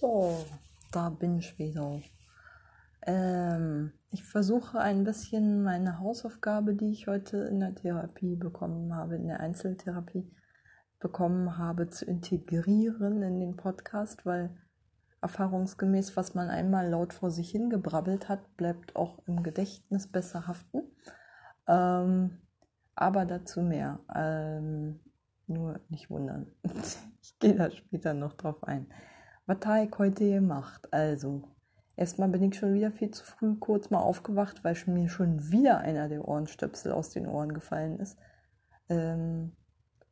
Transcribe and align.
So, 0.00 0.46
da 0.92 1.10
bin 1.10 1.36
ich 1.36 1.58
wieder. 1.58 2.00
Ähm, 3.02 3.92
ich 4.10 4.24
versuche 4.24 4.80
ein 4.80 5.04
bisschen 5.04 5.62
meine 5.62 5.98
Hausaufgabe, 5.98 6.74
die 6.74 6.90
ich 6.90 7.06
heute 7.06 7.36
in 7.36 7.60
der 7.60 7.74
Therapie 7.74 8.34
bekommen 8.34 8.96
habe, 8.96 9.16
in 9.16 9.26
der 9.26 9.40
Einzeltherapie 9.40 10.34
bekommen 11.00 11.58
habe, 11.58 11.90
zu 11.90 12.06
integrieren 12.06 13.22
in 13.22 13.40
den 13.40 13.58
Podcast, 13.58 14.24
weil 14.24 14.56
erfahrungsgemäß, 15.20 16.16
was 16.16 16.34
man 16.34 16.48
einmal 16.48 16.88
laut 16.88 17.12
vor 17.12 17.30
sich 17.30 17.50
hingebrabbelt 17.50 18.30
hat, 18.30 18.56
bleibt 18.56 18.96
auch 18.96 19.18
im 19.26 19.42
Gedächtnis 19.42 20.10
besser 20.10 20.46
haften. 20.46 20.80
Ähm, 21.68 22.38
aber 22.94 23.26
dazu 23.26 23.60
mehr. 23.60 24.00
Ähm, 24.14 25.00
nur 25.46 25.78
nicht 25.90 26.08
wundern. 26.08 26.46
ich 27.20 27.38
gehe 27.38 27.54
da 27.54 27.70
später 27.70 28.14
noch 28.14 28.32
drauf 28.32 28.64
ein. 28.64 28.86
Was 29.50 29.58
ich 29.82 29.98
heute 29.98 30.30
gemacht? 30.30 30.92
Also, 30.92 31.42
erstmal 31.96 32.28
bin 32.28 32.40
ich 32.44 32.56
schon 32.56 32.72
wieder 32.72 32.92
viel 32.92 33.10
zu 33.10 33.24
früh 33.24 33.56
kurz 33.56 33.90
mal 33.90 33.98
aufgewacht, 33.98 34.62
weil 34.62 34.76
mir 34.86 35.08
schon 35.08 35.50
wieder 35.50 35.78
einer 35.78 36.08
der 36.08 36.28
Ohrenstöpsel 36.28 36.92
aus 36.92 37.10
den 37.10 37.26
Ohren 37.26 37.52
gefallen 37.52 37.98
ist. 37.98 38.16
Ähm, 38.88 39.56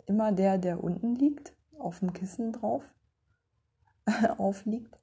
immer 0.06 0.32
der, 0.32 0.58
der 0.58 0.82
unten 0.82 1.14
liegt, 1.14 1.52
auf 1.78 2.00
dem 2.00 2.12
Kissen 2.12 2.52
drauf, 2.52 2.82
aufliegt. 4.38 4.98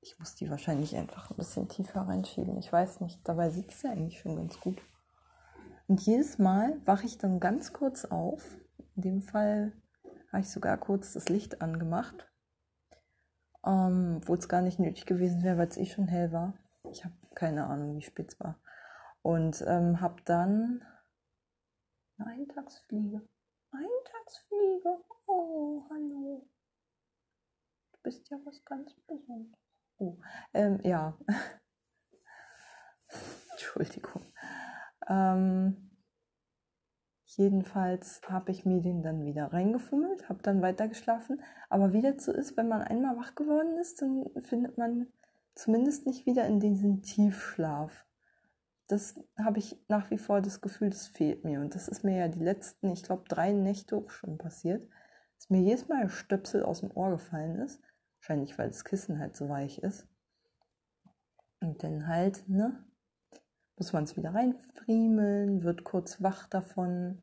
Ich 0.00 0.18
muss 0.18 0.34
die 0.34 0.50
wahrscheinlich 0.50 0.96
einfach 0.96 1.30
ein 1.30 1.36
bisschen 1.36 1.68
tiefer 1.68 2.00
reinschieben. 2.00 2.58
Ich 2.58 2.72
weiß 2.72 3.02
nicht, 3.02 3.20
dabei 3.22 3.50
sitzt 3.50 3.82
sie 3.82 3.86
eigentlich 3.86 4.18
schon 4.18 4.34
ganz 4.34 4.58
gut. 4.58 4.82
Und 5.86 6.00
jedes 6.00 6.38
Mal 6.38 6.80
wache 6.86 7.06
ich 7.06 7.18
dann 7.18 7.38
ganz 7.38 7.72
kurz 7.72 8.04
auf. 8.04 8.42
In 8.96 9.02
dem 9.02 9.22
Fall 9.22 9.74
habe 10.32 10.40
ich 10.40 10.50
sogar 10.50 10.76
kurz 10.76 11.12
das 11.12 11.28
Licht 11.28 11.62
angemacht 11.62 12.33
ähm, 13.66 14.18
obwohl 14.22 14.38
es 14.38 14.48
gar 14.48 14.62
nicht 14.62 14.78
nötig 14.78 15.06
gewesen 15.06 15.42
wäre, 15.42 15.58
weil 15.58 15.68
es 15.68 15.76
eh 15.76 15.86
schon 15.86 16.08
hell 16.08 16.32
war. 16.32 16.54
Ich 16.90 17.04
habe 17.04 17.14
keine 17.34 17.66
Ahnung, 17.66 17.96
wie 17.96 18.02
spät 18.02 18.32
es 18.32 18.40
war. 18.40 18.60
Und 19.22 19.62
ähm, 19.66 20.00
habe 20.00 20.22
dann 20.24 20.82
eine 22.18 22.30
Eintagsfliege. 22.30 23.22
Eintagsfliege. 23.72 24.98
Oh, 25.26 25.82
hallo. 25.90 26.46
Du 27.92 27.98
bist 28.02 28.28
ja 28.30 28.38
was 28.44 28.64
ganz 28.64 28.94
Besonderes. 29.06 29.58
Oh, 29.98 30.18
ähm, 30.52 30.80
ja. 30.82 31.16
Entschuldigung. 33.52 34.22
Ähm, 35.08 35.93
Jedenfalls 37.36 38.20
habe 38.28 38.52
ich 38.52 38.64
mir 38.64 38.80
den 38.80 39.02
dann 39.02 39.24
wieder 39.24 39.52
reingefummelt, 39.52 40.28
habe 40.28 40.42
dann 40.42 40.62
weitergeschlafen. 40.62 41.42
Aber 41.68 41.92
wie 41.92 42.02
das 42.02 42.24
so 42.24 42.32
ist, 42.32 42.56
wenn 42.56 42.68
man 42.68 42.82
einmal 42.82 43.16
wach 43.16 43.34
geworden 43.34 43.76
ist, 43.78 44.00
dann 44.02 44.26
findet 44.40 44.78
man 44.78 45.08
zumindest 45.54 46.06
nicht 46.06 46.26
wieder 46.26 46.46
in 46.46 46.60
diesen 46.60 47.02
Tiefschlaf. 47.02 48.06
Das 48.86 49.14
habe 49.36 49.58
ich 49.58 49.76
nach 49.88 50.10
wie 50.10 50.18
vor 50.18 50.42
das 50.42 50.60
Gefühl, 50.60 50.90
das 50.90 51.08
fehlt 51.08 51.44
mir. 51.44 51.60
Und 51.60 51.74
das 51.74 51.88
ist 51.88 52.04
mir 52.04 52.16
ja 52.16 52.28
die 52.28 52.44
letzten, 52.44 52.92
ich 52.92 53.02
glaube, 53.02 53.24
drei 53.28 53.52
Nächte 53.52 53.96
auch 53.96 54.10
schon 54.10 54.38
passiert, 54.38 54.88
dass 55.36 55.50
mir 55.50 55.60
jedes 55.60 55.88
Mal 55.88 56.02
ein 56.02 56.10
Stöpsel 56.10 56.62
aus 56.62 56.80
dem 56.80 56.92
Ohr 56.92 57.10
gefallen 57.10 57.58
ist. 57.58 57.80
Wahrscheinlich, 58.18 58.56
weil 58.58 58.68
das 58.68 58.84
Kissen 58.84 59.18
halt 59.18 59.36
so 59.36 59.48
weich 59.48 59.78
ist. 59.78 60.06
Und 61.60 61.82
dann 61.82 62.06
halt, 62.06 62.48
ne, 62.48 62.84
muss 63.76 63.92
man 63.92 64.04
es 64.04 64.16
wieder 64.16 64.34
reinfriemeln, 64.34 65.62
wird 65.62 65.84
kurz 65.84 66.22
wach 66.22 66.46
davon, 66.48 67.22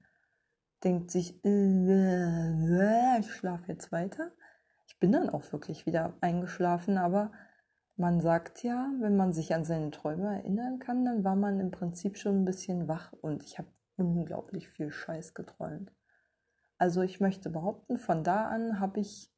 denkt 0.83 1.11
sich, 1.11 1.43
äh, 1.45 3.19
ich 3.19 3.31
schlafe 3.31 3.71
jetzt 3.71 3.91
weiter. 3.91 4.31
Ich 4.87 4.99
bin 4.99 5.11
dann 5.11 5.29
auch 5.29 5.51
wirklich 5.51 5.85
wieder 5.85 6.13
eingeschlafen, 6.21 6.97
aber 6.97 7.31
man 7.95 8.19
sagt 8.19 8.63
ja, 8.63 8.91
wenn 8.99 9.15
man 9.15 9.31
sich 9.33 9.53
an 9.53 9.63
seine 9.63 9.91
Träume 9.91 10.35
erinnern 10.35 10.79
kann, 10.79 11.05
dann 11.05 11.23
war 11.23 11.35
man 11.35 11.59
im 11.59 11.71
Prinzip 11.71 12.17
schon 12.17 12.41
ein 12.41 12.45
bisschen 12.45 12.87
wach 12.87 13.13
und 13.21 13.43
ich 13.43 13.57
habe 13.57 13.69
unglaublich 13.95 14.67
viel 14.69 14.91
Scheiß 14.91 15.33
geträumt. 15.33 15.91
Also 16.77 17.01
ich 17.03 17.19
möchte 17.19 17.49
behaupten, 17.49 17.97
von 17.97 18.23
da 18.23 18.47
an 18.47 18.79
habe 18.79 19.01
ich 19.01 19.31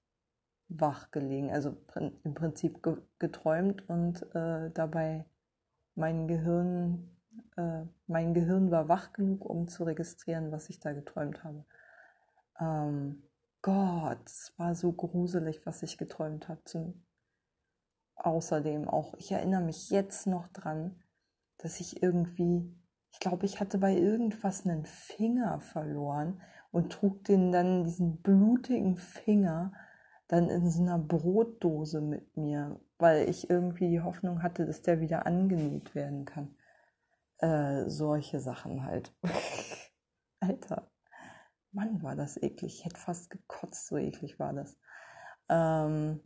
wach 0.70 1.12
gelegen, 1.12 1.52
also 1.52 1.76
im 2.24 2.34
Prinzip 2.34 2.82
geträumt 3.20 3.88
und 3.90 4.24
äh, 4.34 4.72
dabei 4.72 5.26
mein 5.96 6.28
Gehirn, 6.28 7.10
äh, 7.58 7.84
mein 8.08 8.34
Gehirn 8.34 8.72
war 8.72 8.90
wach 8.90 9.14
genug, 9.14 9.46
um 9.46 9.68
zu 9.68 9.84
registrieren, 9.84 10.52
was 10.52 10.70
ich 10.70 10.80
da 10.80 10.94
geträumt 10.94 11.44
habe. 11.44 11.66
Ähm, 12.60 13.24
Gott, 13.62 14.20
es 14.26 14.54
war 14.58 14.76
so 14.76 14.92
gruselig, 14.92 15.66
was 15.66 15.84
ich 15.84 15.98
geträumt 15.98 16.50
habe. 16.50 16.64
Zum 16.66 17.04
Außerdem 18.16 18.88
auch, 18.88 19.16
ich 19.16 19.32
erinnere 19.32 19.62
mich 19.62 19.90
jetzt 19.90 20.28
noch 20.28 20.48
dran, 20.48 20.96
dass 21.58 21.80
ich 21.80 22.02
irgendwie, 22.02 22.74
ich 23.12 23.20
glaube, 23.20 23.46
ich 23.46 23.60
hatte 23.60 23.78
bei 23.78 23.98
irgendwas 23.98 24.66
einen 24.66 24.86
Finger 24.86 25.60
verloren 25.60 26.42
und 26.72 26.92
trug 26.92 27.24
den 27.26 27.52
dann, 27.52 27.84
diesen 27.84 28.22
blutigen 28.22 28.98
Finger, 28.98 29.74
dann 30.28 30.50
in 30.50 30.70
so 30.70 30.82
einer 30.82 31.00
Brotdose 31.00 32.02
mit 32.02 32.38
mir, 32.38 32.80
weil 32.98 33.30
ich 33.30 33.50
irgendwie 33.50 33.90
die 33.90 34.02
Hoffnung 34.02 34.44
hatte, 34.44 34.66
dass 34.66 34.82
der 34.82 35.00
wieder 35.02 35.26
angenäht 35.26 35.96
werden 35.96 36.26
kann. 36.26 36.56
Äh, 37.40 37.90
solche 37.90 38.40
Sachen 38.40 38.86
halt. 38.86 39.14
Alter, 40.40 40.92
Mann, 41.72 42.04
war 42.04 42.16
das 42.16 42.38
eklig. 42.38 42.80
Ich 42.80 42.86
hätte 42.86 43.00
fast 43.00 43.30
gekotzt, 43.30 43.88
so 43.88 43.98
eklig 43.98 44.40
war 44.40 44.54
das. 44.54 44.78
Ähm, 45.50 46.22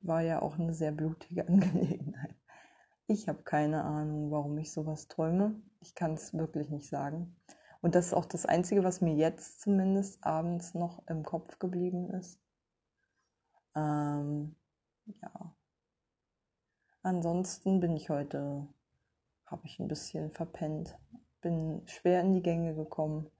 war 0.00 0.22
ja 0.22 0.42
auch 0.42 0.58
eine 0.58 0.74
sehr 0.74 0.92
blutige 0.92 1.46
Angelegenheit. 1.48 2.34
Ich 3.06 3.28
habe 3.28 3.42
keine 3.42 3.84
Ahnung, 3.84 4.30
warum 4.30 4.58
ich 4.58 4.72
sowas 4.72 5.08
träume. 5.08 5.60
Ich 5.80 5.94
kann 5.94 6.14
es 6.14 6.34
wirklich 6.34 6.68
nicht 6.70 6.88
sagen. 6.88 7.36
Und 7.80 7.94
das 7.94 8.08
ist 8.08 8.14
auch 8.14 8.26
das 8.26 8.44
Einzige, 8.44 8.84
was 8.84 9.00
mir 9.00 9.14
jetzt 9.14 9.60
zumindest 9.60 10.24
abends 10.24 10.74
noch 10.74 11.06
im 11.06 11.22
Kopf 11.22 11.58
geblieben 11.58 12.10
ist. 12.10 12.40
Ähm, 13.74 14.56
ja. 15.06 15.54
Ansonsten 17.08 17.80
bin 17.80 17.96
ich 17.96 18.10
heute, 18.10 18.68
habe 19.46 19.62
ich 19.64 19.78
ein 19.78 19.88
bisschen 19.88 20.30
verpennt, 20.30 20.94
bin 21.40 21.80
schwer 21.86 22.20
in 22.20 22.34
die 22.34 22.42
Gänge 22.42 22.74
gekommen. 22.74 23.30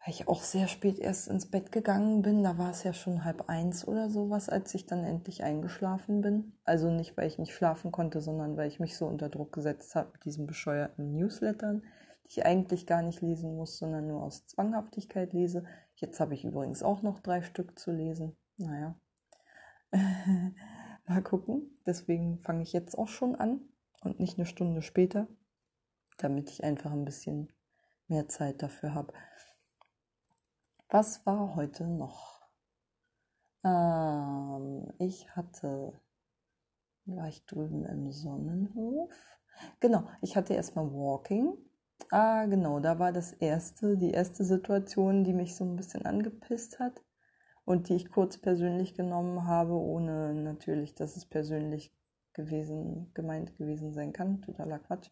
Weil 0.00 0.14
ich 0.14 0.26
auch 0.26 0.42
sehr 0.42 0.66
spät 0.66 0.98
erst 0.98 1.28
ins 1.28 1.48
Bett 1.48 1.70
gegangen 1.70 2.22
bin, 2.22 2.42
da 2.42 2.58
war 2.58 2.72
es 2.72 2.82
ja 2.82 2.92
schon 2.92 3.22
halb 3.22 3.48
eins 3.48 3.86
oder 3.86 4.10
sowas, 4.10 4.48
als 4.48 4.74
ich 4.74 4.84
dann 4.84 5.04
endlich 5.04 5.44
eingeschlafen 5.44 6.20
bin. 6.20 6.54
Also 6.64 6.90
nicht, 6.90 7.16
weil 7.16 7.28
ich 7.28 7.38
nicht 7.38 7.54
schlafen 7.54 7.92
konnte, 7.92 8.20
sondern 8.20 8.56
weil 8.56 8.66
ich 8.66 8.80
mich 8.80 8.96
so 8.96 9.06
unter 9.06 9.28
Druck 9.28 9.52
gesetzt 9.52 9.94
habe 9.94 10.10
mit 10.10 10.24
diesen 10.24 10.48
bescheuerten 10.48 11.12
Newslettern, 11.12 11.84
die 12.24 12.30
ich 12.30 12.44
eigentlich 12.44 12.88
gar 12.88 13.02
nicht 13.02 13.20
lesen 13.20 13.54
muss, 13.54 13.78
sondern 13.78 14.08
nur 14.08 14.24
aus 14.24 14.44
Zwanghaftigkeit 14.48 15.32
lese. 15.32 15.62
Jetzt 15.94 16.18
habe 16.18 16.34
ich 16.34 16.44
übrigens 16.44 16.82
auch 16.82 17.02
noch 17.02 17.20
drei 17.20 17.42
Stück 17.42 17.78
zu 17.78 17.92
lesen. 17.92 18.36
Naja. 18.56 18.96
Mal 21.06 21.22
gucken. 21.22 21.77
Deswegen 21.88 22.38
fange 22.40 22.64
ich 22.64 22.74
jetzt 22.74 22.98
auch 22.98 23.08
schon 23.08 23.34
an 23.34 23.62
und 24.02 24.20
nicht 24.20 24.36
eine 24.36 24.44
Stunde 24.44 24.82
später, 24.82 25.26
damit 26.18 26.50
ich 26.50 26.62
einfach 26.62 26.92
ein 26.92 27.06
bisschen 27.06 27.50
mehr 28.08 28.28
Zeit 28.28 28.62
dafür 28.62 28.92
habe. 28.92 29.14
Was 30.90 31.24
war 31.24 31.54
heute 31.54 31.86
noch? 31.86 32.42
Ähm, 33.64 34.92
ich 34.98 35.34
hatte, 35.34 35.98
war 37.06 37.28
ich 37.28 37.46
drüben 37.46 37.86
im 37.86 38.12
Sonnenhof? 38.12 39.14
Genau, 39.80 40.10
ich 40.20 40.36
hatte 40.36 40.52
erstmal 40.52 40.92
Walking. 40.92 41.56
Ah, 42.10 42.44
genau, 42.44 42.80
da 42.80 42.98
war 42.98 43.12
das 43.12 43.32
erste, 43.32 43.96
die 43.96 44.10
erste 44.10 44.44
Situation, 44.44 45.24
die 45.24 45.32
mich 45.32 45.56
so 45.56 45.64
ein 45.64 45.76
bisschen 45.76 46.04
angepisst 46.04 46.80
hat 46.80 47.00
und 47.68 47.90
die 47.90 47.96
ich 47.96 48.10
kurz 48.10 48.38
persönlich 48.38 48.94
genommen 48.94 49.46
habe, 49.46 49.74
ohne 49.74 50.32
natürlich, 50.32 50.94
dass 50.94 51.18
es 51.18 51.26
persönlich 51.26 51.94
gewesen, 52.32 53.12
gemeint 53.12 53.56
gewesen 53.56 53.92
sein 53.92 54.14
kann. 54.14 54.40
Totaler 54.40 54.78
Quatsch. 54.78 55.10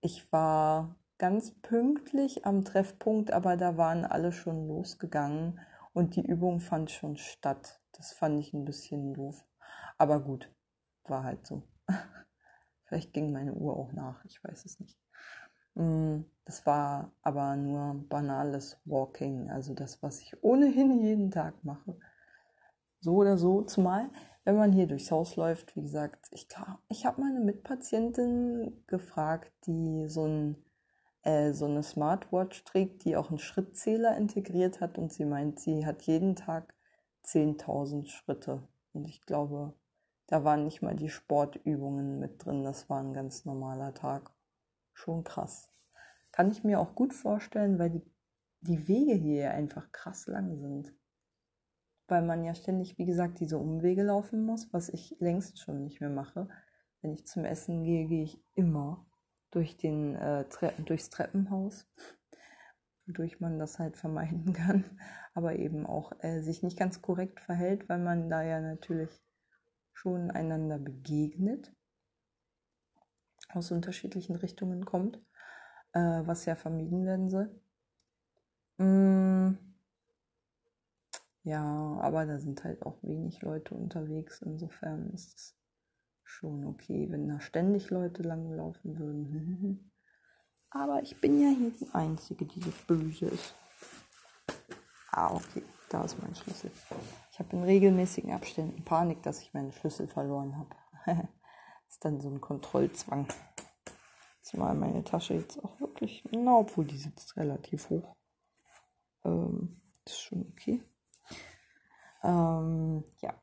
Ich 0.00 0.32
war 0.32 0.96
ganz 1.18 1.50
pünktlich 1.60 2.46
am 2.46 2.64
Treffpunkt, 2.64 3.30
aber 3.30 3.58
da 3.58 3.76
waren 3.76 4.06
alle 4.06 4.32
schon 4.32 4.66
losgegangen 4.66 5.60
und 5.92 6.16
die 6.16 6.24
Übung 6.24 6.60
fand 6.60 6.90
schon 6.90 7.18
statt. 7.18 7.78
Das 7.92 8.14
fand 8.14 8.40
ich 8.40 8.54
ein 8.54 8.64
bisschen 8.64 9.12
doof. 9.12 9.44
Aber 9.98 10.20
gut, 10.20 10.50
war 11.04 11.24
halt 11.24 11.46
so. 11.46 11.62
Vielleicht 12.84 13.12
ging 13.12 13.32
meine 13.32 13.52
Uhr 13.52 13.76
auch 13.76 13.92
nach, 13.92 14.24
ich 14.24 14.42
weiß 14.42 14.64
es 14.64 14.80
nicht. 14.80 15.03
Mm, 15.74 16.20
das 16.44 16.66
war 16.66 17.12
aber 17.22 17.56
nur 17.56 18.04
banales 18.08 18.78
Walking, 18.84 19.50
also 19.50 19.74
das, 19.74 20.02
was 20.02 20.20
ich 20.20 20.42
ohnehin 20.42 21.00
jeden 21.00 21.30
Tag 21.30 21.64
mache. 21.64 21.96
So 23.00 23.16
oder 23.16 23.38
so, 23.38 23.62
zumal 23.62 24.10
wenn 24.44 24.56
man 24.56 24.72
hier 24.72 24.86
durchs 24.86 25.10
Haus 25.10 25.36
läuft, 25.36 25.74
wie 25.74 25.82
gesagt, 25.82 26.26
ich, 26.30 26.46
ich 26.88 27.06
habe 27.06 27.20
meine 27.22 27.40
Mitpatientin 27.40 28.84
gefragt, 28.86 29.52
die 29.66 30.06
so, 30.06 30.26
ein, 30.26 30.56
äh, 31.22 31.52
so 31.52 31.64
eine 31.64 31.82
Smartwatch 31.82 32.62
trägt, 32.64 33.04
die 33.04 33.16
auch 33.16 33.30
einen 33.30 33.38
Schrittzähler 33.38 34.16
integriert 34.16 34.80
hat 34.80 34.98
und 34.98 35.12
sie 35.12 35.24
meint, 35.24 35.60
sie 35.60 35.86
hat 35.86 36.02
jeden 36.02 36.36
Tag 36.36 36.74
10.000 37.24 38.08
Schritte 38.08 38.68
Und 38.92 39.08
ich 39.08 39.22
glaube, 39.22 39.72
da 40.26 40.44
waren 40.44 40.64
nicht 40.64 40.82
mal 40.82 40.94
die 40.94 41.08
Sportübungen 41.08 42.18
mit 42.18 42.44
drin. 42.44 42.64
Das 42.64 42.90
war 42.90 43.00
ein 43.00 43.14
ganz 43.14 43.46
normaler 43.46 43.94
Tag. 43.94 44.30
Schon 44.94 45.24
krass. 45.24 45.68
Kann 46.32 46.50
ich 46.50 46.64
mir 46.64 46.80
auch 46.80 46.94
gut 46.94 47.12
vorstellen, 47.12 47.78
weil 47.78 47.90
die, 47.90 48.02
die 48.60 48.88
Wege 48.88 49.14
hier 49.14 49.50
einfach 49.50 49.92
krass 49.92 50.26
lang 50.26 50.56
sind. 50.56 50.94
Weil 52.06 52.22
man 52.22 52.44
ja 52.44 52.54
ständig, 52.54 52.96
wie 52.98 53.06
gesagt, 53.06 53.40
diese 53.40 53.58
Umwege 53.58 54.02
laufen 54.02 54.44
muss, 54.44 54.72
was 54.72 54.88
ich 54.88 55.16
längst 55.20 55.58
schon 55.58 55.82
nicht 55.82 56.00
mehr 56.00 56.10
mache. 56.10 56.48
Wenn 57.02 57.12
ich 57.12 57.26
zum 57.26 57.44
Essen 57.44 57.82
gehe, 57.82 58.06
gehe 58.06 58.24
ich 58.24 58.42
immer 58.54 59.06
durch 59.50 59.76
den, 59.76 60.14
äh, 60.16 60.48
Tre 60.48 60.72
durchs 60.84 61.10
Treppenhaus, 61.10 61.86
wodurch 63.06 63.40
man 63.40 63.58
das 63.58 63.78
halt 63.78 63.96
vermeiden 63.96 64.52
kann, 64.54 64.84
aber 65.34 65.56
eben 65.56 65.86
auch 65.86 66.12
äh, 66.20 66.40
sich 66.40 66.62
nicht 66.62 66.78
ganz 66.78 67.02
korrekt 67.02 67.40
verhält, 67.40 67.88
weil 67.88 67.98
man 67.98 68.28
da 68.30 68.42
ja 68.42 68.60
natürlich 68.60 69.10
schon 69.92 70.30
einander 70.30 70.78
begegnet, 70.78 71.73
aus 73.56 73.70
unterschiedlichen 73.70 74.36
Richtungen 74.36 74.84
kommt, 74.84 75.16
äh, 75.92 76.22
was 76.24 76.44
ja 76.44 76.56
vermieden 76.56 77.04
werden 77.04 77.30
soll. 77.30 77.50
Mm. 78.78 79.58
Ja, 81.42 81.98
aber 82.00 82.24
da 82.24 82.40
sind 82.40 82.64
halt 82.64 82.84
auch 82.86 83.02
wenig 83.02 83.42
Leute 83.42 83.74
unterwegs, 83.74 84.40
insofern 84.40 85.10
ist 85.10 85.36
es 85.36 85.56
schon 86.24 86.64
okay, 86.64 87.06
wenn 87.10 87.28
da 87.28 87.38
ständig 87.40 87.90
Leute 87.90 88.22
langlaufen 88.22 88.98
würden. 88.98 89.90
Aber 90.70 91.00
ich 91.02 91.20
bin 91.20 91.40
ja 91.40 91.50
hier 91.56 91.70
die 91.70 91.94
Einzige, 91.94 92.44
die 92.46 92.60
so 92.60 92.72
böse 92.88 93.26
ist. 93.26 93.54
Ah, 95.12 95.32
okay, 95.32 95.62
da 95.88 96.04
ist 96.04 96.20
mein 96.20 96.34
Schlüssel. 96.34 96.72
Ich 97.30 97.38
habe 97.38 97.54
in 97.54 97.62
regelmäßigen 97.62 98.32
Abständen 98.32 98.84
Panik, 98.84 99.22
dass 99.22 99.40
ich 99.40 99.54
meinen 99.54 99.72
Schlüssel 99.72 100.08
verloren 100.08 100.56
habe. 100.58 101.28
das 101.94 101.98
ist 101.98 102.04
dann 102.04 102.20
so 102.20 102.28
ein 102.28 102.40
Kontrollzwang. 102.40 103.28
Zumal 104.42 104.74
meine 104.74 105.04
Tasche 105.04 105.34
jetzt 105.34 105.62
auch 105.62 105.78
wirklich, 105.80 106.24
na, 106.32 106.58
obwohl 106.58 106.84
die 106.84 106.96
sitzt 106.96 107.36
relativ 107.36 107.88
hoch. 107.88 108.16
Ähm, 109.24 109.80
ist 110.04 110.20
schon 110.20 110.46
okay. 110.48 110.82
Ähm, 112.24 113.04
ja. 113.20 113.40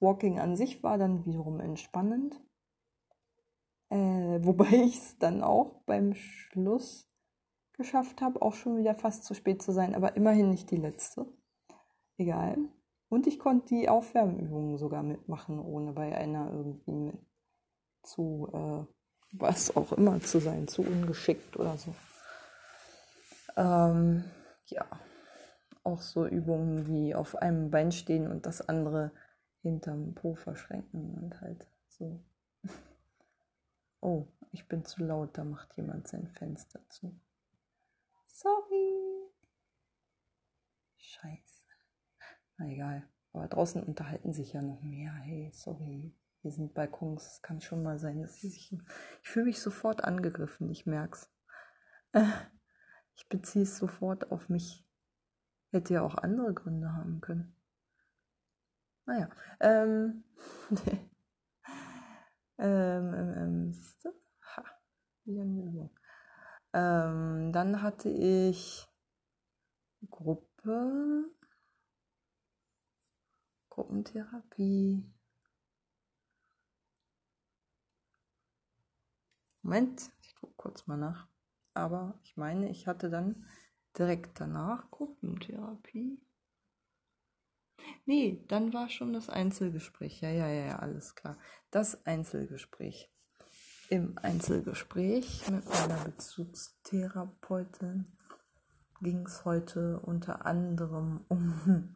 Walking 0.00 0.38
an 0.38 0.56
sich 0.56 0.82
war 0.82 0.98
dann 0.98 1.24
wiederum 1.24 1.60
entspannend. 1.60 2.38
Äh, 3.88 3.96
wobei 4.44 4.72
ich 4.84 4.98
es 4.98 5.18
dann 5.18 5.42
auch 5.42 5.82
beim 5.86 6.14
Schluss 6.14 7.08
geschafft 7.72 8.20
habe, 8.20 8.42
auch 8.42 8.54
schon 8.54 8.76
wieder 8.76 8.94
fast 8.94 9.24
zu 9.24 9.32
spät 9.32 9.62
zu 9.62 9.72
sein, 9.72 9.94
aber 9.94 10.14
immerhin 10.16 10.50
nicht 10.50 10.70
die 10.70 10.76
letzte. 10.76 11.26
Egal. 12.18 12.58
Und 13.12 13.26
ich 13.26 13.38
konnte 13.38 13.74
die 13.74 13.90
Aufwärmübungen 13.90 14.78
sogar 14.78 15.02
mitmachen, 15.02 15.60
ohne 15.60 15.92
bei 15.92 16.16
einer 16.16 16.50
irgendwie 16.50 17.12
zu, 18.02 18.48
äh, 18.54 18.86
was 19.32 19.76
auch 19.76 19.92
immer 19.92 20.18
zu 20.22 20.40
sein, 20.40 20.66
zu 20.66 20.80
ungeschickt 20.80 21.58
oder 21.58 21.76
so. 21.76 21.94
Ähm, 23.58 24.24
ja, 24.68 24.86
auch 25.84 26.00
so 26.00 26.26
Übungen 26.26 26.86
wie 26.86 27.14
auf 27.14 27.36
einem 27.36 27.70
Bein 27.70 27.92
stehen 27.92 28.30
und 28.30 28.46
das 28.46 28.66
andere 28.66 29.12
hinterm 29.60 30.14
Po 30.14 30.34
verschränken 30.34 31.18
und 31.22 31.38
halt 31.42 31.66
so. 31.88 32.18
Oh, 34.00 34.26
ich 34.52 34.66
bin 34.68 34.86
zu 34.86 35.04
laut, 35.04 35.36
da 35.36 35.44
macht 35.44 35.76
jemand 35.76 36.08
sein 36.08 36.28
Fenster 36.28 36.80
zu. 36.88 37.14
Sorry. 38.26 39.30
Scheiße. 40.96 41.61
Na 42.56 42.66
egal. 42.66 43.08
Aber 43.32 43.48
draußen 43.48 43.82
unterhalten 43.82 44.32
sich 44.32 44.52
ja 44.52 44.62
noch 44.62 44.82
mehr. 44.82 45.12
Hey, 45.12 45.50
sorry. 45.54 46.14
Hier 46.42 46.50
sind 46.50 46.74
Balkons. 46.74 47.34
Es 47.34 47.42
kann 47.42 47.60
schon 47.60 47.82
mal 47.82 47.98
sein, 47.98 48.20
dass 48.20 48.40
sie 48.40 48.48
sich. 48.48 48.72
Ich 49.22 49.28
fühle 49.28 49.46
mich 49.46 49.60
sofort 49.60 50.04
angegriffen, 50.04 50.70
ich 50.70 50.86
merk's. 50.86 51.30
Ich 53.14 53.28
beziehe 53.28 53.64
es 53.64 53.76
sofort 53.76 54.32
auf 54.32 54.48
mich. 54.48 54.86
Hätte 55.70 55.94
ja 55.94 56.02
auch 56.02 56.14
andere 56.14 56.54
Gründe 56.54 56.92
haben 56.92 57.20
können. 57.20 57.54
Naja. 59.04 59.28
Ähm, 59.60 60.24
ähm, 62.58 63.14
ähm, 63.14 63.34
ähm, 63.36 63.72
siehst 63.72 64.04
du? 64.04 64.10
Ha. 64.56 64.64
Ähm, 66.74 67.52
dann 67.52 67.82
hatte 67.82 68.08
ich 68.08 68.88
Gruppe, 70.10 71.30
Gruppentherapie. 73.72 75.02
Moment, 79.62 80.10
ich 80.20 80.34
gucke 80.34 80.52
kurz 80.58 80.86
mal 80.86 80.98
nach. 80.98 81.26
Aber 81.72 82.20
ich 82.22 82.36
meine, 82.36 82.68
ich 82.68 82.86
hatte 82.86 83.08
dann 83.08 83.46
direkt 83.96 84.40
danach 84.40 84.90
Gruppentherapie. 84.90 86.20
Nee, 88.04 88.44
dann 88.48 88.74
war 88.74 88.90
schon 88.90 89.14
das 89.14 89.30
Einzelgespräch. 89.30 90.20
Ja, 90.20 90.28
ja, 90.28 90.48
ja, 90.48 90.80
alles 90.80 91.14
klar. 91.14 91.38
Das 91.70 92.04
Einzelgespräch. 92.04 93.10
Im 93.88 94.18
Einzelgespräch 94.18 95.48
mit 95.48 95.64
meiner 95.64 96.04
Bezugstherapeutin 96.04 98.18
ging 99.00 99.24
es 99.24 99.46
heute 99.46 99.98
unter 100.00 100.44
anderem 100.44 101.24
um 101.28 101.94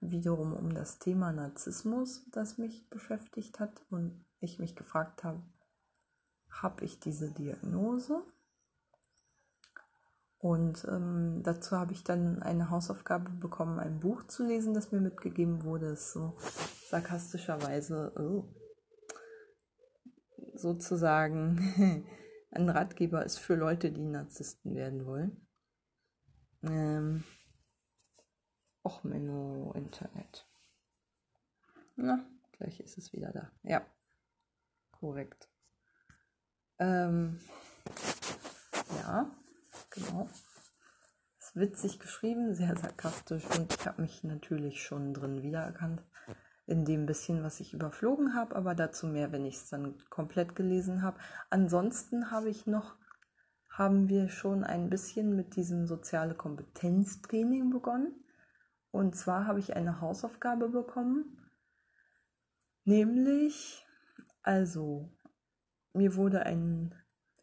wiederum 0.00 0.52
um 0.54 0.74
das 0.74 0.98
Thema 0.98 1.32
Narzissmus, 1.32 2.26
das 2.30 2.58
mich 2.58 2.88
beschäftigt 2.88 3.60
hat 3.60 3.84
und 3.90 4.24
ich 4.40 4.58
mich 4.58 4.76
gefragt 4.76 5.24
habe, 5.24 5.42
habe 6.50 6.84
ich 6.84 7.00
diese 7.00 7.30
Diagnose? 7.30 8.22
Und 10.38 10.86
ähm, 10.88 11.42
dazu 11.44 11.76
habe 11.76 11.92
ich 11.92 12.02
dann 12.02 12.42
eine 12.42 12.70
Hausaufgabe 12.70 13.30
bekommen, 13.30 13.78
ein 13.78 14.00
Buch 14.00 14.26
zu 14.26 14.46
lesen, 14.46 14.72
das 14.72 14.90
mir 14.90 15.00
mitgegeben 15.00 15.64
wurde. 15.64 15.90
Das 15.90 16.12
so 16.12 16.38
sarkastischerweise 16.88 18.12
oh, 18.18 18.48
sozusagen 20.54 22.06
ein 22.50 22.70
Ratgeber 22.70 23.22
ist 23.24 23.38
für 23.38 23.54
Leute, 23.54 23.92
die 23.92 24.06
Narzissten 24.06 24.74
werden 24.74 25.04
wollen. 25.04 25.46
Ähm, 26.62 27.24
Och, 28.82 29.04
Menno, 29.04 29.72
Internet. 29.74 30.46
Na, 31.96 32.24
gleich 32.52 32.80
ist 32.80 32.96
es 32.96 33.12
wieder 33.12 33.30
da. 33.32 33.50
Ja, 33.62 33.84
korrekt. 34.92 35.48
Ähm, 36.78 37.40
ja 38.96 39.30
genau. 39.90 40.28
Ist 41.38 41.56
witzig 41.56 41.98
geschrieben, 41.98 42.54
sehr 42.54 42.76
sarkastisch 42.76 43.44
und 43.58 43.74
ich 43.74 43.86
habe 43.86 44.02
mich 44.02 44.24
natürlich 44.24 44.82
schon 44.82 45.12
drin 45.12 45.42
wiedererkannt. 45.42 46.02
In 46.66 46.84
dem 46.84 47.04
bisschen, 47.04 47.42
was 47.42 47.60
ich 47.60 47.74
überflogen 47.74 48.34
habe, 48.34 48.54
aber 48.54 48.74
dazu 48.74 49.08
mehr, 49.08 49.32
wenn 49.32 49.44
ich 49.44 49.56
es 49.56 49.68
dann 49.68 49.98
komplett 50.08 50.54
gelesen 50.54 51.02
habe. 51.02 51.18
Ansonsten 51.50 52.30
habe 52.30 52.48
ich 52.48 52.66
noch, 52.66 52.96
haben 53.68 54.08
wir 54.08 54.28
schon 54.28 54.62
ein 54.62 54.88
bisschen 54.88 55.34
mit 55.34 55.56
diesem 55.56 55.86
soziale 55.86 56.34
Kompetenztraining 56.34 57.70
begonnen. 57.70 58.24
Und 58.90 59.14
zwar 59.16 59.46
habe 59.46 59.60
ich 59.60 59.76
eine 59.76 60.00
Hausaufgabe 60.00 60.68
bekommen, 60.68 61.50
nämlich, 62.84 63.86
also, 64.42 65.10
mir 65.92 66.16
wurde 66.16 66.44
ein 66.44 66.94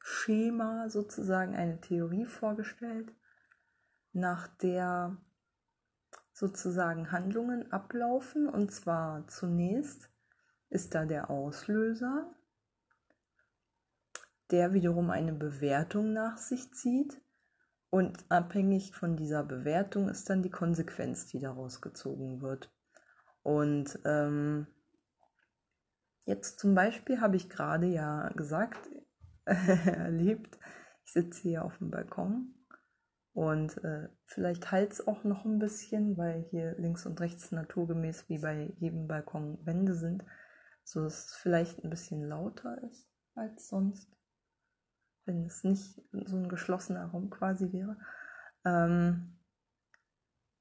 Schema 0.02 0.90
sozusagen 0.90 1.56
eine 1.56 1.82
Theorie 1.82 2.26
vorgestellt, 2.26 3.14
nach 4.14 4.48
der 4.48 5.18
sozusagen 6.34 7.12
Handlungen 7.12 7.72
ablaufen. 7.72 8.48
Und 8.48 8.72
zwar 8.72 9.28
zunächst 9.28 10.10
ist 10.70 10.96
da 10.96 11.06
der 11.06 11.30
Auslöser, 11.30 12.34
der 14.52 14.74
wiederum 14.74 15.10
eine 15.10 15.34
Bewertung 15.34 16.14
nach 16.14 16.38
sich 16.38 16.74
zieht. 16.74 17.22
Und 17.90 18.26
abhängig 18.30 18.94
von 18.94 19.16
dieser 19.16 19.44
Bewertung 19.44 20.10
ist 20.10 20.30
dann 20.30 20.44
die 20.44 20.50
Konsequenz, 20.50 21.28
die 21.28 21.40
daraus 21.40 21.82
gezogen 21.82 22.42
wird. 22.42 22.70
Und 23.44 23.98
ähm, 24.06 24.68
jetzt 26.26 26.60
zum 26.60 26.76
Beispiel 26.76 27.22
habe 27.22 27.38
ich 27.38 27.50
gerade 27.50 27.88
ja 27.88 28.30
gesagt, 28.36 28.90
erlebt. 29.46 30.60
Ich 31.06 31.14
sitze 31.14 31.42
hier 31.42 31.64
auf 31.64 31.78
dem 31.78 31.90
Balkon 31.90 32.54
und 33.38 33.78
äh, 33.84 34.10
vielleicht 34.26 34.72
halt 34.72 34.92
es 34.92 35.08
auch 35.08 35.24
noch 35.24 35.46
ein 35.46 35.60
bisschen, 35.60 36.18
weil 36.18 36.42
hier 36.50 36.76
links 36.78 37.06
und 37.06 37.22
rechts 37.22 37.52
naturgemäß 37.52 38.28
wie 38.28 38.40
bei 38.40 38.74
jedem 38.80 39.08
Balkon 39.08 39.66
Wände 39.66 39.94
sind, 39.94 40.26
so 40.84 41.04
dass 41.04 41.28
es 41.28 41.36
vielleicht 41.36 41.84
ein 41.84 41.90
bisschen 41.90 42.24
lauter 42.24 42.82
ist 42.84 43.08
als 43.36 43.68
sonst, 43.68 44.17
wenn 45.28 45.46
es 45.46 45.64
nicht 45.64 46.02
so 46.12 46.38
ein 46.38 46.50
geschlossener 46.50 47.06
Raum 47.06 47.30
quasi 47.30 47.72
wäre. 47.72 47.98
Ähm, 48.66 49.38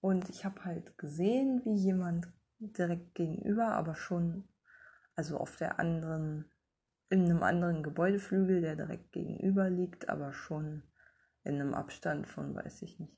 und 0.00 0.28
ich 0.28 0.44
habe 0.44 0.64
halt 0.64 0.99
gesehen, 0.99 1.62
wie 1.64 1.76
jemand 1.76 2.28
direkt 2.58 3.14
gegenüber, 3.14 3.68
aber 3.68 3.94
schon, 3.94 4.49
also 5.14 5.38
auf 5.38 5.56
der 5.56 5.78
anderen, 5.78 6.50
in 7.08 7.25
einem 7.25 7.42
anderen 7.42 7.82
Gebäudeflügel, 7.82 8.61
der 8.61 8.76
direkt 8.76 9.12
gegenüber 9.12 9.70
liegt, 9.70 10.08
aber 10.08 10.32
schon 10.32 10.82
in 11.44 11.61
einem 11.61 11.75
Abstand 11.75 12.26
von, 12.26 12.54
weiß 12.54 12.82
ich 12.82 12.99
nicht. 12.99 13.16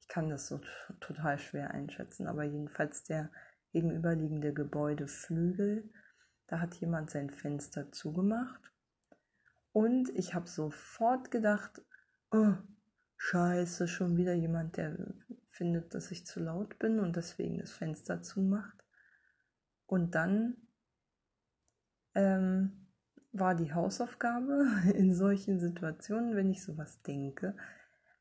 Ich 0.00 0.08
kann 0.08 0.30
das 0.30 0.48
so 0.48 0.60
total 1.00 1.38
schwer 1.38 1.72
einschätzen, 1.72 2.26
aber 2.26 2.44
jedenfalls 2.44 3.04
der 3.04 3.30
gegenüberliegende 3.72 4.52
Gebäudeflügel, 4.52 5.90
da 6.46 6.60
hat 6.60 6.74
jemand 6.76 7.10
sein 7.10 7.30
Fenster 7.30 7.92
zugemacht. 7.92 8.72
Und 9.72 10.08
ich 10.10 10.34
habe 10.34 10.48
sofort 10.48 11.30
gedacht, 11.30 11.82
oh, 12.30 12.54
scheiße, 13.16 13.88
schon 13.88 14.16
wieder 14.16 14.34
jemand, 14.34 14.76
der 14.76 14.96
findet, 15.46 15.94
dass 15.94 16.10
ich 16.10 16.26
zu 16.26 16.40
laut 16.40 16.78
bin 16.78 17.00
und 17.00 17.16
deswegen 17.16 17.58
das 17.58 17.72
Fenster 17.72 18.22
zumacht. 18.22 18.84
Und 19.86 20.14
dann 20.14 20.56
ähm, 22.14 22.88
war 23.32 23.54
die 23.54 23.72
Hausaufgabe 23.72 24.66
in 24.94 25.14
solchen 25.14 25.58
Situationen, 25.58 26.36
wenn 26.36 26.50
ich 26.50 26.62
sowas 26.62 27.02
denke, 27.02 27.56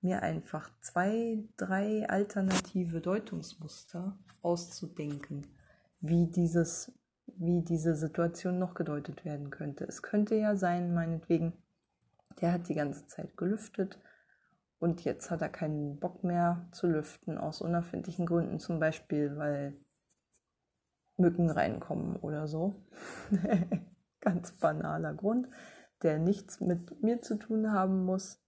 mir 0.01 0.22
einfach 0.22 0.70
zwei, 0.82 1.44
drei 1.58 2.08
alternative 2.08 3.01
Deutungsmuster 3.01 4.18
auszudenken, 4.42 5.48
wie 6.01 6.27
dieses, 6.27 6.92
wie 7.36 7.62
diese 7.62 7.96
Situation 7.96 8.58
noch 8.60 8.74
gedeutet 8.74 9.26
werden 9.26 9.50
könnte. 9.50 9.86
Es 9.86 10.02
könnte 10.02 10.36
ja 10.36 10.56
sein, 10.56 10.94
meinetwegen, 10.94 11.54
der 12.42 12.54
hat 12.54 12.70
die 12.70 12.76
ganze 12.76 13.08
Zeit 13.08 13.38
gelüftet 13.38 14.00
und 14.80 15.04
jetzt 15.04 15.32
hat 15.32 15.42
er 15.42 15.50
keinen 15.50 16.00
Bock 16.00 16.24
mehr 16.24 16.68
zu 16.72 16.88
lüften 16.88 17.38
aus 17.38 17.62
unerfindlichen 17.62 18.26
Gründen, 18.26 18.60
zum 18.60 18.80
Beispiel 18.80 19.38
weil 19.38 19.74
Mücken 21.18 21.50
reinkommen 21.50 22.16
oder 22.18 22.48
so. 22.48 22.76
Ganz 24.22 24.52
banaler 24.60 25.14
Grund, 25.14 25.48
der 26.04 26.20
nichts 26.20 26.60
mit 26.62 27.02
mir 27.02 27.22
zu 27.22 27.38
tun 27.38 27.72
haben 27.72 28.06
muss. 28.06 28.40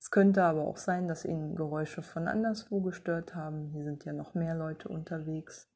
Es 0.00 0.10
könnte 0.10 0.42
aber 0.42 0.62
auch 0.62 0.76
sein, 0.76 1.08
dass 1.08 1.24
ihn 1.24 1.54
Geräusche 1.54 2.02
von 2.02 2.28
anderswo 2.28 2.80
gestört 2.80 3.34
haben. 3.34 3.68
Hier 3.68 3.84
sind 3.84 4.04
ja 4.04 4.12
noch 4.12 4.34
mehr 4.34 4.54
Leute 4.54 4.88
unterwegs 4.88 5.70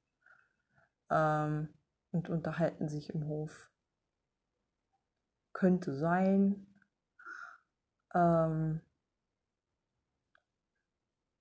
ähm, 1.10 1.68
und 2.12 2.28
unterhalten 2.28 2.88
sich 2.88 3.10
im 3.10 3.26
Hof. 3.26 3.70
Könnte 5.52 5.94
sein. 5.94 6.66
Ähm, 8.14 8.80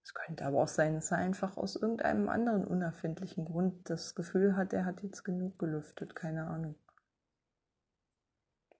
es 0.03 0.13
könnte 0.13 0.45
aber 0.45 0.63
auch 0.63 0.67
sein, 0.67 0.95
dass 0.95 1.11
er 1.11 1.17
einfach 1.17 1.57
aus 1.57 1.75
irgendeinem 1.75 2.29
anderen 2.29 2.65
unerfindlichen 2.65 3.45
Grund 3.45 3.89
das 3.89 4.15
Gefühl 4.15 4.55
hat, 4.55 4.73
er 4.73 4.85
hat 4.85 5.03
jetzt 5.03 5.23
genug 5.23 5.59
gelüftet. 5.59 6.15
Keine 6.15 6.47
Ahnung. 6.47 6.75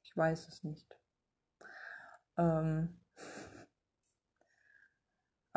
Ich 0.04 0.16
weiß 0.16 0.48
es 0.48 0.64
nicht. 0.64 0.98
Ähm 2.38 3.00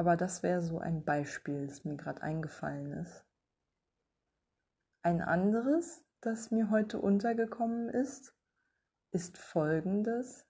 aber 0.01 0.17
das 0.17 0.43
wäre 0.43 0.63
so 0.63 0.79
ein 0.79 1.05
Beispiel, 1.05 1.67
das 1.67 1.85
mir 1.85 1.97
gerade 1.97 2.23
eingefallen 2.23 2.91
ist. 2.93 3.27
Ein 5.03 5.21
anderes, 5.21 6.03
das 6.21 6.51
mir 6.51 6.71
heute 6.71 6.99
untergekommen 6.99 7.89
ist, 7.89 8.35
ist 9.11 9.39
folgendes. 9.39 10.47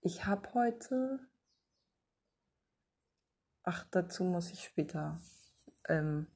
Ich 0.00 0.26
habe 0.26 0.54
heute 0.54 1.20
Ach, 3.68 3.84
dazu 3.90 4.22
muss 4.22 4.52
ich 4.52 4.62
später. 4.62 5.18
Ähm, 5.88 6.28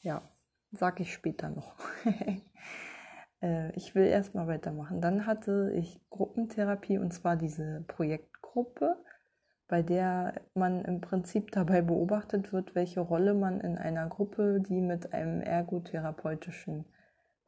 ja, 0.00 0.28
sag 0.72 0.98
ich 0.98 1.12
später 1.12 1.48
noch. 1.48 1.76
äh, 3.40 3.70
ich 3.76 3.94
will 3.94 4.04
erstmal 4.04 4.48
weitermachen. 4.48 5.00
Dann 5.00 5.26
hatte 5.26 5.70
ich 5.76 6.00
Gruppentherapie 6.10 6.98
und 6.98 7.14
zwar 7.14 7.36
diese 7.36 7.84
Projektgruppe, 7.86 8.96
bei 9.68 9.82
der 9.82 10.40
man 10.54 10.84
im 10.84 11.00
Prinzip 11.00 11.52
dabei 11.52 11.82
beobachtet 11.82 12.52
wird, 12.52 12.74
welche 12.74 12.98
Rolle 12.98 13.34
man 13.34 13.60
in 13.60 13.78
einer 13.78 14.08
Gruppe, 14.08 14.60
die 14.60 14.80
mit 14.80 15.12
einem 15.12 15.42
ergotherapeutischen 15.42 16.84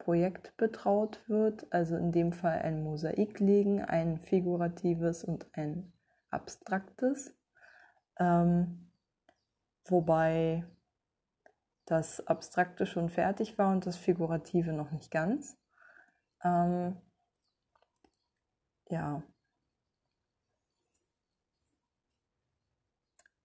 Projekt 0.09 0.57
betraut 0.57 1.19
wird, 1.29 1.71
also 1.71 1.95
in 1.95 2.11
dem 2.11 2.33
Fall 2.33 2.63
ein 2.63 2.81
Mosaik 2.81 3.39
legen, 3.39 3.85
ein 3.85 4.17
figuratives 4.17 5.23
und 5.23 5.45
ein 5.53 5.93
abstraktes. 6.31 7.37
Ähm, 8.17 8.89
wobei 9.85 10.65
das 11.85 12.25
Abstrakte 12.25 12.87
schon 12.87 13.11
fertig 13.11 13.59
war 13.59 13.71
und 13.71 13.85
das 13.85 13.97
Figurative 13.97 14.73
noch 14.73 14.89
nicht 14.89 15.11
ganz. 15.11 15.55
Ähm, 16.43 16.99
ja. 18.89 19.21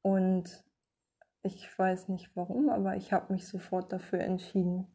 Und 0.01 0.65
ich 1.43 1.79
weiß 1.79 2.09
nicht 2.09 2.35
warum, 2.35 2.71
aber 2.71 2.97
ich 2.97 3.13
habe 3.13 3.35
mich 3.35 3.47
sofort 3.47 3.93
dafür 3.93 4.21
entschieden, 4.21 4.94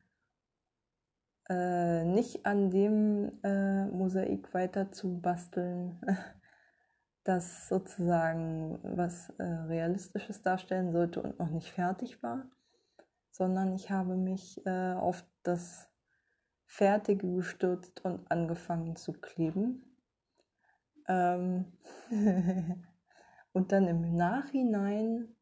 äh, 1.49 2.05
nicht 2.05 2.45
an 2.45 2.69
dem 2.69 3.31
äh, 3.43 3.85
Mosaik 3.85 4.53
weiter 4.53 4.91
zu 4.91 5.19
basteln, 5.19 5.99
das 7.23 7.67
sozusagen 7.67 8.79
was 8.83 9.29
äh, 9.37 9.43
Realistisches 9.43 10.41
darstellen 10.41 10.91
sollte 10.91 11.21
und 11.21 11.39
noch 11.39 11.49
nicht 11.49 11.71
fertig 11.71 12.21
war, 12.23 12.45
sondern 13.31 13.73
ich 13.73 13.89
habe 13.91 14.15
mich 14.15 14.65
äh, 14.65 14.93
auf 14.93 15.25
das 15.43 15.89
Fertige 16.65 17.35
gestürzt 17.35 18.05
und 18.05 18.29
angefangen 18.29 18.95
zu 18.95 19.13
kleben. 19.13 19.83
Ähm 21.07 21.73
und 23.53 23.71
dann 23.71 23.87
im 23.87 24.15
Nachhinein 24.15 25.35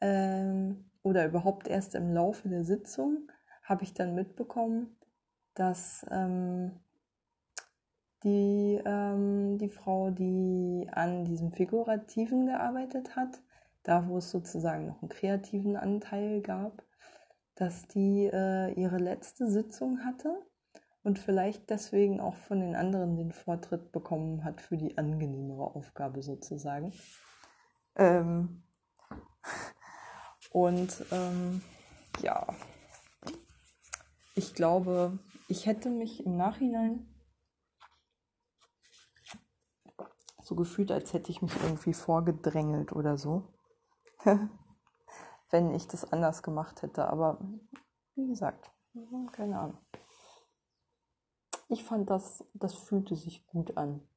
ähm, 0.00 0.90
oder 1.02 1.26
überhaupt 1.26 1.68
erst 1.68 1.94
im 1.94 2.12
Laufe 2.12 2.48
der 2.48 2.64
Sitzung 2.64 3.30
habe 3.62 3.84
ich 3.84 3.94
dann 3.94 4.14
mitbekommen, 4.14 4.95
dass 5.56 6.06
ähm, 6.10 6.70
die, 8.22 8.80
ähm, 8.84 9.58
die 9.58 9.68
Frau, 9.68 10.10
die 10.10 10.88
an 10.92 11.24
diesem 11.24 11.52
Figurativen 11.52 12.46
gearbeitet 12.46 13.16
hat, 13.16 13.40
da 13.82 14.06
wo 14.08 14.18
es 14.18 14.30
sozusagen 14.30 14.86
noch 14.86 15.02
einen 15.02 15.08
kreativen 15.08 15.76
Anteil 15.76 16.40
gab, 16.42 16.82
dass 17.54 17.88
die 17.88 18.30
äh, 18.32 18.72
ihre 18.72 18.98
letzte 18.98 19.50
Sitzung 19.50 20.04
hatte 20.04 20.36
und 21.02 21.18
vielleicht 21.18 21.70
deswegen 21.70 22.20
auch 22.20 22.34
von 22.34 22.60
den 22.60 22.74
anderen 22.76 23.16
den 23.16 23.32
Vortritt 23.32 23.92
bekommen 23.92 24.44
hat 24.44 24.60
für 24.60 24.76
die 24.76 24.98
angenehmere 24.98 25.74
Aufgabe 25.74 26.22
sozusagen. 26.22 26.92
Ähm 27.94 28.62
und 30.50 31.04
ähm, 31.12 31.62
ja, 32.22 32.46
ich 34.34 34.52
glaube, 34.52 35.18
ich 35.48 35.66
hätte 35.66 35.90
mich 35.90 36.24
im 36.24 36.36
Nachhinein 36.36 37.12
so 40.42 40.54
gefühlt, 40.54 40.92
als 40.92 41.12
hätte 41.12 41.30
ich 41.30 41.42
mich 41.42 41.54
irgendwie 41.62 41.92
vorgedrängelt 41.92 42.92
oder 42.92 43.18
so. 43.18 43.52
Wenn 45.50 45.74
ich 45.74 45.88
das 45.88 46.12
anders 46.12 46.42
gemacht 46.42 46.82
hätte. 46.82 47.08
Aber 47.08 47.40
wie 48.14 48.28
gesagt, 48.28 48.72
keine 49.32 49.58
Ahnung. 49.58 49.78
Ich 51.68 51.82
fand 51.82 52.10
das, 52.10 52.44
das 52.54 52.74
fühlte 52.74 53.16
sich 53.16 53.44
gut 53.46 53.76
an, 53.76 54.08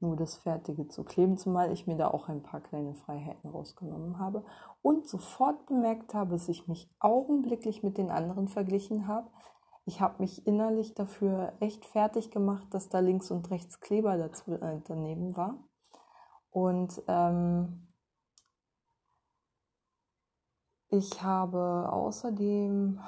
nur 0.00 0.16
das 0.16 0.36
Fertige 0.36 0.88
zu 0.88 1.04
kleben, 1.04 1.36
zumal 1.36 1.70
ich 1.70 1.86
mir 1.86 1.96
da 1.96 2.08
auch 2.08 2.28
ein 2.28 2.42
paar 2.42 2.62
kleine 2.62 2.94
Freiheiten 2.94 3.50
rausgenommen 3.50 4.18
habe 4.18 4.46
und 4.80 5.06
sofort 5.06 5.66
bemerkt 5.66 6.14
habe, 6.14 6.30
dass 6.30 6.48
ich 6.48 6.66
mich 6.66 6.90
augenblicklich 6.98 7.82
mit 7.82 7.98
den 7.98 8.10
anderen 8.10 8.48
verglichen 8.48 9.06
habe. 9.06 9.30
Ich 9.88 10.02
habe 10.02 10.16
mich 10.18 10.46
innerlich 10.46 10.92
dafür 10.92 11.54
echt 11.60 11.86
fertig 11.86 12.30
gemacht, 12.30 12.66
dass 12.74 12.90
da 12.90 12.98
links 12.98 13.30
und 13.30 13.50
rechts 13.50 13.80
Kleber 13.80 14.18
dazu, 14.18 14.52
äh, 14.52 14.82
daneben 14.86 15.34
war. 15.34 15.64
Und 16.50 17.02
ähm, 17.08 17.88
ich 20.90 21.22
habe 21.22 21.88
außerdem, 21.90 23.00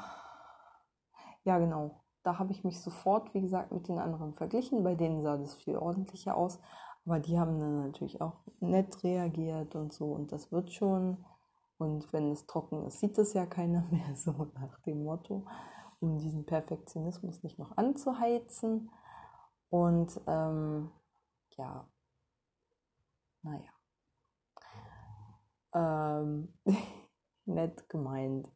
ja 1.45 1.59
genau, 1.59 2.01
da 2.23 2.39
habe 2.39 2.53
ich 2.53 2.65
mich 2.65 2.81
sofort, 2.81 3.35
wie 3.35 3.43
gesagt, 3.43 3.73
mit 3.73 3.87
den 3.87 3.99
anderen 3.99 4.33
verglichen. 4.33 4.83
Bei 4.83 4.95
denen 4.95 5.23
sah 5.23 5.37
das 5.37 5.55
viel 5.57 5.77
ordentlicher 5.77 6.35
aus. 6.35 6.61
Aber 7.05 7.21
die 7.21 7.39
haben 7.39 7.61
dann 7.61 7.89
natürlich 7.89 8.23
auch 8.23 8.39
nett 8.61 9.05
reagiert 9.05 9.75
und 9.75 9.93
so. 9.93 10.13
Und 10.13 10.33
das 10.33 10.51
wird 10.51 10.73
schon. 10.73 11.27
Und 11.77 12.11
wenn 12.15 12.33
es 12.33 12.47
trocken 12.47 12.87
ist, 12.87 13.01
sieht 13.01 13.19
es 13.19 13.35
ja 13.35 13.45
keiner 13.45 13.83
mehr, 13.91 14.17
so 14.17 14.51
nach 14.55 14.79
dem 14.81 15.05
Motto 15.05 15.45
um 16.00 16.19
diesen 16.19 16.47
Perfektionismus 16.47 17.42
nicht 17.42 17.59
noch 17.59 17.76
anzuheizen. 17.76 18.90
Und 19.69 20.21
ähm, 20.26 20.90
ja, 21.57 21.87
naja. 23.42 23.71
Ähm, 25.73 26.52
nett 27.45 27.88
gemeint. 27.88 28.50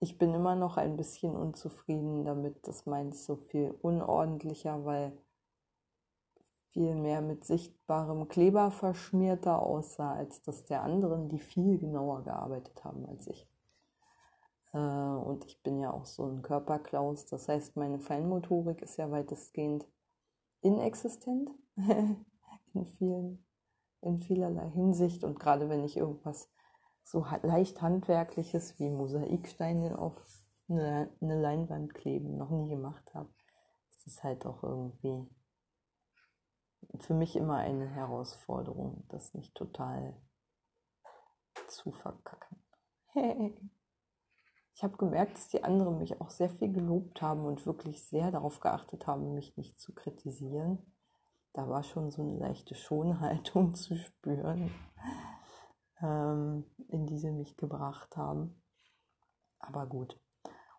ich 0.00 0.18
bin 0.18 0.34
immer 0.34 0.56
noch 0.56 0.76
ein 0.78 0.96
bisschen 0.96 1.36
unzufrieden 1.36 2.24
damit, 2.24 2.66
dass 2.66 2.86
meins 2.86 3.24
so 3.24 3.36
viel 3.36 3.70
unordentlicher, 3.82 4.84
weil 4.84 5.16
viel 6.72 6.94
mehr 6.94 7.20
mit 7.20 7.44
sichtbarem 7.44 8.28
Kleber 8.28 8.70
verschmierter 8.70 9.62
aussah, 9.62 10.14
als 10.14 10.42
dass 10.42 10.64
der 10.64 10.82
anderen, 10.82 11.28
die 11.28 11.38
viel 11.38 11.78
genauer 11.78 12.24
gearbeitet 12.24 12.82
haben 12.82 13.06
als 13.06 13.26
ich. 13.26 13.46
Äh, 14.72 14.78
und 14.78 15.44
ich 15.44 15.62
bin 15.62 15.78
ja 15.78 15.92
auch 15.92 16.06
so 16.06 16.24
ein 16.26 16.42
Körperklaus, 16.42 17.26
das 17.26 17.48
heißt, 17.48 17.76
meine 17.76 18.00
Feinmotorik 18.00 18.82
ist 18.82 18.96
ja 18.96 19.10
weitestgehend 19.10 19.86
inexistent 20.60 21.50
in 21.76 22.86
vielen, 22.98 23.44
in 24.00 24.18
vielerlei 24.18 24.70
Hinsicht. 24.70 25.24
Und 25.24 25.38
gerade 25.38 25.68
wenn 25.68 25.84
ich 25.84 25.96
irgendwas 25.96 26.50
so 27.04 27.24
leicht 27.42 27.82
handwerkliches 27.82 28.78
wie 28.78 28.88
Mosaiksteine 28.88 29.98
auf 29.98 30.14
eine, 30.68 31.10
eine 31.20 31.40
Leinwand 31.40 31.94
kleben 31.94 32.36
noch 32.36 32.50
nie 32.50 32.68
gemacht 32.68 33.12
habe, 33.14 33.28
ist 33.90 34.06
es 34.06 34.22
halt 34.22 34.46
auch 34.46 34.62
irgendwie 34.62 35.28
für 37.00 37.14
mich 37.14 37.36
immer 37.36 37.56
eine 37.56 37.88
Herausforderung, 37.88 39.04
das 39.08 39.34
nicht 39.34 39.54
total 39.54 40.16
zu 41.68 41.90
verkacken. 41.90 42.62
Ich 44.74 44.82
habe 44.82 44.96
gemerkt, 44.96 45.36
dass 45.36 45.48
die 45.48 45.64
anderen 45.64 45.98
mich 45.98 46.20
auch 46.20 46.30
sehr 46.30 46.48
viel 46.48 46.72
gelobt 46.72 47.20
haben 47.20 47.44
und 47.44 47.66
wirklich 47.66 48.02
sehr 48.04 48.30
darauf 48.30 48.60
geachtet 48.60 49.06
haben, 49.06 49.34
mich 49.34 49.56
nicht 49.56 49.78
zu 49.80 49.94
kritisieren. 49.94 50.78
Da 51.52 51.68
war 51.68 51.82
schon 51.82 52.10
so 52.10 52.22
eine 52.22 52.38
leichte 52.38 52.74
Schonhaltung 52.74 53.74
zu 53.76 53.96
spüren, 53.96 54.70
ähm, 56.00 56.64
in 56.88 57.06
die 57.06 57.18
sie 57.18 57.32
mich 57.32 57.56
gebracht 57.56 58.16
haben. 58.16 58.62
Aber 59.58 59.86
gut. 59.86 60.18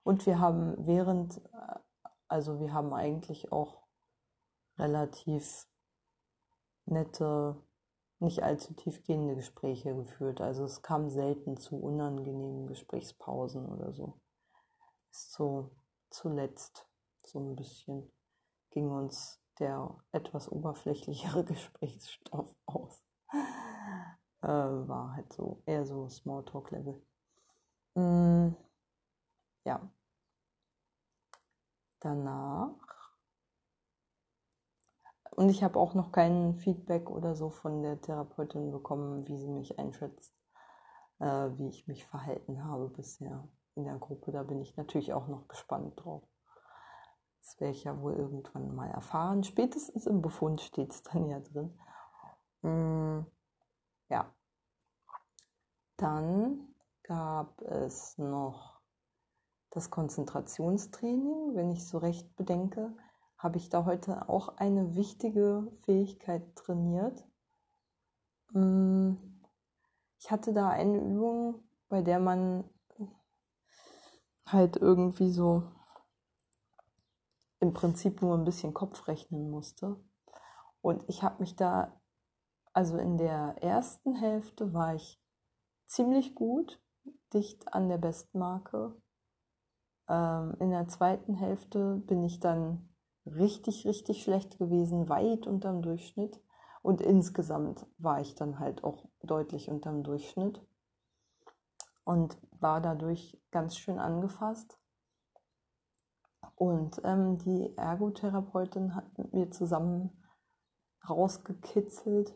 Und 0.04 0.26
wir 0.26 0.40
haben 0.40 0.76
während, 0.86 1.38
äh, 1.38 1.80
also 2.28 2.60
wir 2.60 2.74
haben 2.74 2.94
eigentlich 2.94 3.52
auch 3.52 3.84
relativ 4.78 5.68
nette, 6.86 7.56
nicht 8.24 8.44
allzu 8.44 8.74
tiefgehende 8.74 9.36
Gespräche 9.36 9.96
geführt. 9.96 10.42
Also 10.42 10.66
es 10.66 10.82
kam 10.82 11.10
selten 11.10 11.58
zu 11.58 11.76
unangenehmen 11.76 12.66
Gesprächspausen 12.68 13.66
oder 13.68 13.94
so. 13.94 14.20
Ist 15.12 15.34
so 15.34 15.72
zuletzt 16.10 16.88
so 17.26 17.40
ein 17.40 17.56
bisschen 17.56 18.12
ging 18.72 18.90
uns 18.90 19.40
der 19.60 19.96
etwas 20.12 20.52
oberflächlichere 20.52 21.44
Gesprächsstoff 21.46 22.56
aus. 22.66 23.02
Äh, 24.42 24.48
war 24.48 25.14
halt 25.16 25.32
so 25.32 25.62
eher 25.66 25.86
so 25.86 26.10
Smalltalk-Level. 26.10 27.02
Mm, 27.96 28.56
ja. 29.66 29.90
Danach 32.00 32.83
und 35.36 35.50
ich 35.50 35.64
habe 35.64 35.80
auch 35.80 35.94
noch 35.94 36.12
kein 36.12 36.54
Feedback 36.56 37.10
oder 37.10 37.36
so 37.36 37.50
von 37.50 37.82
der 37.82 38.00
Therapeutin 38.02 38.72
bekommen, 38.72 39.28
wie 39.28 39.38
sie 39.38 39.50
mich 39.50 39.80
einschätzt, 39.80 40.34
äh, 41.20 41.26
wie 41.26 41.70
ich 41.70 41.88
mich 41.88 42.06
verhalten 42.06 42.64
habe 42.64 42.90
bisher 42.90 43.48
in 43.76 43.86
der 43.86 43.98
Gruppe. 43.98 44.32
Da 44.32 44.44
bin 44.44 44.62
ich 44.62 44.78
natürlich 44.78 45.14
auch 45.14 45.28
noch 45.28 45.48
gespannt 45.48 45.94
drauf. 46.04 46.24
Das 47.42 47.60
werde 47.60 47.74
ich 47.74 47.84
ja 47.84 48.00
wohl 48.00 48.14
irgendwann 48.14 48.76
mal 48.76 48.90
erfahren. 48.90 49.44
Spätestens 49.44 50.06
im 50.06 50.22
Befund 50.22 50.62
steht 50.62 50.92
es 50.92 51.02
dann 51.02 51.28
ja 51.28 51.40
drin. 51.40 51.78
Mm, 52.62 53.26
ja. 54.10 54.34
Dann 55.98 56.76
gab 57.04 57.62
es 57.62 58.18
noch 58.18 58.80
das 59.72 59.90
Konzentrationstraining, 59.90 61.56
wenn 61.56 61.72
ich 61.72 61.88
so 61.88 61.98
recht 61.98 62.36
bedenke 62.36 62.94
habe 63.44 63.58
ich 63.58 63.68
da 63.70 63.84
heute 63.84 64.30
auch 64.30 64.58
eine 64.58 64.96
wichtige 64.96 65.70
Fähigkeit 65.82 66.56
trainiert. 66.56 67.28
Mm, 68.54 69.16
ich 70.18 70.32
hatte 70.32 70.54
da 70.54 70.70
eine 70.70 70.98
Übung, 71.00 71.62
bei 71.90 72.02
der 72.02 72.20
man 72.20 72.64
halt 74.46 74.78
irgendwie 74.78 75.30
so 75.30 75.64
im 77.60 77.74
Prinzip 77.74 78.22
nur 78.22 78.38
ein 78.38 78.46
bisschen 78.46 78.74
Kopf 78.74 79.08
rechnen 79.10 79.50
musste. 79.50 79.98
Und 80.82 81.04
ich 81.10 81.22
habe 81.22 81.42
mich 81.42 81.58
da, 81.58 82.00
also 82.72 82.98
in 82.98 83.18
der 83.18 83.56
ersten 83.62 84.16
Hälfte 84.16 84.74
war 84.74 84.96
ich 84.96 85.22
ziemlich 85.86 86.34
gut, 86.34 86.82
dicht 87.34 87.74
an 87.74 87.90
der 87.90 87.98
Bestmarke. 87.98 88.96
Ähm, 90.08 90.56
in 90.60 90.72
der 90.72 90.88
zweiten 90.88 91.36
Hälfte 91.36 91.98
bin 92.06 92.24
ich 92.24 92.40
dann 92.40 92.93
richtig, 93.26 93.86
richtig 93.86 94.24
schlecht 94.24 94.58
gewesen, 94.58 95.10
weit 95.10 95.48
unterm 95.48 95.82
Durchschnitt. 95.82 96.42
Und 96.82 97.02
insgesamt 97.02 97.86
war 97.98 98.20
ich 98.20 98.36
dann 98.36 98.60
halt 98.60 98.84
auch 98.84 99.06
deutlich 99.22 99.70
unterm 99.70 100.04
Durchschnitt 100.04 100.62
und 102.04 102.38
war 102.60 102.82
dadurch 102.82 103.42
ganz 103.52 103.78
schön 103.78 104.00
angefasst. 104.00 104.78
Und 106.56 107.02
ähm, 107.04 107.38
die 107.38 107.76
Ergotherapeutin 107.78 108.96
hat 108.96 109.18
mit 109.18 109.34
mir 109.34 109.52
zusammen 109.52 110.12
rausgekitzelt, 111.10 112.36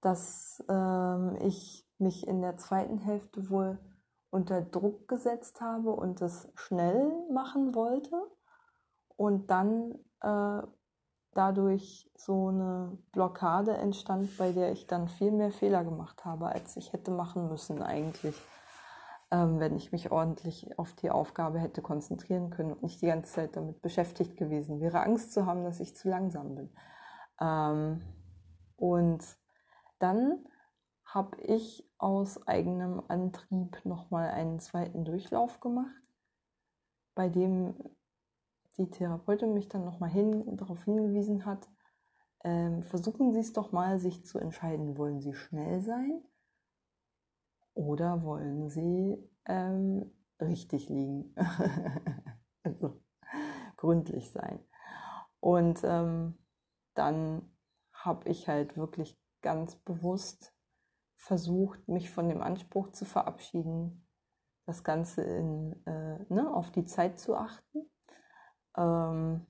dass 0.00 0.62
ähm, 0.68 1.36
ich 1.40 1.88
mich 1.98 2.26
in 2.26 2.42
der 2.42 2.56
zweiten 2.56 2.98
Hälfte 2.98 3.48
wohl 3.48 3.78
unter 4.30 4.60
Druck 4.62 5.06
gesetzt 5.08 5.60
habe 5.60 5.90
und 5.90 6.20
es 6.20 6.48
schnell 6.56 7.12
machen 7.32 7.74
wollte 7.74 8.16
und 9.16 9.50
dann 9.50 9.94
äh, 10.24 10.66
dadurch 11.34 12.10
so 12.16 12.48
eine 12.48 12.96
Blockade 13.12 13.76
entstand, 13.76 14.36
bei 14.38 14.52
der 14.52 14.72
ich 14.72 14.86
dann 14.86 15.08
viel 15.08 15.32
mehr 15.32 15.50
Fehler 15.50 15.84
gemacht 15.84 16.24
habe, 16.24 16.46
als 16.46 16.76
ich 16.76 16.92
hätte 16.92 17.10
machen 17.10 17.48
müssen 17.48 17.82
eigentlich, 17.82 18.36
ähm, 19.30 19.58
wenn 19.60 19.74
ich 19.76 19.92
mich 19.92 20.10
ordentlich 20.10 20.78
auf 20.78 20.92
die 20.94 21.10
Aufgabe 21.10 21.58
hätte 21.58 21.82
konzentrieren 21.82 22.50
können 22.50 22.72
und 22.72 22.82
nicht 22.82 23.02
die 23.02 23.06
ganze 23.06 23.32
Zeit 23.32 23.56
damit 23.56 23.82
beschäftigt 23.82 24.36
gewesen 24.36 24.80
wäre, 24.80 25.00
Angst 25.00 25.32
zu 25.32 25.46
haben, 25.46 25.64
dass 25.64 25.80
ich 25.80 25.96
zu 25.96 26.08
langsam 26.08 26.54
bin. 26.54 26.70
Ähm, 27.40 28.02
und 28.76 29.24
dann 29.98 30.44
habe 31.04 31.40
ich 31.42 31.88
aus 31.98 32.46
eigenem 32.46 33.02
Antrieb 33.08 33.84
nochmal 33.84 34.30
einen 34.30 34.58
zweiten 34.60 35.04
Durchlauf 35.04 35.60
gemacht, 35.60 35.90
bei 37.14 37.28
dem 37.28 37.74
die 38.76 38.90
Therapeutin 38.90 39.54
mich 39.54 39.68
dann 39.68 39.84
nochmal 39.84 40.10
hin, 40.10 40.56
darauf 40.56 40.84
hingewiesen 40.84 41.46
hat, 41.46 41.68
ähm, 42.42 42.82
versuchen 42.82 43.32
Sie 43.32 43.40
es 43.40 43.52
doch 43.52 43.72
mal, 43.72 43.98
sich 43.98 44.24
zu 44.24 44.38
entscheiden, 44.38 44.98
wollen 44.98 45.20
Sie 45.20 45.34
schnell 45.34 45.80
sein 45.80 46.22
oder 47.74 48.22
wollen 48.22 48.68
Sie 48.68 49.30
ähm, 49.46 50.12
richtig 50.40 50.88
liegen, 50.88 51.34
also 52.62 53.00
gründlich 53.76 54.30
sein. 54.30 54.60
Und 55.40 55.82
ähm, 55.84 56.38
dann 56.94 57.50
habe 57.92 58.28
ich 58.28 58.48
halt 58.48 58.76
wirklich 58.76 59.18
ganz 59.40 59.76
bewusst 59.76 60.54
versucht, 61.16 61.88
mich 61.88 62.10
von 62.10 62.28
dem 62.28 62.42
Anspruch 62.42 62.92
zu 62.92 63.04
verabschieden, 63.04 64.06
das 64.66 64.84
Ganze 64.84 65.22
in, 65.22 65.86
äh, 65.86 66.24
ne, 66.28 66.52
auf 66.52 66.70
die 66.70 66.84
Zeit 66.84 67.18
zu 67.18 67.36
achten 67.36 67.83
ähm, 68.76 69.46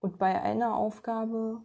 und 0.00 0.18
bei 0.18 0.40
einer 0.40 0.76
Aufgabe 0.76 1.62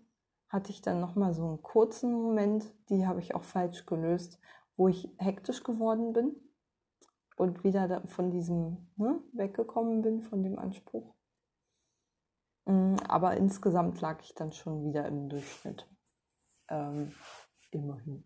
hatte 0.50 0.72
ich 0.72 0.82
dann 0.82 1.00
nochmal 1.00 1.34
so 1.34 1.46
einen 1.48 1.62
kurzen 1.62 2.14
Moment, 2.14 2.74
die 2.90 3.08
habe 3.08 3.20
ich 3.20 3.34
auch 3.34 3.44
falsch 3.44 3.86
gelöst, 3.86 4.40
wo 4.78 4.88
ich 4.88 5.10
hektisch 5.18 5.64
geworden 5.64 6.14
bin 6.14 6.36
und 7.38 7.64
wieder 7.64 8.06
von 8.08 8.32
diesem 8.32 8.88
ne, 8.98 9.22
weggekommen 9.34 10.02
bin, 10.02 10.22
von 10.22 10.44
dem 10.44 10.60
Anspruch. 10.60 11.14
Mm, 12.66 12.96
aber 13.08 13.38
insgesamt 13.38 14.02
lag 14.02 14.22
ich 14.22 14.34
dann 14.34 14.52
schon 14.54 14.84
wieder 14.84 15.06
im 15.08 15.30
Durchschnitt. 15.30 15.88
Ähm, 16.70 17.14
immerhin. 17.72 18.24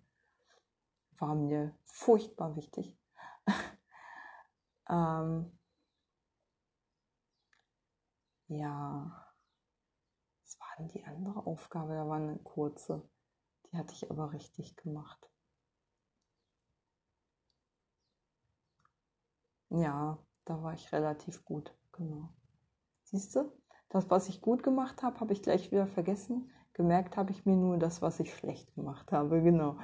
War 1.17 1.35
mir 1.35 1.75
furchtbar 1.83 2.55
wichtig. 2.55 2.97
ähm, 4.89 5.58
ja, 8.49 9.25
was 10.43 10.59
war 10.59 10.67
denn 10.77 10.87
die 10.89 11.05
andere 11.05 11.45
Aufgabe? 11.45 11.93
Da 11.93 12.07
war 12.07 12.17
eine 12.17 12.37
kurze. 12.39 13.07
Die 13.71 13.77
hatte 13.77 13.93
ich 13.93 14.09
aber 14.09 14.33
richtig 14.33 14.75
gemacht. 14.75 15.29
Ja, 19.69 20.17
da 20.45 20.63
war 20.63 20.73
ich 20.73 20.91
relativ 20.91 21.45
gut, 21.45 21.73
genau. 21.91 22.29
Siehst 23.03 23.35
du, 23.35 23.51
das, 23.89 24.09
was 24.09 24.29
ich 24.29 24.41
gut 24.41 24.63
gemacht 24.63 25.03
habe, 25.03 25.19
habe 25.19 25.33
ich 25.33 25.43
gleich 25.43 25.71
wieder 25.71 25.87
vergessen. 25.87 26.51
Gemerkt 26.73 27.17
habe 27.17 27.31
ich 27.31 27.45
mir 27.45 27.55
nur 27.55 27.77
das, 27.77 28.01
was 28.01 28.19
ich 28.19 28.33
schlecht 28.33 28.73
gemacht 28.73 29.11
habe, 29.11 29.41
genau. 29.41 29.77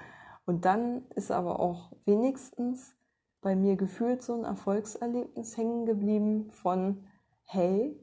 Und 0.46 0.66
dann 0.66 1.08
ist 1.12 1.32
aber 1.32 1.60
auch 1.60 1.92
wenigstens 2.06 2.96
bei 3.42 3.56
mir 3.56 3.76
gefühlt 3.76 4.24
so 4.24 4.34
ein 4.34 4.44
Erfolgserlebnis 4.44 5.58
hängen 5.58 5.86
geblieben 5.86 6.50
von, 6.52 7.06
hey, 7.44 8.00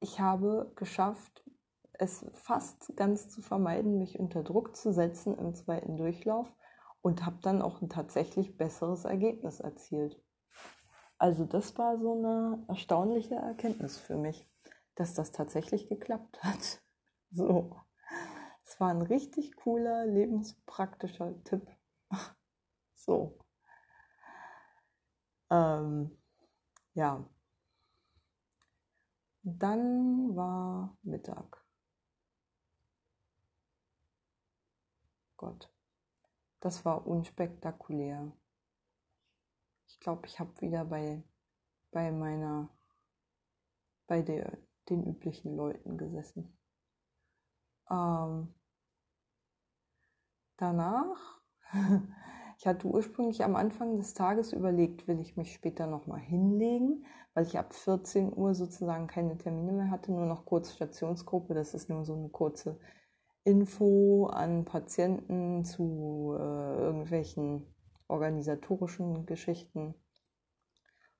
ich 0.00 0.20
habe 0.20 0.72
geschafft, 0.76 1.44
es 1.92 2.26
fast 2.32 2.94
ganz 2.96 3.28
zu 3.28 3.40
vermeiden, 3.40 3.98
mich 3.98 4.18
unter 4.18 4.42
Druck 4.42 4.76
zu 4.76 4.92
setzen 4.92 5.36
im 5.38 5.54
zweiten 5.54 5.96
Durchlauf 5.96 6.52
und 7.00 7.24
habe 7.24 7.38
dann 7.42 7.62
auch 7.62 7.80
ein 7.80 7.88
tatsächlich 7.88 8.56
besseres 8.56 9.04
Ergebnis 9.04 9.60
erzielt. 9.60 10.20
Also 11.18 11.44
das 11.44 11.76
war 11.78 11.96
so 11.98 12.12
eine 12.12 12.64
erstaunliche 12.68 13.36
Erkenntnis 13.36 13.96
für 13.96 14.16
mich, 14.16 14.50
dass 14.96 15.14
das 15.14 15.32
tatsächlich 15.32 15.88
geklappt 15.88 16.38
hat. 16.42 16.82
So. 17.30 17.76
Es 18.64 18.80
war 18.80 18.90
ein 18.90 19.02
richtig 19.02 19.56
cooler, 19.56 20.06
lebenspraktischer 20.06 21.42
Tipp. 21.44 21.66
So. 22.98 23.38
Ähm, 25.48 26.10
ja. 26.94 27.24
Dann 29.48 30.34
war 30.34 30.98
Mittag. 31.02 31.64
Gott, 35.36 35.72
das 36.58 36.84
war 36.84 37.06
unspektakulär. 37.06 38.32
Ich 39.86 40.00
glaube, 40.00 40.26
ich 40.26 40.40
habe 40.40 40.60
wieder 40.60 40.84
bei, 40.84 41.22
bei 41.92 42.10
meiner, 42.10 42.76
bei 44.08 44.22
der, 44.22 44.58
den 44.88 45.06
üblichen 45.06 45.54
Leuten 45.54 45.96
gesessen. 45.96 46.58
Ähm, 47.88 48.52
danach, 50.56 51.40
ich 52.58 52.66
hatte 52.66 52.86
ursprünglich 52.86 53.44
am 53.44 53.54
Anfang 53.56 53.96
des 53.96 54.14
Tages 54.14 54.52
überlegt, 54.52 55.06
will 55.08 55.20
ich 55.20 55.36
mich 55.36 55.52
später 55.52 55.86
nochmal 55.86 56.20
hinlegen, 56.20 57.04
weil 57.34 57.46
ich 57.46 57.58
ab 57.58 57.74
14 57.74 58.34
Uhr 58.34 58.54
sozusagen 58.54 59.06
keine 59.06 59.36
Termine 59.36 59.72
mehr 59.72 59.90
hatte, 59.90 60.12
nur 60.12 60.26
noch 60.26 60.46
kurz 60.46 60.72
Stationsgruppe. 60.72 61.54
Das 61.54 61.74
ist 61.74 61.90
nur 61.90 62.04
so 62.04 62.14
eine 62.14 62.30
kurze 62.30 62.78
Info 63.44 64.26
an 64.26 64.64
Patienten 64.64 65.64
zu 65.64 66.34
äh, 66.38 66.42
irgendwelchen 66.42 67.74
organisatorischen 68.08 69.26
Geschichten. 69.26 69.94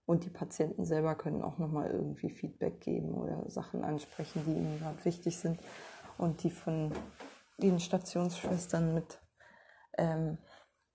Und 0.06 0.24
die 0.24 0.30
Patienten 0.30 0.84
selber 0.84 1.16
können 1.16 1.42
auch 1.42 1.58
nochmal 1.58 1.90
irgendwie 1.90 2.30
Feedback 2.30 2.80
geben 2.80 3.14
oder 3.14 3.50
Sachen 3.50 3.82
ansprechen, 3.82 4.42
die 4.46 4.52
ihnen 4.52 4.78
gerade 4.78 5.04
wichtig 5.04 5.36
sind 5.36 5.58
und 6.16 6.42
die 6.44 6.50
von 6.50 6.92
den 7.58 7.80
Stationsschwestern 7.80 8.94
mit, 8.94 9.20
ähm, 9.98 10.38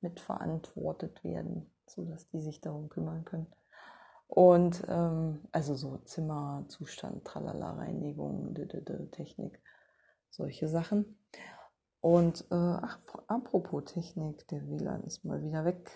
mit 0.02 0.20
verantwortet 0.20 1.24
werden, 1.24 1.72
sodass 1.88 2.28
die 2.28 2.42
sich 2.42 2.62
darum 2.62 2.90
kümmern 2.90 3.26
können. 3.26 3.48
Und 4.28 4.84
ähm, 4.88 5.42
also 5.52 5.76
so 5.76 5.98
Zimmerzustand, 5.98 7.26
Tralala, 7.26 7.74
Reinigung, 7.74 8.56
Technik, 9.12 9.62
solche 10.30 10.70
Sachen. 10.70 11.18
Und 12.00 12.46
äh, 12.50 12.56
ach, 12.56 12.98
apropos 13.28 13.86
Technik, 13.86 14.48
der 14.48 14.68
WLAN 14.68 15.04
ist 15.04 15.26
mal 15.26 15.44
wieder 15.44 15.66
weg. 15.66 15.92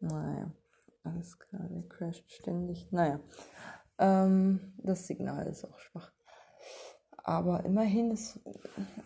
Naja, 0.00 0.50
alles 1.02 1.38
klar, 1.38 1.66
der 1.68 1.88
crasht 1.88 2.30
ständig. 2.30 2.90
Naja, 2.92 3.20
ähm, 3.98 4.74
das 4.78 5.06
Signal 5.06 5.46
ist 5.46 5.64
auch 5.64 5.78
schwach. 5.78 6.12
Aber 7.30 7.64
immerhin, 7.64 8.10
es, 8.10 8.40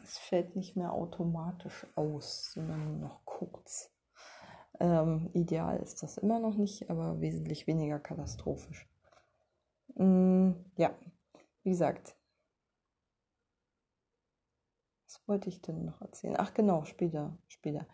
es 0.02 0.16
fällt 0.16 0.56
nicht 0.56 0.76
mehr 0.76 0.94
automatisch 0.94 1.86
aus, 1.94 2.52
sondern 2.54 2.84
nur 2.86 3.08
noch 3.08 3.24
kurz. 3.26 3.92
Ähm, 4.80 5.28
ideal 5.34 5.76
ist 5.80 6.02
das 6.02 6.16
immer 6.16 6.38
noch 6.38 6.56
nicht, 6.56 6.88
aber 6.88 7.20
wesentlich 7.20 7.66
weniger 7.66 8.00
katastrophisch. 8.00 8.88
Mm, 9.96 10.52
ja, 10.78 10.94
wie 11.64 11.70
gesagt. 11.70 12.16
Was 15.06 15.28
wollte 15.28 15.50
ich 15.50 15.60
denn 15.60 15.84
noch 15.84 16.00
erzählen? 16.00 16.36
Ach 16.38 16.54
genau, 16.54 16.84
später, 16.84 17.36
später. 17.46 17.86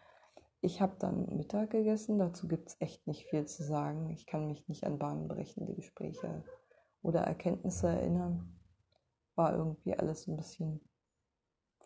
Ich 0.61 0.81
habe 0.81 0.95
dann 1.01 1.27
Mittag 1.39 1.71
gegessen, 1.71 2.21
dazu 2.21 2.47
gibt 2.47 2.69
es 2.69 2.81
echt 2.81 3.05
nicht 3.09 3.27
viel 3.27 3.47
zu 3.47 3.65
sagen. 3.65 4.11
Ich 4.11 4.27
kann 4.27 4.47
mich 4.47 4.69
nicht 4.69 4.85
an 4.85 5.01
bahnbrechende 5.01 5.75
Gespräche 5.75 6.45
oder 7.03 7.23
Erkenntnisse 7.23 7.89
erinnern. 7.89 8.60
War 9.35 9.53
irgendwie 9.55 9.95
alles 9.95 10.27
ein 10.27 10.37
bisschen 10.37 10.81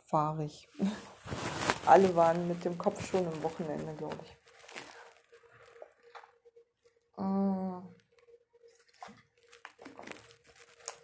fahrig. 0.04 0.68
Alle 1.86 2.16
waren 2.16 2.48
mit 2.48 2.64
dem 2.64 2.78
Kopf 2.78 3.04
schon 3.06 3.26
am 3.26 3.42
Wochenende, 3.42 3.94
glaube 3.94 4.16
ich. 4.22 4.36
Ah. 7.16 7.82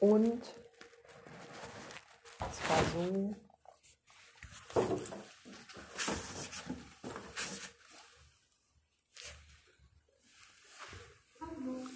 Und 0.01 0.43
es 2.41 2.69
war 2.69 2.85
so. 2.95 3.35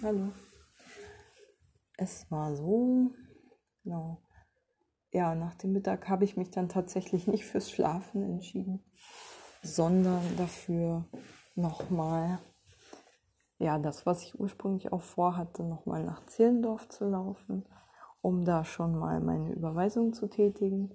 Hallo. 0.03 0.31
Es 1.97 2.29
war 2.29 2.55
so, 2.55 3.11
genau. 3.83 4.24
Ja, 5.15 5.33
nach 5.33 5.55
dem 5.55 5.71
Mittag 5.71 6.09
habe 6.09 6.25
ich 6.25 6.35
mich 6.35 6.49
dann 6.49 6.67
tatsächlich 6.67 7.25
nicht 7.25 7.45
fürs 7.45 7.71
Schlafen 7.71 8.21
entschieden, 8.21 8.83
sondern 9.63 10.21
dafür 10.35 11.05
nochmal, 11.55 12.39
ja, 13.57 13.79
das, 13.79 14.05
was 14.05 14.23
ich 14.23 14.37
ursprünglich 14.37 14.91
auch 14.91 15.03
vorhatte, 15.03 15.63
nochmal 15.63 16.03
nach 16.03 16.25
Zehlendorf 16.25 16.89
zu 16.89 17.05
laufen, 17.05 17.65
um 18.19 18.43
da 18.43 18.65
schon 18.65 18.93
mal 18.99 19.21
meine 19.21 19.53
Überweisung 19.53 20.11
zu 20.11 20.27
tätigen, 20.27 20.91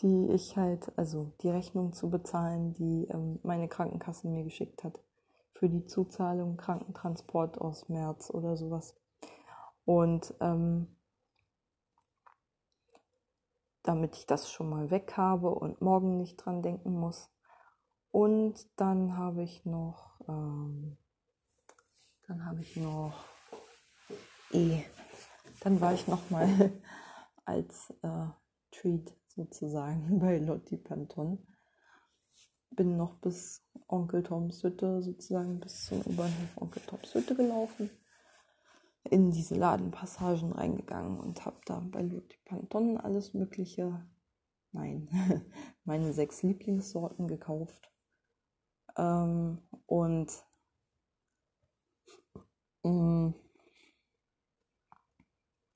die 0.00 0.32
ich 0.32 0.56
halt, 0.56 0.90
also 0.98 1.32
die 1.40 1.50
Rechnung 1.50 1.92
zu 1.92 2.10
bezahlen, 2.10 2.72
die 2.72 3.06
ähm, 3.08 3.38
meine 3.44 3.68
Krankenkasse 3.68 4.26
mir 4.26 4.42
geschickt 4.42 4.82
hat 4.82 4.98
für 5.52 5.68
die 5.68 5.86
Zuzahlung 5.86 6.56
Krankentransport 6.56 7.60
aus 7.60 7.88
März 7.88 8.30
oder 8.30 8.56
sowas. 8.56 8.96
Und 9.84 10.34
ähm, 10.40 10.97
damit 13.88 14.16
ich 14.16 14.26
das 14.26 14.52
schon 14.52 14.68
mal 14.68 14.90
weg 14.90 15.16
habe 15.16 15.48
und 15.48 15.80
morgen 15.80 16.18
nicht 16.18 16.36
dran 16.36 16.62
denken 16.62 16.92
muss. 16.92 17.30
Und 18.10 18.54
dann 18.76 19.16
habe 19.16 19.42
ich 19.42 19.64
noch, 19.64 20.20
ähm, 20.28 20.98
dann 22.26 22.44
habe 22.44 22.60
ich 22.60 22.76
noch, 22.76 23.24
eh, 24.52 24.82
dann 25.60 25.80
war 25.80 25.94
ich 25.94 26.06
noch 26.06 26.28
mal 26.28 26.70
als 27.46 27.94
äh, 28.02 28.26
Treat 28.70 29.14
sozusagen 29.28 30.18
bei 30.20 30.38
Lotti 30.38 30.76
Panton 30.76 31.46
bin 32.70 32.96
noch 32.96 33.14
bis 33.14 33.64
Onkel 33.88 34.22
Toms 34.22 34.62
Hütte, 34.62 35.02
sozusagen 35.02 35.60
bis 35.60 35.86
zum 35.86 36.00
U-Bahnhof 36.02 36.56
Onkel 36.56 36.82
Toms 36.82 37.14
Hütte 37.14 37.34
gelaufen, 37.34 37.90
in 39.04 39.30
diese 39.30 39.54
Ladenpassagen 39.54 40.52
reingegangen 40.52 41.18
und 41.20 41.44
habe 41.44 41.60
da 41.66 41.80
bei 41.80 42.02
Ludwig 42.02 42.44
Panton 42.44 42.98
alles 42.98 43.34
Mögliche, 43.34 44.06
nein, 44.72 45.08
meine 45.84 46.12
sechs 46.12 46.42
Lieblingssorten 46.42 47.26
gekauft. 47.28 47.90
Ähm, 48.96 49.62
und 49.86 50.30
mh, 52.82 52.90
mm, 52.90 53.34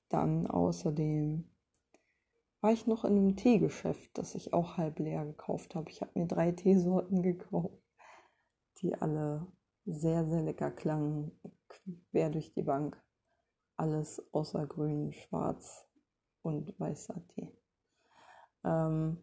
dann 0.09 0.45
außerdem 0.47 1.49
war 2.61 2.71
ich 2.71 2.87
noch 2.87 3.03
in 3.03 3.17
einem 3.17 3.35
Teegeschäft, 3.35 4.17
das 4.17 4.35
ich 4.35 4.53
auch 4.53 4.77
halb 4.77 4.99
leer 4.99 5.25
gekauft 5.25 5.75
habe. 5.75 5.89
Ich 5.89 5.99
habe 5.99 6.17
mir 6.17 6.27
drei 6.27 6.53
Teesorten 6.53 7.21
gekauft, 7.21 7.83
die 8.77 8.95
alle 8.95 9.47
sehr, 9.85 10.25
sehr 10.25 10.43
lecker 10.43 10.71
klangen, 10.71 11.31
quer 12.11 12.29
durch 12.29 12.53
die 12.53 12.61
Bank. 12.61 13.02
Alles 13.75 14.21
außer 14.33 14.67
grün, 14.67 15.11
schwarz 15.13 15.85
und 16.41 16.79
weißer 16.79 17.27
Tee. 17.29 17.51
Ähm, 18.63 19.17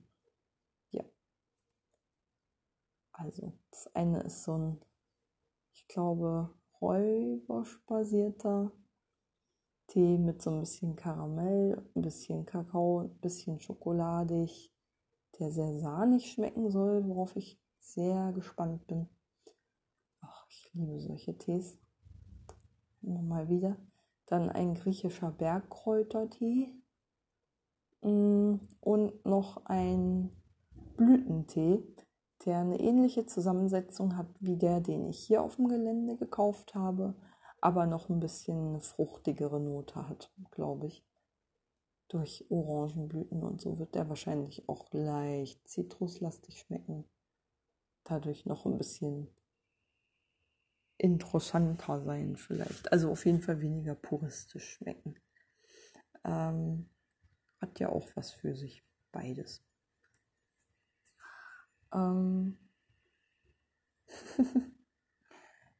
ja. 0.90 1.04
Also, 3.12 3.52
das 3.70 3.94
eine 3.94 4.22
ist 4.22 4.42
so 4.44 4.52
ein, 4.54 4.80
ich 5.72 5.86
glaube, 5.88 6.54
räubersch-basierter 6.80 8.72
Tee 9.86 10.18
mit 10.18 10.42
so 10.42 10.50
ein 10.50 10.60
bisschen 10.60 10.96
Karamell, 10.96 11.90
ein 11.94 12.02
bisschen 12.02 12.46
Kakao, 12.46 13.00
ein 13.00 13.18
bisschen 13.20 13.60
schokoladig, 13.60 14.72
der 15.38 15.50
sehr 15.50 15.78
sahnig 15.78 16.32
schmecken 16.32 16.70
soll, 16.70 17.06
worauf 17.06 17.36
ich 17.36 17.60
sehr 17.78 18.32
gespannt 18.32 18.86
bin. 18.86 19.08
Ach, 20.20 20.46
ich 20.48 20.70
liebe 20.74 21.00
solche 21.00 21.36
Tees. 21.36 21.78
Nochmal 23.00 23.48
wieder. 23.48 23.76
Dann 24.30 24.48
ein 24.48 24.74
griechischer 24.74 25.32
Bergkräutertee 25.32 26.72
mm, 28.02 28.54
und 28.80 29.26
noch 29.26 29.66
ein 29.66 30.30
Blütentee, 30.96 31.82
der 32.44 32.58
eine 32.58 32.78
ähnliche 32.78 33.26
Zusammensetzung 33.26 34.16
hat 34.16 34.28
wie 34.38 34.56
der, 34.56 34.80
den 34.80 35.04
ich 35.04 35.18
hier 35.18 35.42
auf 35.42 35.56
dem 35.56 35.66
Gelände 35.66 36.16
gekauft 36.16 36.76
habe, 36.76 37.16
aber 37.60 37.86
noch 37.86 38.08
ein 38.08 38.20
bisschen 38.20 38.68
eine 38.68 38.80
fruchtigere 38.80 39.58
Note 39.58 40.08
hat, 40.08 40.32
glaube 40.52 40.86
ich. 40.86 41.04
Durch 42.06 42.46
Orangenblüten 42.50 43.42
und 43.42 43.60
so 43.60 43.80
wird 43.80 43.96
der 43.96 44.08
wahrscheinlich 44.08 44.68
auch 44.68 44.92
leicht 44.92 45.68
zitruslastig 45.68 46.60
schmecken. 46.60 47.04
Dadurch 48.04 48.46
noch 48.46 48.64
ein 48.64 48.78
bisschen 48.78 49.26
interessanter 51.00 52.02
sein 52.02 52.36
vielleicht. 52.36 52.92
Also 52.92 53.10
auf 53.10 53.24
jeden 53.24 53.40
Fall 53.40 53.60
weniger 53.60 53.94
puristisch 53.94 54.74
schmecken. 54.74 55.14
Ähm, 56.24 56.90
hat 57.60 57.80
ja 57.80 57.88
auch 57.88 58.08
was 58.14 58.32
für 58.32 58.54
sich, 58.54 58.82
beides. 59.10 59.64
Ähm 61.94 62.58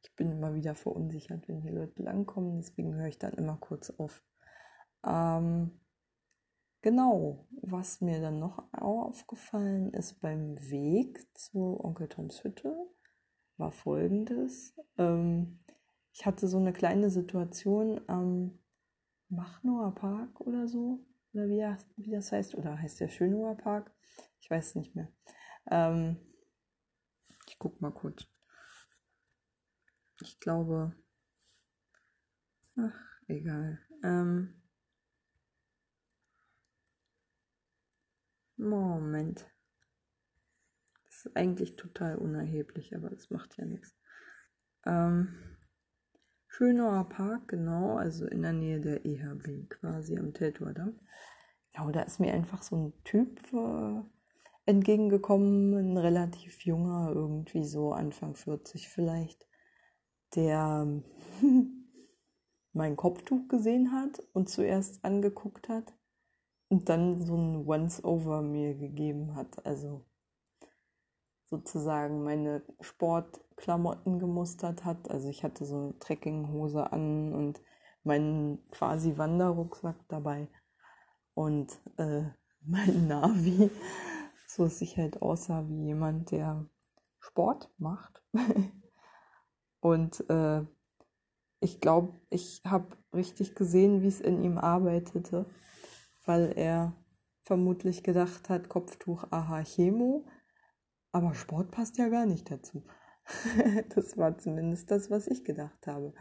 ich 0.01 0.15
bin 0.15 0.31
immer 0.31 0.55
wieder 0.55 0.73
verunsichert, 0.73 1.47
wenn 1.47 1.61
hier 1.61 1.73
Leute 1.73 2.01
langkommen, 2.01 2.57
deswegen 2.57 2.95
höre 2.95 3.07
ich 3.07 3.19
dann 3.19 3.33
immer 3.33 3.57
kurz 3.57 3.91
auf. 3.91 4.23
Ähm 5.05 5.79
genau, 6.81 7.45
was 7.61 8.01
mir 8.01 8.21
dann 8.21 8.39
noch 8.39 8.63
aufgefallen 8.73 9.93
ist 9.93 10.19
beim 10.19 10.57
Weg 10.71 11.27
zu 11.37 11.79
Onkel 11.83 12.07
Toms 12.07 12.43
Hütte, 12.43 12.75
war 13.61 13.71
folgendes. 13.71 14.75
Ähm, 14.97 15.59
ich 16.11 16.25
hatte 16.25 16.47
so 16.49 16.57
eine 16.57 16.73
kleine 16.73 17.09
Situation 17.09 18.01
am 18.07 18.59
Machnower 19.29 19.95
Park 19.95 20.41
oder 20.41 20.67
so, 20.67 21.05
oder 21.33 21.47
wie 21.47 21.59
das, 21.59 21.85
wie 21.95 22.11
das 22.11 22.31
heißt, 22.33 22.55
oder 22.55 22.77
heißt 22.77 22.99
der 22.99 23.07
Schönower 23.07 23.55
Park? 23.55 23.93
Ich 24.41 24.49
weiß 24.49 24.75
nicht 24.75 24.95
mehr. 24.95 25.07
Ähm, 25.69 26.17
ich 27.47 27.57
guck 27.57 27.79
mal 27.79 27.91
kurz. 27.91 28.25
Ich 30.21 30.39
glaube. 30.39 30.95
Ach, 32.77 32.99
egal. 33.27 33.79
Ähm, 34.03 34.61
Moment. 38.57 39.45
Ist 41.23 41.37
eigentlich 41.37 41.75
total 41.75 42.17
unerheblich, 42.17 42.95
aber 42.95 43.09
das 43.09 43.29
macht 43.29 43.55
ja 43.57 43.65
nichts. 43.65 43.95
Ähm, 44.87 45.27
Schönauer 46.47 47.07
Park, 47.09 47.47
genau, 47.49 47.97
also 47.97 48.25
in 48.25 48.41
der 48.41 48.53
Nähe 48.53 48.81
der 48.81 49.05
EHB, 49.05 49.69
quasi 49.69 50.17
am 50.17 50.33
Teltordamm. 50.33 50.99
Ja, 51.75 51.89
da 51.91 52.01
ist 52.01 52.19
mir 52.19 52.33
einfach 52.33 52.63
so 52.63 52.75
ein 52.75 53.03
Typ 53.03 53.39
äh, 53.53 54.01
entgegengekommen, 54.65 55.73
ein 55.75 55.97
relativ 55.97 56.61
junger, 56.65 57.11
irgendwie 57.13 57.65
so 57.65 57.93
Anfang 57.93 58.35
40 58.35 58.89
vielleicht, 58.89 59.47
der 60.35 61.01
mein 62.73 62.95
Kopftuch 62.95 63.47
gesehen 63.47 63.91
hat 63.91 64.23
und 64.33 64.49
zuerst 64.49 65.05
angeguckt 65.05 65.69
hat 65.69 65.93
und 66.67 66.89
dann 66.89 67.23
so 67.23 67.35
ein 67.37 67.67
Once-Over 67.67 68.41
mir 68.41 68.75
gegeben 68.75 69.35
hat. 69.35 69.65
Also 69.65 70.05
sozusagen 71.51 72.23
meine 72.23 72.63
Sportklamotten 72.79 74.19
gemustert 74.19 74.85
hat. 74.85 75.11
Also 75.11 75.29
ich 75.29 75.43
hatte 75.43 75.65
so 75.65 75.75
eine 75.75 75.99
Trekkinghose 75.99 76.91
an 76.91 77.33
und 77.33 77.61
meinen 78.03 78.67
quasi 78.71 79.17
Wanderrucksack 79.17 79.97
dabei 80.07 80.47
und 81.35 81.79
äh, 81.97 82.23
mein 82.65 83.07
Navi, 83.07 83.69
so 84.47 84.63
dass 84.63 84.81
ich 84.81 84.97
halt 84.97 85.21
aussah 85.21 85.67
wie 85.67 85.85
jemand, 85.85 86.31
der 86.31 86.65
Sport 87.19 87.69
macht. 87.77 88.23
und 89.81 90.29
äh, 90.29 90.63
ich 91.59 91.79
glaube, 91.79 92.13
ich 92.29 92.61
habe 92.65 92.97
richtig 93.13 93.55
gesehen, 93.55 94.01
wie 94.01 94.07
es 94.07 94.21
in 94.21 94.43
ihm 94.43 94.57
arbeitete, 94.57 95.45
weil 96.25 96.53
er 96.55 96.93
vermutlich 97.43 98.03
gedacht 98.03 98.49
hat, 98.49 98.69
Kopftuch, 98.69 99.25
aha, 99.31 99.63
Chemo, 99.63 100.25
aber 101.11 101.33
Sport 101.33 101.71
passt 101.71 101.97
ja 101.97 102.09
gar 102.09 102.25
nicht 102.25 102.49
dazu. 102.49 102.83
das 103.95 104.17
war 104.17 104.37
zumindest 104.37 104.91
das, 104.91 105.09
was 105.09 105.27
ich 105.27 105.43
gedacht 105.43 105.87
habe. 105.87 106.13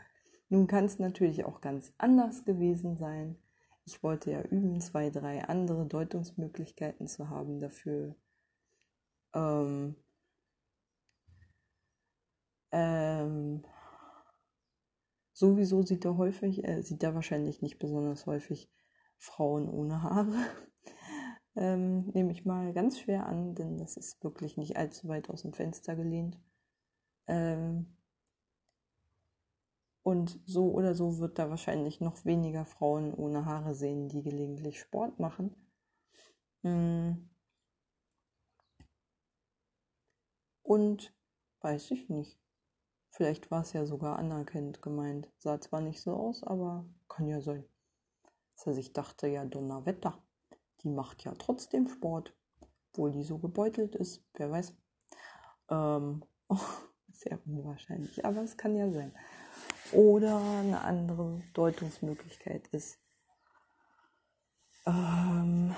Nun 0.49 0.67
kann 0.67 0.85
es 0.85 0.99
natürlich 0.99 1.45
auch 1.45 1.61
ganz 1.61 1.95
anders 1.99 2.45
gewesen 2.45 2.97
sein. 2.97 3.39
Ich 3.85 4.03
wollte 4.03 4.31
ja 4.33 4.43
üben, 4.43 4.81
zwei, 4.81 5.11
drei 5.11 5.45
andere 5.45 5.87
Deutungsmöglichkeiten 5.87 7.07
zu 7.07 7.29
haben 7.31 7.61
dafür. 7.61 8.17
Ähm, 9.33 9.97
ähm, 12.73 13.65
sowieso 15.33 15.83
sieht 15.83 16.05
er 16.05 16.17
häufig, 16.17 16.65
äh, 16.65 16.83
sieht 16.83 17.03
er 17.03 17.15
wahrscheinlich 17.15 17.63
nicht 17.63 17.79
besonders 17.79 18.27
häufig 18.27 18.71
Frauen 19.17 19.69
ohne 19.69 20.03
Haare 20.03 20.35
ähm, 21.61 22.07
nehme 22.15 22.33
ich 22.33 22.47
mal 22.47 22.73
ganz 22.73 22.99
schwer 22.99 23.27
an, 23.27 23.55
denn 23.55 23.77
das 23.77 23.99
ist 23.99 24.25
wirklich 24.25 24.57
nicht 24.57 24.79
allzu 24.79 25.09
weit 25.09 25.29
aus 25.29 25.43
dem 25.43 25.53
Fenster 25.53 25.95
gelehnt. 25.95 26.41
Ähm, 27.27 27.99
und 30.03 30.41
so 30.47 30.73
oder 30.73 30.95
so 30.95 31.19
wird 31.19 31.39
da 31.39 31.51
wahrscheinlich 31.51 32.01
noch 32.01 32.25
weniger 32.25 32.65
Frauen 32.65 33.13
ohne 33.13 33.45
Haare 33.45 33.75
sehen, 33.75 34.09
die 34.09 34.23
gelegentlich 34.23 34.81
Sport 34.81 35.21
machen. 35.21 35.55
Mm. 36.63 37.29
Und 40.63 41.15
weiß 41.61 41.91
ich 41.91 42.09
nicht. 42.09 42.39
Vielleicht 43.11 43.51
war 43.51 43.61
es 43.61 43.75
ja 43.75 43.85
sogar 43.85 44.19
anerkennend 44.19 44.81
gemeint. 44.81 45.31
Sah 45.39 45.61
zwar 45.61 45.83
nicht 45.83 46.01
so 46.01 46.15
aus, 46.15 46.43
aber 46.43 46.87
kann 47.09 47.29
ja 47.29 47.43
sein. 47.43 47.65
Dass 48.55 48.67
er 48.69 48.75
sich 48.75 48.95
dachte, 48.95 49.27
ja, 49.27 49.45
Donnerwetter 49.45 50.23
die 50.83 50.89
macht 50.89 51.25
ja 51.25 51.35
trotzdem 51.39 51.89
Sport, 51.89 52.35
obwohl 52.91 53.13
die 53.13 53.23
so 53.23 53.39
gebeutelt 53.39 53.95
ist, 53.95 54.25
wer 54.35 54.51
weiß. 54.51 54.75
Ähm, 55.71 56.25
sehr 57.13 57.39
unwahrscheinlich, 57.47 58.25
aber 58.25 58.43
es 58.43 58.57
kann 58.57 58.75
ja 58.77 58.91
sein. 58.91 59.15
Oder 59.93 60.39
eine 60.39 60.81
andere 60.83 61.43
Deutungsmöglichkeit 61.55 62.67
ist, 62.69 62.99
ähm, 64.87 65.75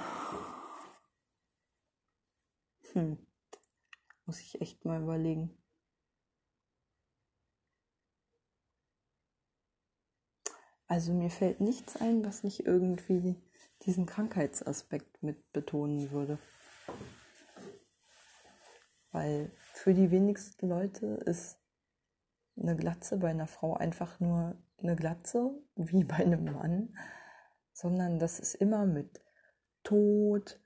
hm, 2.93 3.19
muss 4.27 4.41
ich 4.41 4.61
echt 4.61 4.85
mal 4.85 5.03
überlegen. 5.03 5.51
Also 10.87 11.15
mir 11.15 11.31
fällt 11.31 11.61
nichts 11.61 11.97
ein, 11.97 12.23
was 12.25 12.43
nicht 12.45 12.67
irgendwie 12.67 13.35
diesen 13.85 14.07
Krankheitsaspekt 14.07 15.23
mit 15.23 15.53
betonen 15.53 16.11
würde. 16.11 16.39
Weil 19.11 19.51
für 19.75 19.95
die 19.95 20.11
wenigsten 20.11 20.69
Leute 20.69 21.07
ist 21.07 21.59
eine 22.57 22.77
Glatze 22.77 23.19
bei 23.19 23.31
einer 23.31 23.47
Frau 23.47 23.75
einfach 23.75 24.21
nur 24.21 24.57
eine 24.79 24.97
Glatze, 24.97 25.51
wie 25.77 26.05
bei 26.05 26.17
einem 26.17 26.45
Mann, 26.45 26.97
sondern 27.73 28.19
das 28.19 28.41
ist 28.41 28.55
immer 28.55 28.87
mit 28.87 29.21
Tod, 29.83 30.61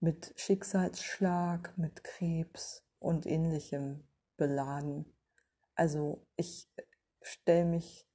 mit 0.00 0.32
Schicksalsschlag, 0.36 1.76
mit 1.78 2.04
Krebs 2.04 2.84
und 2.98 3.26
ähnlichem 3.26 4.04
beladen. 4.36 5.06
Also 5.74 6.26
ich 6.36 6.68
stelle 7.20 7.64
mich 7.64 8.08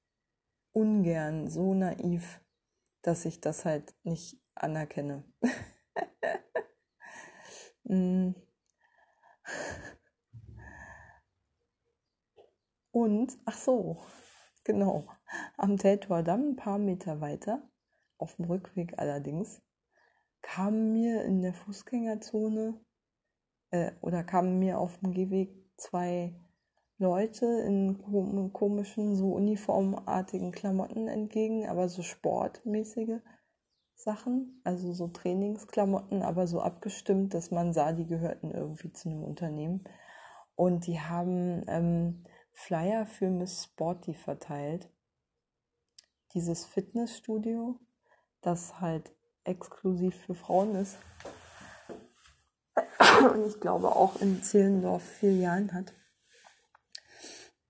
ungern 0.74 1.50
so 1.50 1.74
naiv 1.74 2.42
dass 3.08 3.24
ich 3.24 3.40
das 3.40 3.64
halt 3.64 3.96
nicht 4.04 4.40
anerkenne. 4.56 5.24
Mm. 7.90 8.36
Und, 12.92 13.38
ach 13.46 13.58
so, 13.58 14.04
genau, 14.66 15.08
am 15.56 15.78
Teltordamm, 15.78 16.50
ein 16.50 16.56
paar 16.58 16.80
Meter 16.80 17.22
weiter, 17.22 17.62
auf 18.18 18.36
dem 18.36 18.44
Rückweg 18.44 19.00
allerdings, 19.00 19.62
kamen 20.42 20.92
mir 20.92 21.24
in 21.24 21.42
der 21.42 21.54
Fußgängerzone 21.54 22.78
äh, 23.72 23.94
oder 24.02 24.26
kamen 24.26 24.60
mir 24.60 24.80
auf 24.80 24.98
dem 25.00 25.14
Gehweg 25.14 25.56
zwei 25.78 26.36
Leute 27.00 27.46
in 27.46 28.52
komischen, 28.54 29.16
so 29.16 29.34
uniformartigen 29.34 30.52
Klamotten 30.52 31.08
entgegen, 31.08 31.68
aber 31.68 31.90
so 31.90 32.02
sportmäßige 32.02 33.20
Sachen, 33.94 34.62
also 34.64 34.94
so 34.94 35.08
Trainingsklamotten, 35.08 36.24
aber 36.24 36.48
so 36.48 36.62
abgestimmt, 36.62 37.34
dass 37.34 37.52
man 37.52 37.74
sah, 37.74 37.92
die 37.92 38.08
gehörten 38.08 38.52
irgendwie 38.52 38.92
zu 38.94 39.10
einem 39.10 39.24
Unternehmen. 39.24 39.84
Und 40.56 40.88
die 40.88 41.00
haben 41.00 41.64
ähm, 41.68 42.24
Flyer 42.52 43.06
für 43.06 43.30
Miss 43.30 43.64
Sporty 43.64 44.16
verteilt. 44.16 44.90
Dieses 46.34 46.66
Fitnessstudio, 46.66 47.80
das 48.42 48.82
halt 48.82 49.12
exklusiv 49.44 50.16
für 50.16 50.36
Frauen 50.36 50.76
ist. 50.76 50.98
und 53.34 53.48
ich 53.48 53.60
glaube 53.60 53.96
auch 53.96 54.20
in 54.20 54.42
Zehlendorf 54.42 55.04
Filialen 55.04 55.74
hat. 55.74 55.94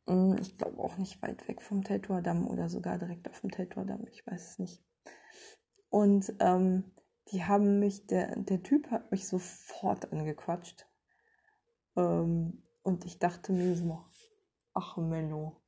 Mm, 0.07 0.35
ich 0.39 0.57
glaube 0.57 0.79
auch 0.79 0.97
nicht 0.97 1.21
weit 1.21 1.47
weg 1.47 1.61
vom 1.61 1.83
Teltower 1.83 2.21
Damm 2.21 2.47
oder 2.47 2.69
sogar 2.69 2.97
direkt 2.97 3.29
auf 3.29 3.41
dem 3.41 3.51
Teltower 3.51 3.85
Damm, 3.85 4.05
ich 4.09 4.25
weiß 4.25 4.51
es 4.51 4.59
nicht. 4.59 4.83
Und 5.89 6.33
ähm, 6.39 6.91
die 7.31 7.43
haben 7.43 7.79
mich, 7.79 8.07
der, 8.07 8.35
der 8.37 8.63
Typ 8.63 8.89
hat 8.89 9.11
mich 9.11 9.27
sofort 9.27 10.11
angequatscht. 10.11 10.87
Ähm, 11.95 12.63
und 12.83 13.05
ich 13.05 13.19
dachte 13.19 13.51
mir 13.51 13.75
so, 13.75 14.01
ach 14.73 14.97
Menno, 14.97 15.61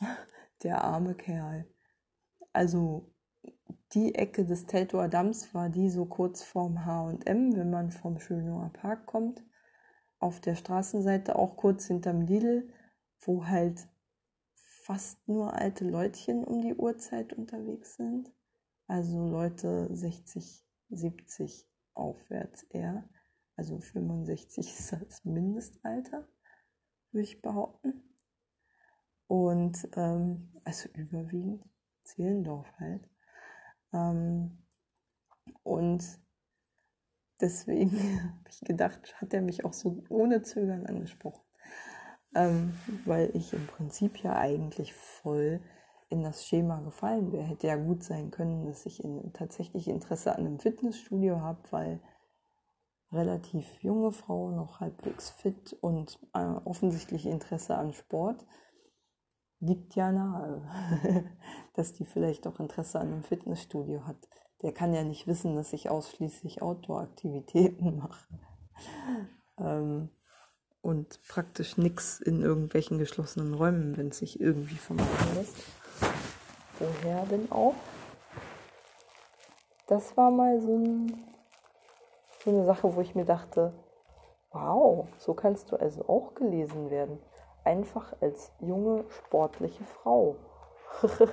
der 0.62 0.82
arme 0.82 1.14
Kerl. 1.14 1.72
Also 2.52 3.12
die 3.92 4.14
Ecke 4.16 4.44
des 4.44 4.66
Teltower 4.66 5.08
Damms 5.08 5.54
war 5.54 5.68
die 5.68 5.88
so 5.88 6.04
kurz 6.06 6.42
vorm 6.42 6.84
H&M, 6.84 7.56
wenn 7.56 7.70
man 7.70 7.90
vom 7.92 8.18
Schönower 8.18 8.70
Park 8.72 9.06
kommt. 9.06 9.44
Auf 10.18 10.40
der 10.40 10.56
Straßenseite 10.56 11.36
auch 11.36 11.56
kurz 11.56 11.86
hinterm 11.86 12.22
Lidl, 12.22 12.68
wo 13.20 13.46
halt 13.46 13.88
fast 14.54 15.28
nur 15.28 15.52
alte 15.54 15.84
Leutchen 15.84 16.44
um 16.44 16.62
die 16.62 16.74
Uhrzeit 16.74 17.32
unterwegs 17.32 17.96
sind. 17.96 18.32
Also 18.86 19.28
Leute 19.28 19.88
60, 19.94 20.64
70 20.88 21.68
aufwärts 21.94 22.62
eher. 22.64 23.08
Also 23.56 23.80
65 23.80 24.66
ist 24.78 24.92
das 24.92 25.24
Mindestalter, 25.24 26.26
würde 27.12 27.24
ich 27.24 27.42
behaupten. 27.42 28.02
Und 29.26 29.88
ähm, 29.94 30.50
also 30.64 30.88
überwiegend 30.94 31.62
Zehlendorf 32.04 32.72
halt. 32.78 33.06
Ähm, 33.92 34.64
und 35.62 36.02
deswegen 37.40 37.92
habe 38.22 38.48
ich 38.48 38.60
gedacht, 38.60 39.20
hat 39.20 39.34
er 39.34 39.42
mich 39.42 39.64
auch 39.64 39.74
so 39.74 40.02
ohne 40.08 40.42
Zögern 40.42 40.86
angesprochen. 40.86 41.47
Ähm, 42.38 42.72
weil 43.04 43.34
ich 43.34 43.52
im 43.52 43.66
Prinzip 43.66 44.22
ja 44.22 44.36
eigentlich 44.36 44.94
voll 44.94 45.60
in 46.08 46.22
das 46.22 46.46
Schema 46.46 46.78
gefallen 46.80 47.32
wäre. 47.32 47.42
Hätte 47.42 47.66
ja 47.66 47.74
gut 47.74 48.04
sein 48.04 48.30
können, 48.30 48.64
dass 48.66 48.86
ich 48.86 49.02
in, 49.02 49.32
tatsächlich 49.32 49.88
Interesse 49.88 50.36
an 50.36 50.46
einem 50.46 50.60
Fitnessstudio 50.60 51.40
habe, 51.40 51.58
weil 51.70 52.00
relativ 53.10 53.82
junge 53.82 54.12
Frau, 54.12 54.52
noch 54.52 54.78
halbwegs 54.78 55.30
fit 55.30 55.76
und 55.80 56.20
äh, 56.32 56.38
offensichtlich 56.64 57.26
Interesse 57.26 57.76
an 57.76 57.92
Sport 57.92 58.46
liegt 59.58 59.96
ja 59.96 60.12
nahe, 60.12 60.62
dass 61.74 61.92
die 61.92 62.04
vielleicht 62.04 62.46
auch 62.46 62.60
Interesse 62.60 63.00
an 63.00 63.08
einem 63.08 63.24
Fitnessstudio 63.24 64.06
hat. 64.06 64.28
Der 64.62 64.72
kann 64.72 64.94
ja 64.94 65.02
nicht 65.02 65.26
wissen, 65.26 65.56
dass 65.56 65.72
ich 65.72 65.90
ausschließlich 65.90 66.62
Outdoor-Aktivitäten 66.62 67.96
mache. 67.98 68.28
Ähm, 69.58 70.10
und 70.82 71.18
praktisch 71.28 71.76
nichts 71.76 72.20
in 72.20 72.42
irgendwelchen 72.42 72.98
geschlossenen 72.98 73.54
Räumen, 73.54 73.96
wenn 73.96 74.08
es 74.08 74.18
sich 74.18 74.40
irgendwie 74.40 74.76
vermeiden 74.76 75.34
lässt. 75.34 75.56
Woher 76.78 77.24
denn 77.26 77.50
auch? 77.50 77.74
Das 79.86 80.16
war 80.16 80.30
mal 80.30 80.60
so, 80.60 80.76
ein, 80.76 81.24
so 82.44 82.50
eine 82.50 82.64
Sache, 82.66 82.94
wo 82.94 83.00
ich 83.00 83.14
mir 83.14 83.24
dachte, 83.24 83.72
wow, 84.52 85.08
so 85.18 85.34
kannst 85.34 85.72
du 85.72 85.76
also 85.76 86.08
auch 86.08 86.34
gelesen 86.34 86.90
werden 86.90 87.18
einfach 87.68 88.14
als 88.20 88.50
junge, 88.60 89.04
sportliche 89.10 89.84
Frau. 89.84 90.36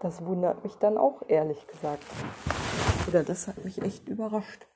das 0.00 0.24
wundert 0.24 0.64
mich 0.64 0.76
dann 0.76 0.96
auch, 0.96 1.22
ehrlich 1.28 1.66
gesagt. 1.66 2.04
Oder 3.06 3.22
das 3.22 3.46
hat 3.46 3.62
mich 3.62 3.82
echt 3.82 4.08
überrascht, 4.08 4.66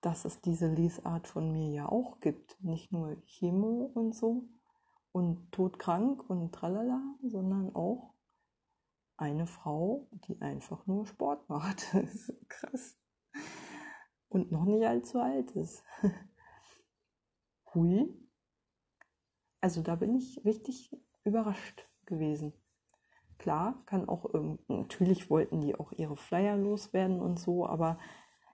dass 0.00 0.24
es 0.24 0.40
diese 0.40 0.68
Lesart 0.68 1.26
von 1.26 1.52
mir 1.52 1.70
ja 1.70 1.88
auch 1.88 2.20
gibt. 2.20 2.62
Nicht 2.62 2.92
nur 2.92 3.16
Chemo 3.26 3.90
und 3.94 4.14
so 4.14 4.48
und 5.12 5.50
todkrank 5.52 6.28
und 6.28 6.52
tralala, 6.52 7.02
sondern 7.22 7.74
auch 7.74 8.14
eine 9.16 9.46
Frau, 9.46 10.08
die 10.12 10.40
einfach 10.40 10.86
nur 10.86 11.06
Sport 11.06 11.48
macht. 11.48 11.86
Das 11.92 12.14
ist 12.14 12.48
krass. 12.48 12.96
Und 14.28 14.52
noch 14.52 14.64
nicht 14.64 14.86
allzu 14.86 15.18
alt 15.18 15.50
ist. 15.52 15.82
Hui, 17.74 18.14
also 19.60 19.82
da 19.82 19.96
bin 19.96 20.14
ich 20.14 20.44
richtig 20.44 20.96
überrascht 21.24 21.84
gewesen. 22.06 22.52
Klar, 23.38 23.82
kann 23.86 24.08
auch, 24.08 24.26
natürlich 24.68 25.30
wollten 25.30 25.60
die 25.60 25.74
auch 25.74 25.92
ihre 25.92 26.16
Flyer 26.16 26.56
loswerden 26.56 27.20
und 27.20 27.38
so, 27.38 27.66
aber 27.66 27.98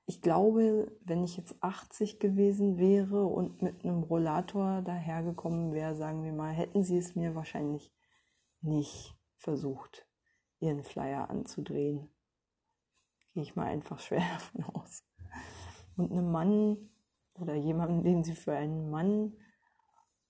ich 0.06 0.20
glaube, 0.20 0.92
wenn 1.04 1.24
ich 1.24 1.36
jetzt 1.36 1.56
80 1.62 2.18
gewesen 2.18 2.76
wäre 2.78 3.24
und 3.24 3.62
mit 3.62 3.84
einem 3.84 4.02
Rollator 4.02 4.82
dahergekommen 4.82 5.72
wäre, 5.72 5.96
sagen 5.96 6.24
wir 6.24 6.32
mal, 6.32 6.52
hätten 6.52 6.84
sie 6.84 6.98
es 6.98 7.16
mir 7.16 7.34
wahrscheinlich 7.34 7.92
nicht 8.60 9.16
versucht, 9.36 10.06
ihren 10.60 10.82
Flyer 10.82 11.30
anzudrehen. 11.30 12.10
Gehe 13.32 13.42
ich 13.42 13.56
mal 13.56 13.66
einfach 13.66 13.98
schwer 13.98 14.20
davon 14.32 14.64
aus. 14.74 15.04
Und 15.96 16.12
einem 16.12 16.30
Mann 16.30 16.76
oder 17.40 17.54
jemanden, 17.54 18.02
den 18.02 18.24
sie 18.24 18.34
für 18.34 18.52
einen 18.52 18.90
Mann 18.90 19.34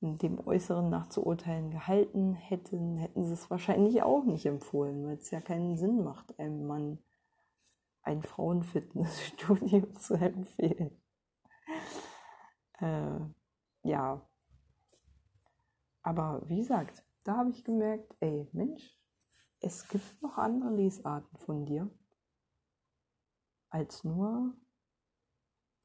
dem 0.01 0.39
Äußeren 0.47 0.91
nach 0.91 1.09
zu 1.09 1.25
urteilen 1.25 1.71
gehalten 1.71 2.35
hätten, 2.35 2.97
hätten 2.97 3.25
sie 3.25 3.33
es 3.33 3.51
wahrscheinlich 3.51 4.03
auch 4.03 4.25
nicht 4.25 4.45
empfohlen, 4.47 5.07
weil 5.07 5.17
es 5.17 5.31
ja 5.31 5.41
keinen 5.41 5.79
Sinn 5.79 6.05
macht, 6.05 6.39
einem 6.39 6.67
Mann 6.67 6.99
ein 8.05 8.23
Frauenfitnessstudio 8.23 9.93
zu 9.99 10.15
empfehlen. 10.15 11.03
Äh, 12.79 13.19
ja. 13.83 14.29
Aber 16.03 16.43
wie 16.49 16.59
gesagt, 16.59 17.03
da 17.25 17.39
habe 17.39 17.51
ich 17.51 17.65
gemerkt, 17.65 18.15
ey, 18.21 18.49
Mensch, 18.53 18.99
es 19.61 19.89
gibt 19.89 20.23
noch 20.23 20.37
andere 20.37 20.75
Lesarten 20.75 21.39
von 21.39 21.65
dir 21.65 21.91
als 23.71 24.05
nur 24.05 24.55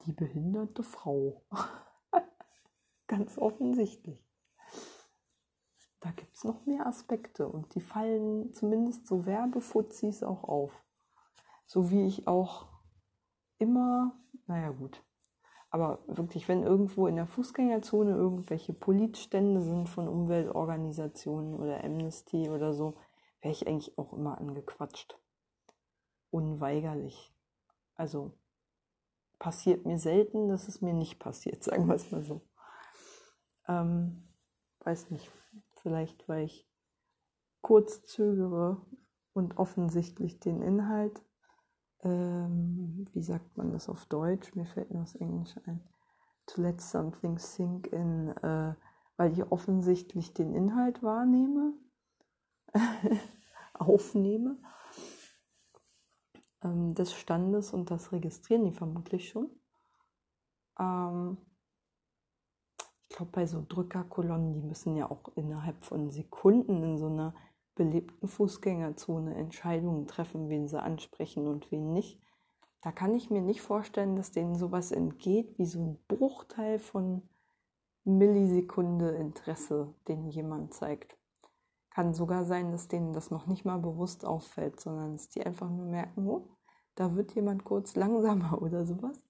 die 0.05 0.13
behinderte 0.13 0.84
Frau. 0.84 1.45
Ganz 3.08 3.38
offensichtlich. 3.38 4.23
Da 6.01 6.12
gibt 6.12 6.36
es 6.36 6.43
noch 6.43 6.65
mehr 6.65 6.86
Aspekte 6.86 7.47
und 7.47 7.73
die 7.73 7.82
fallen 7.82 8.53
zumindest 8.53 9.08
so 9.08 9.25
Werbefuzis 9.25 10.23
auch 10.23 10.43
auf. 10.43 10.86
So 11.69 11.91
wie 11.91 12.08
ich 12.08 12.27
auch 12.27 12.65
immer, 13.60 14.19
naja 14.47 14.71
gut, 14.71 15.03
aber 15.69 15.99
wirklich, 16.08 16.47
wenn 16.47 16.63
irgendwo 16.63 17.05
in 17.05 17.15
der 17.15 17.27
Fußgängerzone 17.27 18.10
irgendwelche 18.10 18.73
Politstände 18.73 19.62
sind 19.62 19.88
von 19.88 20.08
Umweltorganisationen 20.08 21.53
oder 21.53 21.84
Amnesty 21.84 22.49
oder 22.49 22.73
so, 22.73 22.95
wäre 23.41 23.51
ich 23.51 23.67
eigentlich 23.67 23.95
auch 23.99 24.13
immer 24.13 24.39
angequatscht. 24.39 25.19
Unweigerlich. 26.32 27.32
Also 27.93 28.34
passiert 29.38 29.86
mir 29.86 29.99
selten, 29.99 30.49
dass 30.49 30.67
es 30.67 30.82
mir 30.82 30.95
nicht 30.95 31.19
passiert, 31.19 31.63
sagen 31.63 31.88
wir 31.88 31.93
es 31.93 32.10
mal 32.10 32.23
so. 32.23 32.41
Ähm, 33.67 34.23
weiß 34.79 35.12
nicht, 35.12 35.29
vielleicht 35.84 36.27
weil 36.27 36.45
ich 36.45 36.67
kurz 37.62 38.01
zögere 38.05 38.82
und 39.34 39.60
offensichtlich 39.60 40.39
den 40.39 40.63
Inhalt, 40.63 41.21
ähm, 42.03 43.05
wie 43.13 43.21
sagt 43.21 43.57
man 43.57 43.71
das 43.71 43.89
auf 43.89 44.05
Deutsch? 44.05 44.55
Mir 44.55 44.65
fällt 44.65 44.91
nur 44.91 45.03
das 45.03 45.15
Englisch 45.15 45.55
ein. 45.65 45.81
To 46.47 46.62
let 46.62 46.81
something 46.81 47.38
sink 47.38 47.88
in, 47.88 48.29
äh, 48.29 48.73
weil 49.17 49.33
ich 49.33 49.51
offensichtlich 49.51 50.33
den 50.33 50.53
Inhalt 50.53 51.03
wahrnehme, 51.03 51.73
aufnehme 53.73 54.57
ähm, 56.63 56.95
des 56.95 57.13
Standes 57.13 57.73
und 57.73 57.91
das 57.91 58.12
registrieren 58.12 58.65
die 58.65 58.71
vermutlich 58.71 59.29
schon. 59.29 59.49
Ähm, 60.80 61.38
ich 63.09 63.15
glaube, 63.15 63.32
bei 63.32 63.45
so 63.45 63.65
Drückerkolonnen, 63.67 64.53
die 64.53 64.61
müssen 64.61 64.95
ja 64.95 65.09
auch 65.09 65.30
innerhalb 65.36 65.84
von 65.84 66.09
Sekunden 66.11 66.84
in 66.84 66.97
so 66.97 67.07
einer 67.07 67.34
belebten 67.80 68.27
Fußgängerzone 68.27 69.36
Entscheidungen 69.36 70.05
treffen, 70.05 70.49
wen 70.49 70.67
sie 70.67 70.84
ansprechen 70.84 71.47
und 71.47 71.71
wen 71.71 71.93
nicht. 71.93 72.21
Da 72.82 72.91
kann 72.91 73.15
ich 73.15 73.30
mir 73.30 73.41
nicht 73.41 73.61
vorstellen, 73.61 74.17
dass 74.17 74.32
denen 74.32 74.55
sowas 74.55 74.91
entgeht, 74.91 75.57
wie 75.57 75.65
so 75.65 75.80
ein 75.80 75.99
Bruchteil 76.09 76.77
von 76.77 77.21
Millisekunde 78.03 79.11
Interesse, 79.11 79.95
den 80.09 80.25
jemand 80.25 80.73
zeigt. 80.73 81.17
Kann 81.89 82.13
sogar 82.13 82.43
sein, 82.43 82.73
dass 82.73 82.89
denen 82.89 83.13
das 83.13 83.32
noch 83.32 83.47
nicht 83.47 83.63
mal 83.63 83.80
bewusst 83.80 84.25
auffällt, 84.25 84.82
sondern 84.82 85.13
dass 85.13 85.30
die 85.30 85.45
einfach 85.45 85.69
nur 85.69 85.86
merken, 85.86 86.27
oh, 86.27 86.49
da 86.95 87.15
wird 87.15 87.34
jemand 87.34 87.63
kurz 87.63 87.95
langsamer 87.95 88.61
oder 88.61 88.86
sowas. 88.86 89.21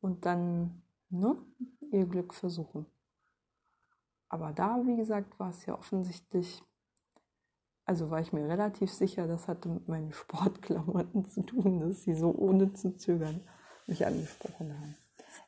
Und 0.00 0.26
dann 0.26 0.84
ne, 1.08 1.36
ihr 1.90 2.06
Glück 2.06 2.34
versuchen. 2.34 2.86
Aber 4.28 4.52
da, 4.52 4.80
wie 4.86 4.96
gesagt, 4.96 5.40
war 5.40 5.50
es 5.50 5.66
ja 5.66 5.76
offensichtlich, 5.76 6.62
also 7.88 8.10
war 8.10 8.20
ich 8.20 8.34
mir 8.34 8.46
relativ 8.46 8.92
sicher, 8.92 9.26
das 9.26 9.48
hatte 9.48 9.70
mit 9.70 9.88
meinen 9.88 10.12
Sportklamotten 10.12 11.24
zu 11.24 11.40
tun, 11.40 11.80
dass 11.80 12.02
sie 12.02 12.14
so 12.14 12.34
ohne 12.34 12.74
zu 12.74 12.94
zögern 12.96 13.40
mich 13.86 14.06
angesprochen 14.06 14.78
haben. 14.78 14.96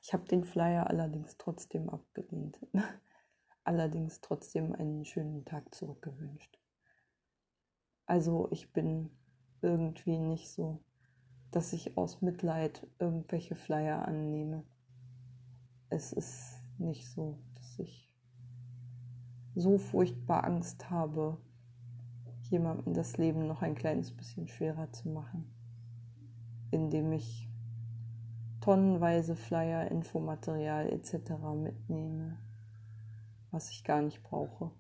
Ich 0.01 0.15
habe 0.15 0.25
den 0.25 0.45
Flyer 0.45 0.89
allerdings 0.89 1.37
trotzdem 1.37 1.91
abgelehnt. 1.91 2.59
allerdings 3.65 4.23
trotzdem 4.23 4.75
einen 4.75 5.05
schönen 5.05 5.45
Tag 5.45 5.75
zurückgewünscht. 5.75 6.59
Also 8.07 8.49
ich 8.51 8.73
bin 8.73 9.11
irgendwie 9.61 10.19
nicht 10.19 10.51
so, 10.51 10.83
dass 11.51 11.75
ich 11.75 11.99
aus 11.99 12.23
Mitleid 12.23 12.87
irgendwelche 12.99 13.55
Flyer 13.55 14.09
annehme. 14.09 14.65
Es 15.91 16.15
ist 16.15 16.55
nicht 16.79 17.07
so, 17.07 17.39
dass 17.57 17.79
ich 17.81 18.11
so 19.55 19.77
furchtbar 19.77 20.45
Angst 20.45 20.89
habe, 20.89 21.37
jemandem 22.51 22.95
das 22.95 23.17
Leben 23.17 23.47
noch 23.47 23.63
ein 23.63 23.75
kleines 23.75 24.11
bisschen 24.11 24.49
schwerer 24.49 24.93
zu 24.93 25.09
machen, 25.09 25.51
indem 26.71 27.13
ich 27.13 27.49
tonnenweise 28.61 29.37
Flyer, 29.37 29.91
Infomaterial 29.91 30.91
etc. 30.91 31.33
mitnehme, 31.55 32.37
was 33.51 33.71
ich 33.71 33.85
gar 33.85 34.03
nicht 34.03 34.23
brauche. 34.23 34.71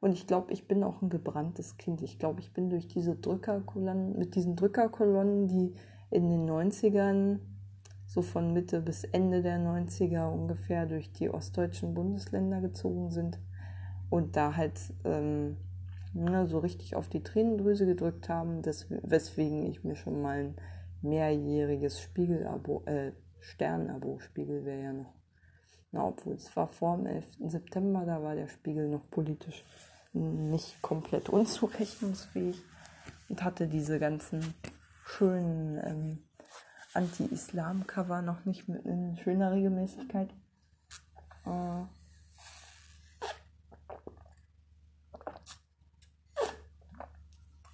Und 0.00 0.12
ich 0.12 0.26
glaube, 0.26 0.52
ich 0.52 0.66
bin 0.66 0.82
auch 0.82 1.00
ein 1.00 1.10
gebranntes 1.10 1.76
Kind. 1.76 2.02
Ich 2.02 2.18
glaube, 2.18 2.40
ich 2.40 2.52
bin 2.52 2.70
durch 2.70 2.88
diese 2.88 3.14
Drückerkolonnen, 3.14 4.18
mit 4.18 4.34
diesen 4.34 4.56
Drückerkolonnen, 4.56 5.46
die 5.46 5.74
in 6.10 6.28
den 6.28 6.50
90ern, 6.50 7.38
so 8.06 8.20
von 8.20 8.52
Mitte 8.52 8.82
bis 8.82 9.04
Ende 9.04 9.42
der 9.42 9.58
90er 9.58 10.28
ungefähr 10.28 10.86
durch 10.86 11.12
die 11.12 11.30
ostdeutschen 11.30 11.94
Bundesländer 11.94 12.60
gezogen 12.60 13.10
sind 13.10 13.38
und 14.10 14.36
da 14.36 14.56
halt 14.56 14.78
ähm, 15.04 15.56
na, 16.14 16.46
so 16.46 16.58
richtig 16.58 16.94
auf 16.94 17.08
die 17.08 17.22
Tränendrüse 17.22 17.86
gedrückt 17.86 18.28
haben, 18.28 18.62
das, 18.62 18.86
weswegen 18.88 19.66
ich 19.66 19.84
mir 19.84 19.96
schon 19.96 20.20
mal 20.20 20.38
ein 20.38 20.56
mehrjähriges 21.00 22.00
Spiegelabo, 22.00 22.82
äh, 22.86 23.12
Sternabo, 23.40 24.18
Spiegel 24.20 24.64
wäre 24.64 24.82
ja 24.82 24.92
noch, 24.92 25.14
na, 25.90 26.06
obwohl 26.06 26.34
es 26.34 26.54
war 26.56 26.68
vor 26.68 26.96
dem 26.96 27.06
11. 27.06 27.26
September, 27.48 28.04
da 28.06 28.22
war 28.22 28.34
der 28.34 28.48
Spiegel 28.48 28.88
noch 28.88 29.08
politisch 29.10 29.64
nicht 30.12 30.80
komplett 30.82 31.28
unzurechnungsfähig 31.28 32.60
und 33.28 33.42
hatte 33.42 33.66
diese 33.66 33.98
ganzen 33.98 34.54
schönen 35.06 35.80
ähm, 35.84 36.18
Anti-Islam-Cover 36.94 38.22
noch 38.22 38.44
nicht 38.44 38.68
mit 38.68 38.84
in 38.84 39.16
schöner 39.16 39.52
Regelmäßigkeit. 39.52 40.28
Äh, 41.46 41.84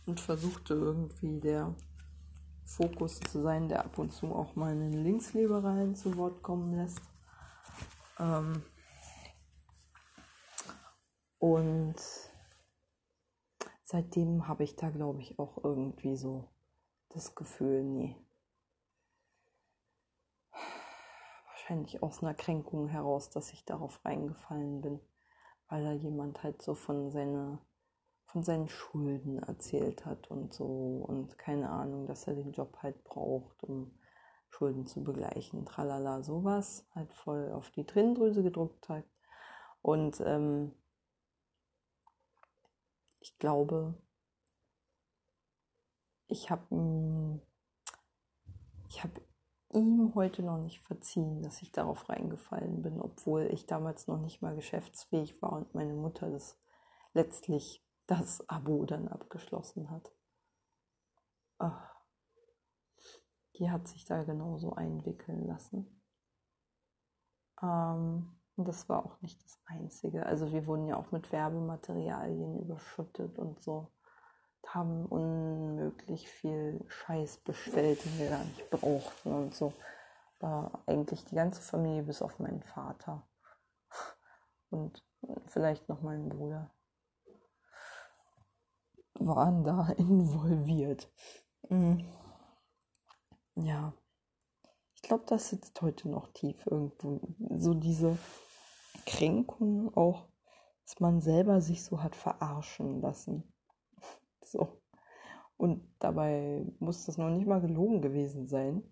und 0.09 0.20
versuchte 0.20 0.74
irgendwie 0.74 1.38
der 1.38 1.74
Fokus 2.64 3.20
zu 3.20 3.42
sein, 3.42 3.68
der 3.68 3.84
ab 3.84 3.98
und 3.98 4.12
zu 4.12 4.34
auch 4.34 4.56
mal 4.56 4.72
einen 4.72 4.92
Linksliberalen 4.92 5.94
zu 5.94 6.16
Wort 6.16 6.42
kommen 6.42 6.74
lässt. 6.74 7.00
Ähm 8.18 8.62
und 11.38 11.96
seitdem 13.84 14.48
habe 14.48 14.64
ich 14.64 14.76
da, 14.76 14.90
glaube 14.90 15.20
ich, 15.20 15.38
auch 15.38 15.62
irgendwie 15.62 16.16
so 16.16 16.48
das 17.11 17.34
Gefühl, 17.34 17.84
nee. 17.84 18.16
Wahrscheinlich 21.46 22.02
aus 22.02 22.22
einer 22.22 22.34
Kränkung 22.34 22.88
heraus, 22.88 23.30
dass 23.30 23.52
ich 23.52 23.64
darauf 23.66 24.02
reingefallen 24.04 24.80
bin, 24.80 25.00
weil 25.68 25.84
da 25.84 25.92
jemand 25.92 26.42
halt 26.42 26.62
so 26.62 26.74
von 26.74 27.11
seiner 27.11 27.62
von 28.28 28.42
seinen 28.42 28.68
Schulden 28.68 29.38
erzählt 29.42 30.04
hat 30.04 30.30
und 30.30 30.52
so 30.52 31.02
und 31.08 31.38
keine 31.38 31.70
Ahnung, 31.70 32.06
dass 32.06 32.26
er 32.26 32.34
den 32.34 32.52
Job 32.52 32.78
halt 32.82 33.02
braucht, 33.04 33.64
um 33.64 33.98
Schulden 34.50 34.86
zu 34.86 35.02
begleichen, 35.02 35.64
tralala, 35.64 36.22
sowas, 36.22 36.86
halt 36.94 37.12
voll 37.14 37.50
auf 37.52 37.70
die 37.70 37.84
Tränendrüse 37.84 38.42
gedruckt 38.42 38.88
hat. 38.90 39.04
Und 39.80 40.20
ähm, 40.20 40.72
ich 43.20 43.38
glaube, 43.38 43.94
ich 46.26 46.50
habe 46.50 47.40
ich 48.90 49.02
habe 49.04 49.22
ihm 49.72 50.12
heute 50.14 50.42
noch 50.42 50.58
nicht 50.58 50.80
verziehen, 50.80 51.42
dass 51.42 51.62
ich 51.62 51.72
darauf 51.72 52.08
reingefallen 52.10 52.82
bin, 52.82 53.00
obwohl 53.00 53.48
ich 53.52 53.66
damals 53.66 54.06
noch 54.06 54.18
nicht 54.20 54.42
mal 54.42 54.54
geschäftsfähig 54.54 55.40
war 55.40 55.52
und 55.52 55.74
meine 55.74 55.94
Mutter 55.94 56.30
das 56.30 56.58
letztlich 57.14 57.82
das 58.09 58.42
Abo 58.48 58.86
dann 58.86 59.06
abgeschlossen 59.06 59.90
hat. 59.90 60.11
Ach, 61.59 61.94
die 63.56 63.70
hat 63.70 63.86
sich 63.86 64.04
da 64.06 64.24
genauso 64.24 64.72
einwickeln 64.72 65.46
lassen. 65.46 66.02
Ähm, 67.62 68.40
das 68.56 68.88
war 68.88 69.04
auch 69.04 69.20
nicht 69.20 69.44
das 69.44 69.61
Einzige. 69.66 70.24
Also 70.24 70.52
wir 70.52 70.66
wurden 70.66 70.86
ja 70.86 70.96
auch 70.96 71.12
mit 71.12 71.30
Werbematerialien 71.32 72.59
überschüttet 72.59 73.38
und 73.38 73.61
so. 73.61 73.92
Haben 74.66 75.06
unmöglich 75.06 76.28
viel 76.28 76.84
Scheiß 76.88 77.38
bestellt, 77.38 78.04
den 78.04 78.18
wir 78.18 78.30
gar 78.30 78.44
nicht 78.44 78.70
brauchten 78.70 79.32
und 79.32 79.54
so. 79.54 79.74
War 80.40 80.82
eigentlich 80.86 81.24
die 81.26 81.34
ganze 81.34 81.61
Familie 81.61 82.04
bis 82.04 82.22
auf 82.22 82.38
meinen 82.38 82.62
Vater. 82.62 83.28
Und 84.70 85.04
vielleicht 85.46 85.88
noch 85.88 86.02
meinen 86.02 86.28
Bruder 86.28 86.70
waren 89.18 89.64
da 89.64 89.88
involviert. 89.96 91.10
Mhm. 91.68 92.04
Ja, 93.56 93.92
ich 94.94 95.02
glaube, 95.02 95.24
das 95.26 95.48
sitzt 95.50 95.80
heute 95.80 96.08
noch 96.08 96.32
tief 96.32 96.66
irgendwo. 96.66 97.20
So 97.56 97.74
diese 97.74 98.18
Kränkung 99.06 99.94
auch, 99.96 100.28
dass 100.84 101.00
man 101.00 101.20
selber 101.20 101.60
sich 101.60 101.84
so 101.84 102.02
hat 102.02 102.14
verarschen 102.16 103.00
lassen. 103.00 103.52
So. 104.44 104.80
Und 105.58 105.86
dabei 105.98 106.64
muss 106.78 107.04
das 107.04 107.18
noch 107.18 107.28
nicht 107.28 107.46
mal 107.46 107.60
gelogen 107.60 108.00
gewesen 108.00 108.46
sein. 108.46 108.82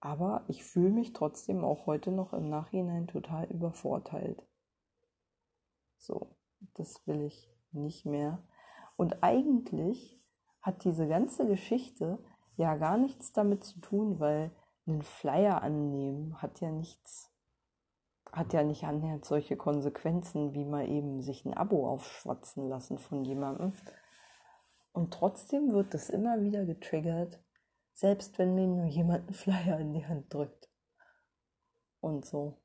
Aber 0.00 0.44
ich 0.48 0.62
fühle 0.62 0.90
mich 0.90 1.12
trotzdem 1.12 1.64
auch 1.64 1.86
heute 1.86 2.12
noch 2.12 2.34
im 2.34 2.50
Nachhinein 2.50 3.06
total 3.06 3.46
übervorteilt. 3.46 4.46
So, 5.96 6.36
das 6.74 7.06
will 7.06 7.22
ich 7.22 7.50
nicht 7.72 8.04
mehr. 8.04 8.42
Und 8.98 9.22
eigentlich 9.22 10.20
hat 10.60 10.82
diese 10.82 11.06
ganze 11.06 11.46
Geschichte 11.46 12.18
ja 12.56 12.74
gar 12.74 12.98
nichts 12.98 13.32
damit 13.32 13.62
zu 13.62 13.78
tun, 13.78 14.18
weil 14.18 14.50
einen 14.88 15.02
Flyer 15.02 15.62
annehmen 15.62 16.42
hat 16.42 16.60
ja 16.60 16.72
nichts, 16.72 17.30
hat 18.32 18.52
ja 18.52 18.64
nicht 18.64 18.82
annähernd 18.82 19.24
solche 19.24 19.56
Konsequenzen, 19.56 20.52
wie 20.52 20.64
mal 20.64 20.88
eben 20.88 21.22
sich 21.22 21.44
ein 21.44 21.54
Abo 21.54 21.88
aufschwatzen 21.88 22.68
lassen 22.68 22.98
von 22.98 23.22
jemandem. 23.22 23.72
Und 24.90 25.14
trotzdem 25.14 25.70
wird 25.70 25.94
das 25.94 26.10
immer 26.10 26.40
wieder 26.40 26.64
getriggert, 26.64 27.40
selbst 27.94 28.36
wenn 28.36 28.56
mir 28.56 28.66
nur 28.66 28.86
jemand 28.86 29.28
einen 29.28 29.34
Flyer 29.34 29.78
in 29.78 29.92
die 29.92 30.06
Hand 30.08 30.34
drückt. 30.34 30.68
Und 32.00 32.26
so. 32.26 32.58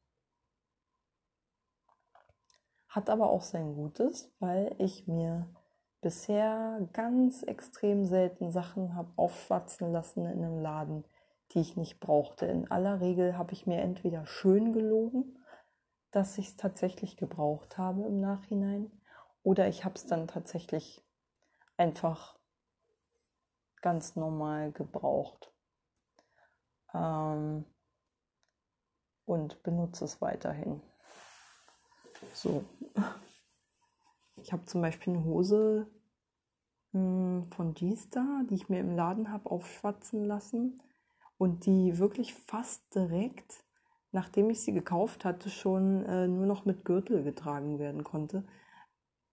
Hat 2.87 3.11
aber 3.11 3.29
auch 3.29 3.43
sein 3.43 3.75
Gutes, 3.75 4.33
weil 4.39 4.75
ich 4.79 5.07
mir 5.07 5.47
bisher 6.03 6.87
ganz 6.93 7.41
extrem 7.43 8.05
selten 8.05 8.51
Sachen 8.51 8.93
habe 8.93 9.11
aufschwatzen 9.15 9.91
lassen 9.91 10.25
in 10.25 10.43
einem 10.43 10.59
Laden, 10.59 11.05
die 11.51 11.61
ich 11.61 11.77
nicht 11.77 11.99
brauchte. 11.99 12.45
In 12.45 12.69
aller 12.69 13.01
Regel 13.01 13.37
habe 13.37 13.53
ich 13.53 13.65
mir 13.65 13.81
entweder 13.81 14.27
schön 14.27 14.73
gelogen, 14.73 15.39
dass 16.11 16.37
ich 16.37 16.49
es 16.49 16.57
tatsächlich 16.57 17.17
gebraucht 17.17 17.77
habe 17.77 18.03
im 18.03 18.19
Nachhinein, 18.19 18.91
oder 19.41 19.67
ich 19.67 19.83
habe 19.83 19.95
es 19.95 20.05
dann 20.05 20.27
tatsächlich 20.27 21.03
einfach 21.75 22.37
ganz 23.81 24.15
normal 24.15 24.71
gebraucht 24.71 25.53
ähm, 26.93 27.65
und 29.25 29.63
benutze 29.63 30.05
es 30.05 30.21
weiterhin. 30.21 30.81
So. 32.33 32.63
Ich 34.35 34.51
habe 34.51 34.65
zum 34.65 34.81
Beispiel 34.81 35.13
eine 35.13 35.23
Hose 35.25 35.87
mh, 36.91 36.99
hm, 36.99 37.51
von 37.51 37.73
G-Star, 37.73 38.43
die 38.49 38.55
ich 38.55 38.69
mir 38.69 38.79
im 38.79 38.95
Laden 38.95 39.31
habe 39.31 39.49
aufschwatzen 39.49 40.25
lassen 40.25 40.81
und 41.37 41.65
die 41.65 41.97
wirklich 41.99 42.33
fast 42.33 42.93
direkt, 42.95 43.63
nachdem 44.11 44.49
ich 44.49 44.61
sie 44.61 44.73
gekauft 44.73 45.25
hatte, 45.25 45.49
schon 45.49 46.03
äh, 46.05 46.27
nur 46.27 46.45
noch 46.45 46.65
mit 46.65 46.85
Gürtel 46.85 47.23
getragen 47.23 47.79
werden 47.79 48.03
konnte. 48.03 48.45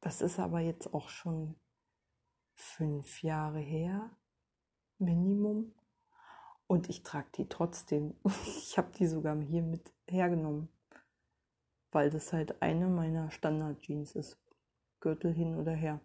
Das 0.00 0.22
ist 0.22 0.38
aber 0.38 0.60
jetzt 0.60 0.94
auch 0.94 1.08
schon 1.08 1.56
fünf 2.54 3.22
Jahre 3.22 3.60
her, 3.60 4.10
Minimum. 4.98 5.74
Und 6.66 6.88
ich 6.88 7.02
trage 7.02 7.28
die 7.36 7.48
trotzdem. 7.48 8.14
Ich 8.70 8.78
habe 8.78 8.92
die 8.96 9.06
sogar 9.06 9.36
hier 9.40 9.62
mit 9.62 9.92
hergenommen, 10.06 10.68
weil 11.90 12.10
das 12.10 12.32
halt 12.32 12.62
eine 12.62 12.86
meiner 12.86 13.30
Standard-Jeans 13.30 14.14
ist. 14.14 14.38
Gürtel 15.00 15.32
hin 15.32 15.56
oder 15.56 15.72
her. 15.72 16.00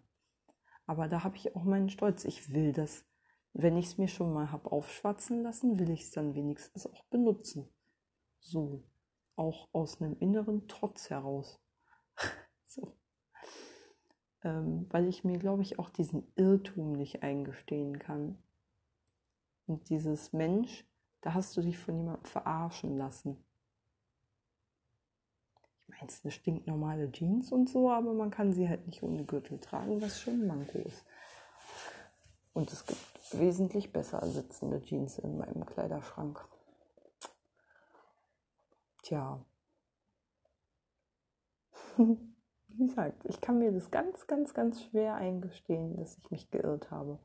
Aber 0.86 1.08
da 1.08 1.24
habe 1.24 1.36
ich 1.36 1.54
auch 1.56 1.64
meinen 1.64 1.90
Stolz. 1.90 2.24
Ich 2.24 2.52
will 2.52 2.72
das, 2.72 3.04
wenn 3.52 3.76
ich 3.76 3.86
es 3.86 3.98
mir 3.98 4.08
schon 4.08 4.32
mal 4.32 4.52
habe 4.52 4.70
aufschwatzen 4.70 5.42
lassen, 5.42 5.78
will 5.78 5.90
ich 5.90 6.02
es 6.02 6.10
dann 6.10 6.34
wenigstens 6.34 6.86
auch 6.86 7.04
benutzen. 7.04 7.68
So, 8.40 8.84
auch 9.34 9.68
aus 9.72 10.00
einem 10.00 10.16
inneren 10.18 10.68
Trotz 10.68 11.10
heraus. 11.10 11.60
so. 12.66 12.96
Ähm, 14.42 14.86
weil 14.90 15.08
ich 15.08 15.24
mir, 15.24 15.38
glaube 15.38 15.62
ich, 15.62 15.78
auch 15.78 15.90
diesen 15.90 16.30
Irrtum 16.36 16.92
nicht 16.92 17.22
eingestehen 17.22 17.98
kann. 17.98 18.38
Und 19.66 19.88
dieses 19.90 20.32
Mensch, 20.32 20.86
da 21.20 21.34
hast 21.34 21.56
du 21.56 21.62
dich 21.62 21.76
von 21.76 21.96
jemandem 21.96 22.24
verarschen 22.24 22.96
lassen. 22.96 23.45
Eine 26.00 26.30
stinknormale 26.30 27.10
Jeans 27.10 27.52
und 27.52 27.68
so, 27.68 27.90
aber 27.90 28.12
man 28.12 28.30
kann 28.30 28.52
sie 28.52 28.68
halt 28.68 28.86
nicht 28.86 29.02
ohne 29.02 29.24
Gürtel 29.24 29.58
tragen, 29.58 30.00
was 30.02 30.20
schon 30.20 30.42
ein 30.42 30.46
Manko 30.46 30.78
ist. 30.78 31.04
Und 32.52 32.72
es 32.72 32.84
gibt 32.86 33.00
wesentlich 33.32 33.92
besser 33.92 34.26
sitzende 34.26 34.82
Jeans 34.82 35.18
in 35.18 35.38
meinem 35.38 35.64
Kleiderschrank. 35.66 36.46
Tja. 39.02 39.44
Wie 41.96 42.86
gesagt, 42.86 43.24
ich 43.24 43.40
kann 43.40 43.58
mir 43.58 43.72
das 43.72 43.90
ganz, 43.90 44.26
ganz, 44.26 44.52
ganz 44.52 44.82
schwer 44.82 45.14
eingestehen, 45.14 45.96
dass 45.96 46.18
ich 46.18 46.30
mich 46.30 46.50
geirrt 46.50 46.90
habe. 46.90 47.18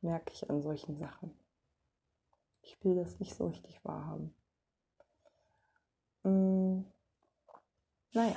Merke 0.00 0.32
ich 0.32 0.48
an 0.50 0.62
solchen 0.62 0.96
Sachen. 0.96 1.36
Ich 2.62 2.82
will 2.84 2.96
das 2.96 3.18
nicht 3.20 3.34
so 3.34 3.46
richtig 3.46 3.84
wahrhaben. 3.84 4.34
Hm, 6.24 6.84
naja. 8.12 8.36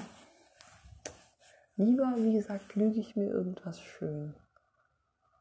Lieber, 1.76 2.14
wie 2.18 2.34
gesagt, 2.34 2.76
lüge 2.76 3.00
ich 3.00 3.16
mir 3.16 3.30
irgendwas 3.30 3.82
schön. 3.82 4.36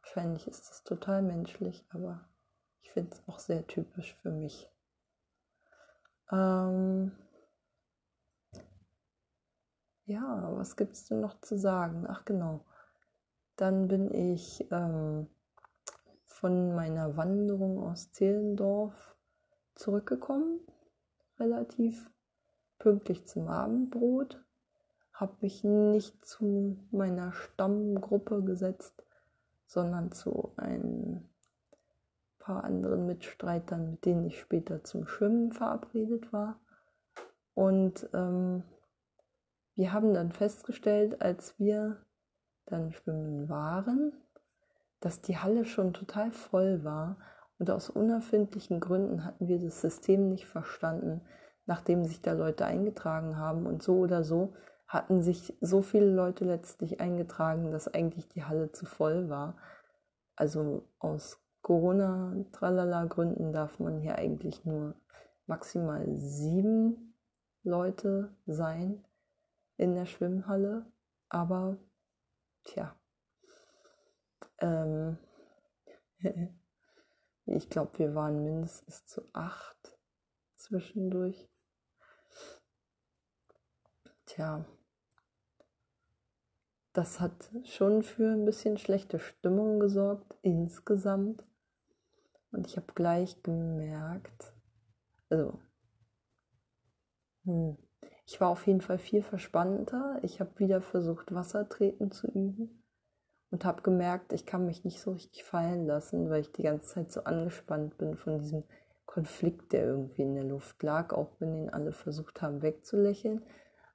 Wahrscheinlich 0.01 0.47
ist 0.47 0.71
das 0.71 0.83
total 0.85 1.23
menschlich, 1.23 1.85
aber 1.91 2.29
ich 2.83 2.91
finde 2.91 3.15
es 3.15 3.29
auch 3.29 3.39
sehr 3.39 3.67
typisch 3.67 4.15
für 4.23 4.31
mich. 4.31 4.69
Ähm 6.33 7.13
ja, 10.07 10.51
was 10.57 10.77
gibt 10.77 10.95
es 10.95 11.07
denn 11.07 11.21
noch 11.21 11.41
zu 11.41 11.59
sagen? 11.59 12.07
Ach 12.09 12.25
genau. 12.25 12.65
Dann 13.57 13.89
bin 13.89 14.11
ich 14.13 14.67
ähm, 14.71 15.29
von 16.25 16.75
meiner 16.75 17.17
Wanderung 17.17 17.79
aus 17.79 18.11
Zehlendorf 18.13 19.17
zurückgekommen, 19.75 20.61
relativ 21.39 22.11
pünktlich 22.81 23.27
zum 23.27 23.47
Abendbrot, 23.47 24.43
habe 25.13 25.37
mich 25.43 25.63
nicht 25.63 26.25
zu 26.25 26.77
meiner 26.91 27.33
Stammgruppe 27.33 28.43
gesetzt, 28.43 29.05
sondern 29.67 30.11
zu 30.11 30.53
ein 30.57 31.29
paar 32.41 32.65
anderen 32.65 33.07
Mitstreitern, 33.07 33.93
mit 33.93 34.05
denen 34.05 34.25
ich 34.25 34.41
später 34.41 34.83
zum 34.83 35.07
Schwimmen 35.07 35.53
verabredet 35.53 36.33
war. 36.33 36.59
Und 37.55 38.09
ähm, 38.15 38.65
wir 39.77 39.93
haben 39.93 40.15
dann 40.15 40.33
festgestellt, 40.33 41.21
als 41.23 41.59
wir 41.59 41.99
dann 42.67 42.93
schwimmen 42.93 43.49
waren, 43.49 44.13
dass 45.01 45.21
die 45.21 45.39
Halle 45.39 45.65
schon 45.65 45.93
total 45.93 46.33
voll 46.33 46.83
war 46.83 47.19
und 47.59 47.71
aus 47.71 47.91
unerfindlichen 47.91 48.81
Gründen 48.81 49.25
hatten 49.25 49.49
wir 49.49 49.59
das 49.59 49.81
System 49.83 50.31
nicht 50.31 50.47
verstanden, 50.47 51.21
nachdem 51.67 52.05
sich 52.05 52.23
da 52.23 52.33
Leute 52.33 52.65
eingetragen 52.65 53.37
haben 53.37 53.67
und 53.67 53.83
so 53.83 53.99
oder 53.99 54.25
so 54.25 54.53
hatten 54.91 55.23
sich 55.23 55.57
so 55.61 55.83
viele 55.83 56.11
Leute 56.11 56.45
letztlich 56.45 57.01
eingetragen, 57.01 57.71
dass 57.71 57.87
eigentlich 57.87 58.29
die 58.29 58.43
Halle 58.43 58.73
zu 58.73 58.87
voll 58.87 59.29
war. 59.29 59.57
Also 60.35 60.89
aus 60.99 61.41
Corona-Tralala-Gründen 61.63 63.53
darf 63.53 63.79
man 63.79 64.01
hier 64.01 64.17
eigentlich 64.17 64.65
nur 64.65 64.97
maximal 65.47 66.05
sieben 66.17 67.15
Leute 67.63 68.35
sein 68.47 69.05
in 69.77 69.95
der 69.95 70.07
Schwimmhalle. 70.07 70.91
Aber, 71.29 71.77
tja, 72.65 72.97
ähm, 74.59 75.19
ich 77.47 77.71
glaube, 77.71 77.97
wir 77.99 78.15
waren 78.17 78.43
mindestens 78.43 79.07
zu 79.07 79.23
acht 79.33 80.00
zwischendurch. 80.71 81.49
Tja, 84.27 84.65
das 86.93 87.21
hat 87.21 87.51
schon 87.65 88.03
für 88.03 88.33
ein 88.33 88.45
bisschen 88.45 88.79
schlechte 88.79 89.19
Stimmung 89.19 89.81
gesorgt 89.81 90.37
insgesamt. 90.43 91.45
Und 92.53 92.67
ich 92.67 92.77
habe 92.77 92.93
gleich 92.95 93.43
gemerkt, 93.43 94.55
also, 95.29 95.61
hm, 97.45 97.77
ich 98.27 98.41
war 98.41 98.49
auf 98.49 98.67
jeden 98.67 98.81
Fall 98.81 98.99
viel 98.99 99.23
verspannter. 99.23 100.21
Ich 100.23 100.41
habe 100.41 100.59
wieder 100.59 100.81
versucht, 100.81 101.35
Wassertreten 101.35 102.13
zu 102.13 102.29
üben 102.29 102.85
und 103.51 103.65
habe 103.65 103.83
gemerkt, 103.83 104.33
ich 104.33 104.47
kann 104.47 104.67
mich 104.67 104.85
nicht 104.85 105.01
so 105.01 105.13
richtig 105.13 105.43
fallen 105.45 105.87
lassen, 105.87 106.31
weil 106.31 106.43
ich 106.43 106.53
die 106.53 106.63
ganze 106.63 106.87
Zeit 106.87 107.11
so 107.11 107.25
angespannt 107.25 107.99
bin 107.99 108.17
von 108.17 108.39
diesem 108.39 108.65
Konflikt, 109.11 109.73
der 109.73 109.87
irgendwie 109.87 110.23
in 110.23 110.37
der 110.37 110.45
Luft 110.45 110.81
lag, 110.85 111.13
auch 111.13 111.33
wenn 111.41 111.53
ihn 111.53 111.69
alle 111.69 111.91
versucht 111.91 112.43
haben 112.43 112.63
wegzulächeln. 112.63 113.43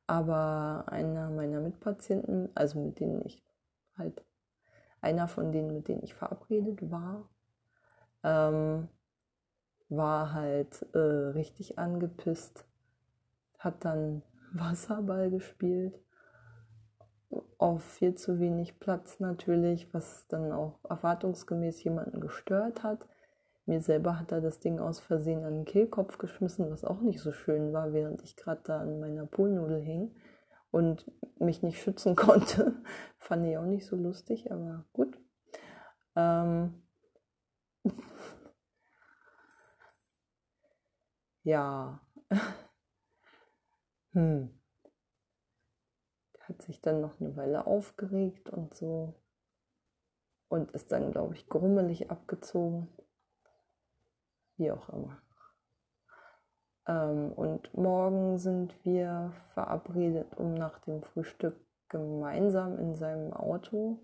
Aber 0.07 0.83
einer 0.87 1.29
meiner 1.29 1.61
Mitpatienten, 1.61 2.49
also 2.53 2.79
mit 2.81 2.99
denen 2.99 3.25
ich 3.25 3.41
halt, 3.97 4.25
einer 4.99 5.29
von 5.29 5.53
denen, 5.53 5.73
mit 5.73 5.87
denen 5.87 6.03
ich 6.03 6.13
verabredet 6.13 6.91
war, 6.91 7.29
ähm, 8.23 8.89
war 9.87 10.33
halt 10.33 10.85
äh, 10.93 10.97
richtig 10.97 11.79
angepisst, 11.79 12.65
hat 13.57 13.85
dann 13.85 14.21
Wasserball 14.53 15.31
gespielt, 15.31 15.97
auf 17.57 17.83
viel 17.85 18.15
zu 18.15 18.39
wenig 18.41 18.81
Platz 18.81 19.21
natürlich, 19.21 19.93
was 19.93 20.27
dann 20.27 20.51
auch 20.51 20.77
erwartungsgemäß 20.83 21.85
jemanden 21.85 22.19
gestört 22.19 22.83
hat. 22.83 23.07
Mir 23.67 23.81
selber 23.81 24.19
hat 24.19 24.31
er 24.31 24.41
das 24.41 24.59
Ding 24.59 24.79
aus 24.79 24.99
Versehen 24.99 25.43
an 25.43 25.55
den 25.55 25.65
Kehlkopf 25.65 26.19
geschmissen, 26.19 26.69
was 26.69 26.85
auch 26.85 27.01
nicht 27.01 27.19
so 27.19 27.31
schön 27.31 27.73
war, 27.73 27.93
während 27.93 28.21
ich 28.21 28.35
gerade 28.35 28.61
da 28.63 28.79
an 28.79 28.99
meiner 28.99 29.25
Poolnudel 29.25 29.81
hing 29.81 30.15
und 30.69 31.11
mich 31.39 31.63
nicht 31.63 31.81
schützen 31.81 32.15
konnte. 32.15 32.75
Fand 33.17 33.43
ich 33.45 33.57
auch 33.57 33.65
nicht 33.65 33.87
so 33.87 33.95
lustig, 33.95 34.51
aber 34.51 34.85
gut. 34.93 35.17
Ähm 36.15 36.83
ja. 41.43 41.99
hm. 44.11 44.61
Hat 46.39 46.61
sich 46.61 46.81
dann 46.81 47.01
noch 47.01 47.19
eine 47.19 47.35
Weile 47.35 47.65
aufgeregt 47.65 48.51
und 48.51 48.75
so. 48.75 49.15
Und 50.49 50.71
ist 50.73 50.91
dann, 50.91 51.11
glaube 51.11 51.33
ich, 51.33 51.49
grummelig 51.49 52.11
abgezogen 52.11 52.95
wie 54.57 54.71
auch 54.71 54.89
immer. 54.89 55.21
Ähm, 56.87 57.31
und 57.33 57.73
morgen 57.73 58.37
sind 58.37 58.83
wir 58.83 59.33
verabredet, 59.53 60.37
um 60.37 60.53
nach 60.53 60.79
dem 60.79 61.01
Frühstück 61.01 61.55
gemeinsam 61.89 62.77
in 62.79 62.95
seinem 62.95 63.33
Auto 63.33 63.99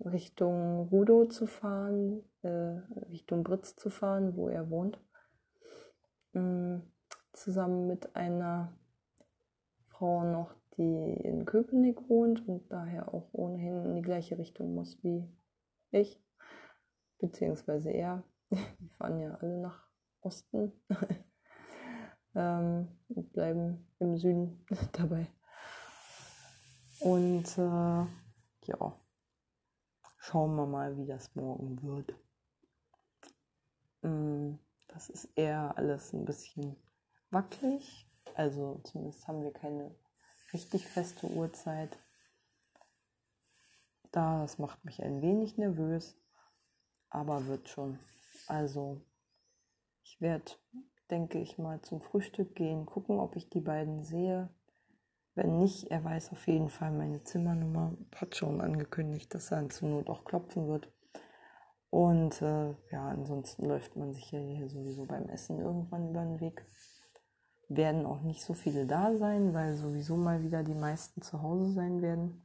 Richtung 0.00 0.88
Rudo 0.88 1.26
zu 1.26 1.46
fahren, 1.46 2.24
äh, 2.42 2.80
Richtung 3.10 3.44
Britz 3.44 3.76
zu 3.76 3.90
fahren, 3.90 4.36
wo 4.36 4.48
er 4.48 4.70
wohnt. 4.70 4.98
Ähm, 6.34 6.82
zusammen 7.32 7.86
mit 7.86 8.16
einer 8.16 8.72
Frau 9.88 10.24
noch, 10.24 10.54
die 10.76 11.14
in 11.22 11.44
Köpenick 11.44 12.08
wohnt 12.08 12.46
und 12.48 12.70
daher 12.72 13.14
auch 13.14 13.28
ohnehin 13.32 13.84
in 13.84 13.94
die 13.94 14.02
gleiche 14.02 14.38
Richtung 14.38 14.74
muss 14.74 15.02
wie 15.02 15.28
ich, 15.90 16.20
beziehungsweise 17.18 17.90
er. 17.90 18.24
Die 18.80 18.88
fahren 18.90 19.20
ja 19.20 19.34
alle 19.34 19.58
nach 19.58 19.88
Osten 20.20 20.72
ähm, 22.34 22.88
und 23.08 23.32
bleiben 23.32 23.86
im 23.98 24.16
Süden 24.16 24.64
dabei. 24.92 25.26
Und 27.00 27.58
äh, 27.58 28.06
ja, 28.66 28.96
schauen 30.18 30.56
wir 30.56 30.66
mal, 30.66 30.96
wie 30.96 31.06
das 31.06 31.34
morgen 31.34 31.82
wird. 31.82 32.14
Mm, 34.02 34.54
das 34.88 35.10
ist 35.10 35.26
eher 35.36 35.76
alles 35.76 36.12
ein 36.12 36.24
bisschen 36.24 36.76
wackelig. 37.30 38.08
Also 38.36 38.80
zumindest 38.84 39.26
haben 39.28 39.42
wir 39.42 39.52
keine 39.52 39.94
richtig 40.52 40.86
feste 40.86 41.26
Uhrzeit. 41.26 41.96
Das 44.12 44.58
macht 44.58 44.84
mich 44.84 45.02
ein 45.02 45.20
wenig 45.22 45.58
nervös, 45.58 46.16
aber 47.10 47.46
wird 47.46 47.68
schon. 47.68 47.98
Also 48.46 49.00
ich 50.02 50.20
werde, 50.20 50.52
denke 51.10 51.38
ich 51.38 51.58
mal, 51.58 51.80
zum 51.82 52.00
Frühstück 52.00 52.54
gehen, 52.54 52.86
gucken, 52.86 53.18
ob 53.18 53.36
ich 53.36 53.48
die 53.48 53.60
beiden 53.60 54.04
sehe. 54.04 54.50
Wenn 55.34 55.58
nicht, 55.58 55.90
er 55.90 56.04
weiß 56.04 56.30
auf 56.32 56.46
jeden 56.46 56.68
Fall 56.68 56.92
meine 56.92 57.24
Zimmernummer, 57.24 57.96
hat 58.14 58.36
schon 58.36 58.60
angekündigt, 58.60 59.34
dass 59.34 59.50
er 59.50 59.68
zur 59.68 59.88
Not 59.88 60.08
auch 60.08 60.24
klopfen 60.24 60.68
wird. 60.68 60.92
Und 61.90 62.42
äh, 62.42 62.70
ja, 62.90 63.08
ansonsten 63.08 63.66
läuft 63.66 63.96
man 63.96 64.12
sich 64.12 64.30
ja 64.32 64.38
hier 64.38 64.68
sowieso 64.68 65.06
beim 65.06 65.28
Essen 65.28 65.60
irgendwann 65.60 66.10
über 66.10 66.22
den 66.22 66.40
Weg. 66.40 66.64
werden 67.68 68.04
auch 68.06 68.20
nicht 68.22 68.42
so 68.42 68.52
viele 68.52 68.86
da 68.86 69.16
sein, 69.16 69.54
weil 69.54 69.76
sowieso 69.76 70.16
mal 70.16 70.42
wieder 70.42 70.62
die 70.62 70.74
meisten 70.74 71.22
zu 71.22 71.40
Hause 71.42 71.72
sein 71.72 72.02
werden. 72.02 72.42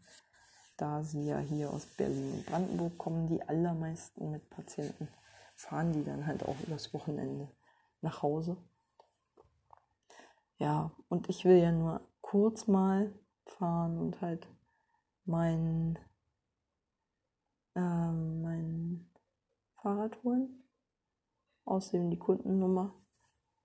Da 0.78 1.04
sie 1.04 1.26
ja 1.26 1.40
hier 1.40 1.72
aus 1.74 1.86
Berlin 1.98 2.32
und 2.32 2.46
Brandenburg 2.46 2.98
kommen, 2.98 3.28
die 3.28 3.42
allermeisten 3.42 4.32
mit 4.32 4.50
Patienten, 4.50 5.08
fahren 5.60 5.92
die 5.92 6.06
dann 6.06 6.26
halt 6.26 6.44
auch 6.44 6.56
übers 6.62 6.94
Wochenende 6.94 7.52
nach 8.02 8.22
Hause. 8.22 8.56
Ja, 10.58 10.92
und 11.10 11.28
ich 11.28 11.44
will 11.44 11.58
ja 11.58 11.72
nur 11.74 12.02
kurz 12.22 12.68
mal 12.68 13.14
fahren 13.46 13.98
und 13.98 14.22
halt 14.22 14.48
mein, 15.26 16.00
ähm, 17.76 18.42
mein 18.42 19.10
Fahrrad 19.76 20.24
holen. 20.24 20.64
Außerdem 21.66 22.10
die 22.10 22.20
Kundennummer 22.20 22.94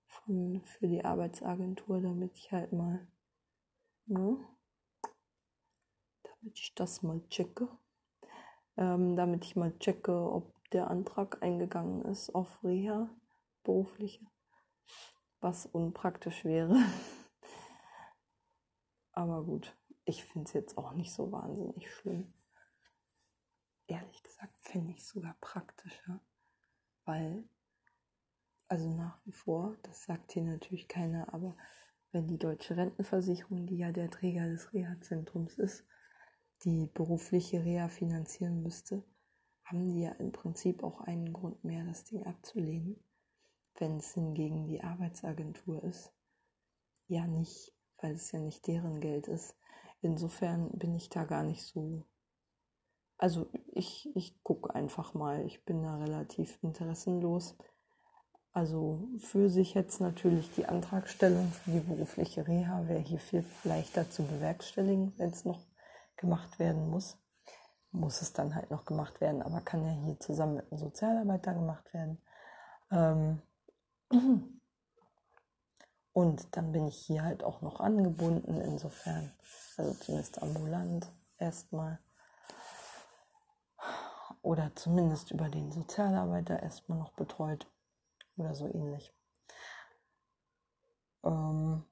von, 0.07 0.61
für 0.65 0.87
die 0.87 1.03
Arbeitsagentur, 1.03 2.01
damit 2.01 2.37
ich 2.37 2.51
halt 2.51 2.73
mal, 2.73 3.07
ne, 4.05 4.37
damit 6.23 6.59
ich 6.59 6.75
das 6.75 7.01
mal 7.03 7.21
checke. 7.29 7.69
Ähm, 8.75 9.15
damit 9.15 9.45
ich 9.45 9.55
mal 9.55 9.77
checke, 9.79 10.11
ob 10.29 10.54
der 10.75 10.89
Antrag 10.89 11.41
eingegangen 11.41 12.03
ist 12.03 12.35
auf 12.35 12.61
Reha, 12.61 13.09
berufliche, 13.63 14.27
was 15.39 15.65
unpraktisch 15.65 16.43
wäre. 16.43 16.75
Aber 19.13 19.45
gut, 19.45 19.73
ich 20.03 20.25
finde 20.25 20.47
es 20.47 20.53
jetzt 20.53 20.77
auch 20.77 20.91
nicht 20.91 21.13
so 21.13 21.31
wahnsinnig 21.31 21.89
schlimm. 21.89 22.33
Ehrlich 23.87 24.21
gesagt 24.21 24.53
finde 24.59 24.91
ich 24.91 24.97
es 24.97 25.07
sogar 25.07 25.37
praktischer, 25.39 26.19
weil 27.05 27.47
also 28.67 28.89
nach 28.89 29.25
wie 29.25 29.31
vor, 29.31 29.77
das 29.83 30.03
sagt 30.03 30.33
hier 30.33 30.43
natürlich 30.43 30.89
keiner, 30.89 31.33
aber 31.33 31.55
wenn 32.11 32.27
die 32.27 32.37
deutsche 32.37 32.75
Rentenversicherung, 32.75 33.67
die 33.67 33.77
ja 33.77 33.93
der 33.93 34.09
Träger 34.09 34.49
des 34.49 34.73
Reha-Zentrums 34.73 35.57
ist, 35.57 35.85
die 36.63 36.87
berufliche 36.87 37.63
Reha 37.63 37.87
finanzieren 37.87 38.61
müsste, 38.61 39.05
haben 39.65 39.87
die 39.89 40.01
ja 40.01 40.11
im 40.13 40.31
Prinzip 40.31 40.83
auch 40.83 41.01
einen 41.01 41.33
Grund 41.33 41.63
mehr, 41.63 41.83
das 41.83 42.05
Ding 42.05 42.25
abzulehnen. 42.25 43.03
Wenn 43.77 43.97
es 43.97 44.13
hingegen 44.13 44.67
die 44.67 44.81
Arbeitsagentur 44.81 45.83
ist, 45.83 46.13
ja 47.07 47.27
nicht, 47.27 47.73
weil 48.01 48.13
es 48.13 48.31
ja 48.31 48.39
nicht 48.39 48.65
deren 48.67 49.01
Geld 49.01 49.27
ist. 49.27 49.55
Insofern 50.01 50.69
bin 50.77 50.95
ich 50.95 51.09
da 51.09 51.25
gar 51.25 51.43
nicht 51.43 51.63
so. 51.63 52.05
Also 53.17 53.47
ich, 53.67 54.09
ich 54.15 54.41
gucke 54.43 54.73
einfach 54.73 55.13
mal, 55.13 55.45
ich 55.45 55.65
bin 55.65 55.81
da 55.83 55.97
relativ 55.97 56.57
interessenlos. 56.61 57.57
Also 58.51 59.09
für 59.17 59.49
sich 59.49 59.73
jetzt 59.73 59.99
natürlich 59.99 60.49
die 60.55 60.65
Antragstellung 60.65 61.51
für 61.51 61.71
die 61.71 61.79
berufliche 61.79 62.47
Reha 62.47 62.87
wäre 62.87 63.01
hier 63.01 63.19
viel 63.19 63.43
leichter 63.63 64.09
zu 64.09 64.23
bewerkstelligen, 64.23 65.13
wenn 65.17 65.31
es 65.31 65.43
noch 65.43 65.65
gemacht 66.15 66.59
werden 66.59 66.89
muss. 66.89 67.17
Muss 67.95 68.21
es 68.21 68.33
dann 68.33 68.53
halt 68.55 68.71
noch 68.71 68.85
gemacht 68.85 69.21
werden, 69.21 69.41
aber 69.41 69.61
kann 69.61 69.81
ja 69.85 69.91
hier 69.91 70.19
zusammen 70.19 70.55
mit 70.55 70.69
einem 70.69 70.79
Sozialarbeiter 70.79 71.53
gemacht 71.53 71.93
werden. 71.93 72.21
Ähm 72.91 73.41
und 76.13 76.57
dann 76.57 76.71
bin 76.73 76.87
ich 76.87 76.97
hier 76.97 77.23
halt 77.23 77.43
auch 77.43 77.61
noch 77.61 77.79
angebunden, 77.79 78.59
insofern, 78.59 79.31
also 79.77 79.93
zumindest 79.93 80.41
ambulant 80.41 81.09
erstmal. 81.39 81.99
Oder 84.41 84.75
zumindest 84.75 85.31
über 85.31 85.47
den 85.49 85.71
Sozialarbeiter 85.71 86.61
erstmal 86.61 86.99
noch 86.99 87.13
betreut 87.13 87.65
oder 88.35 88.53
so 88.53 88.67
ähnlich. 88.67 89.13
Ähm, 91.23 91.85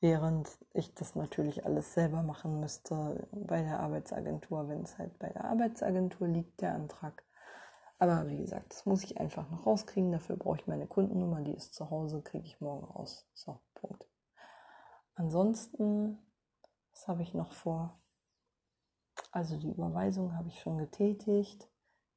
während 0.00 0.48
ich 0.72 0.94
das 0.94 1.14
natürlich 1.14 1.64
alles 1.64 1.94
selber 1.94 2.22
machen 2.22 2.60
müsste 2.60 3.28
bei 3.32 3.62
der 3.62 3.80
Arbeitsagentur, 3.80 4.68
wenn 4.68 4.82
es 4.82 4.98
halt 4.98 5.18
bei 5.18 5.28
der 5.28 5.44
Arbeitsagentur 5.44 6.26
liegt, 6.26 6.60
der 6.60 6.74
Antrag. 6.74 7.22
Aber 7.98 8.26
wie 8.28 8.38
gesagt, 8.38 8.72
das 8.72 8.86
muss 8.86 9.04
ich 9.04 9.20
einfach 9.20 9.50
noch 9.50 9.66
rauskriegen. 9.66 10.10
Dafür 10.10 10.36
brauche 10.36 10.56
ich 10.56 10.66
meine 10.66 10.86
Kundennummer, 10.86 11.42
die 11.42 11.54
ist 11.54 11.74
zu 11.74 11.90
Hause, 11.90 12.22
kriege 12.22 12.46
ich 12.46 12.60
morgen 12.60 12.86
raus. 12.86 13.26
So, 13.34 13.60
Punkt. 13.74 14.06
Ansonsten, 15.14 16.18
was 16.92 17.06
habe 17.08 17.22
ich 17.22 17.34
noch 17.34 17.52
vor? 17.52 18.00
Also 19.32 19.58
die 19.58 19.70
Überweisung 19.70 20.34
habe 20.34 20.48
ich 20.48 20.60
schon 20.60 20.78
getätigt. 20.78 21.68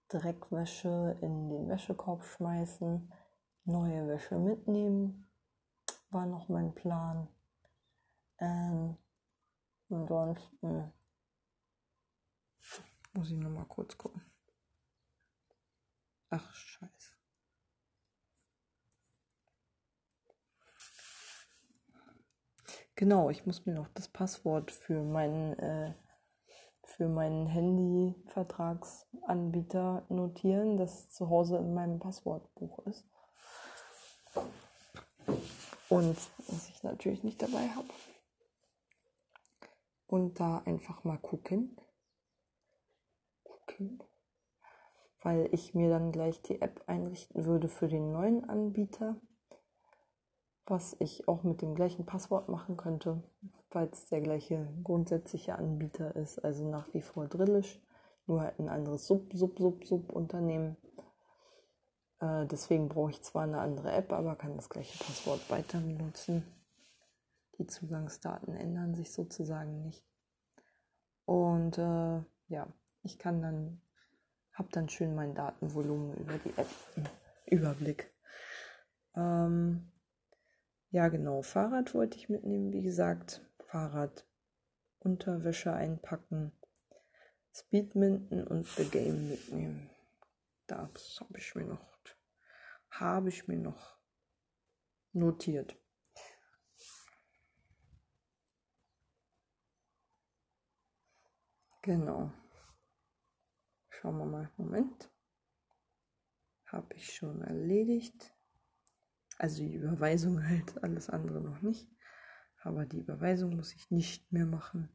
Dreckwäsche 0.07 1.17
in 1.21 1.49
den 1.49 1.67
Wäschekorb 1.67 2.23
schmeißen, 2.23 3.11
neue 3.65 4.07
Wäsche 4.07 4.37
mitnehmen, 4.37 5.29
war 6.11 6.25
noch 6.25 6.49
mein 6.49 6.73
Plan. 6.73 7.27
Ähm, 8.39 8.97
ansonsten 9.89 10.93
muss 13.13 13.31
ich 13.31 13.37
noch 13.37 13.49
mal 13.49 13.65
kurz 13.65 13.97
gucken. 13.97 14.21
Ach, 16.29 16.53
scheiße. 16.53 17.11
Genau, 22.95 23.29
ich 23.29 23.45
muss 23.45 23.65
mir 23.65 23.73
noch 23.73 23.89
das 23.89 24.07
Passwort 24.07 24.71
für 24.71 25.03
meinen 25.03 25.53
äh, 25.59 25.93
für 26.95 27.07
meinen 27.07 27.47
Handyvertragsanbieter 27.47 30.05
notieren, 30.09 30.77
das 30.77 31.09
zu 31.09 31.27
Hause 31.29 31.57
in 31.57 31.73
meinem 31.73 31.97
Passwortbuch 31.99 32.85
ist. 32.85 33.03
Und 35.89 36.17
was 36.47 36.69
ich 36.69 36.83
natürlich 36.83 37.23
nicht 37.23 37.41
dabei 37.41 37.67
habe. 37.69 37.87
Und 40.13 40.39
da 40.39 40.59
einfach 40.59 41.03
mal 41.03 41.17
gucken. 41.17 41.75
Gucken. 43.43 44.03
Weil 45.23 45.49
ich 45.51 45.73
mir 45.73 45.89
dann 45.89 46.11
gleich 46.11 46.41
die 46.43 46.61
App 46.61 46.83
einrichten 46.85 47.45
würde 47.45 47.67
für 47.67 47.87
den 47.87 48.11
neuen 48.11 48.47
Anbieter. 48.47 49.15
Was 50.65 50.95
ich 50.99 51.27
auch 51.27 51.43
mit 51.43 51.61
dem 51.61 51.73
gleichen 51.73 52.05
Passwort 52.05 52.47
machen 52.47 52.77
könnte 52.77 53.23
weil 53.73 53.89
es 53.91 54.07
der 54.07 54.21
gleiche 54.21 54.67
grundsätzliche 54.83 55.55
Anbieter 55.55 56.15
ist, 56.15 56.43
also 56.43 56.67
nach 56.69 56.93
wie 56.93 57.01
vor 57.01 57.27
Drillisch, 57.27 57.81
nur 58.25 58.41
halt 58.41 58.59
ein 58.59 58.69
anderes 58.69 59.07
Sub, 59.07 59.33
Sub, 59.33 59.57
Sub, 59.57 59.83
Sub-Unternehmen. 59.85 60.77
Äh, 62.19 62.45
deswegen 62.45 62.89
brauche 62.89 63.11
ich 63.11 63.21
zwar 63.21 63.43
eine 63.43 63.59
andere 63.59 63.91
App, 63.91 64.13
aber 64.13 64.35
kann 64.35 64.55
das 64.55 64.69
gleiche 64.69 64.97
Passwort 65.03 65.49
weiter 65.49 65.79
benutzen. 65.79 66.43
Die 67.57 67.67
Zugangsdaten 67.67 68.55
ändern 68.55 68.95
sich 68.95 69.11
sozusagen 69.11 69.79
nicht. 69.79 70.03
Und 71.25 71.77
äh, 71.77 72.23
ja, 72.47 72.73
ich 73.03 73.17
kann 73.17 73.41
dann, 73.41 73.81
habe 74.53 74.69
dann 74.71 74.89
schön 74.89 75.15
mein 75.15 75.35
Datenvolumen 75.35 76.15
über 76.17 76.37
die 76.39 76.53
App 76.57 76.69
im 76.95 77.05
Überblick. 77.45 78.11
Ähm, 79.15 79.91
ja, 80.89 81.07
genau, 81.09 81.41
Fahrrad 81.41 81.93
wollte 81.93 82.17
ich 82.17 82.29
mitnehmen, 82.29 82.73
wie 82.73 82.81
gesagt. 82.81 83.41
Fahrrad, 83.65 84.27
Unterwäsche 84.99 85.73
einpacken, 85.73 86.51
Speedminton 87.53 88.45
und 88.45 88.67
The 88.67 88.85
Game 88.85 89.29
mitnehmen. 89.29 89.89
Das 90.67 91.19
habe 91.19 91.37
ich 91.37 91.55
mir 91.55 91.65
noch, 91.65 91.99
habe 92.89 93.29
ich 93.29 93.47
mir 93.47 93.57
noch 93.57 93.97
notiert. 95.11 95.75
Genau. 101.83 102.31
Schauen 103.89 104.17
wir 104.17 104.25
mal. 104.25 104.49
Moment. 104.55 105.11
Habe 106.65 106.95
ich 106.95 107.13
schon 107.13 107.41
erledigt. 107.41 108.33
Also 109.37 109.63
die 109.63 109.73
Überweisung 109.73 110.47
halt, 110.47 110.81
alles 110.81 111.09
andere 111.09 111.41
noch 111.41 111.61
nicht. 111.61 111.89
Aber 112.61 112.85
die 112.85 112.99
Überweisung 112.99 113.57
muss 113.57 113.73
ich 113.73 113.91
nicht 113.91 114.31
mehr 114.31 114.45
machen. 114.45 114.89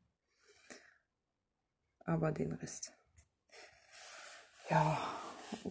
Aber 2.00 2.32
den 2.32 2.52
Rest. 2.52 2.96
Ja, 4.70 4.98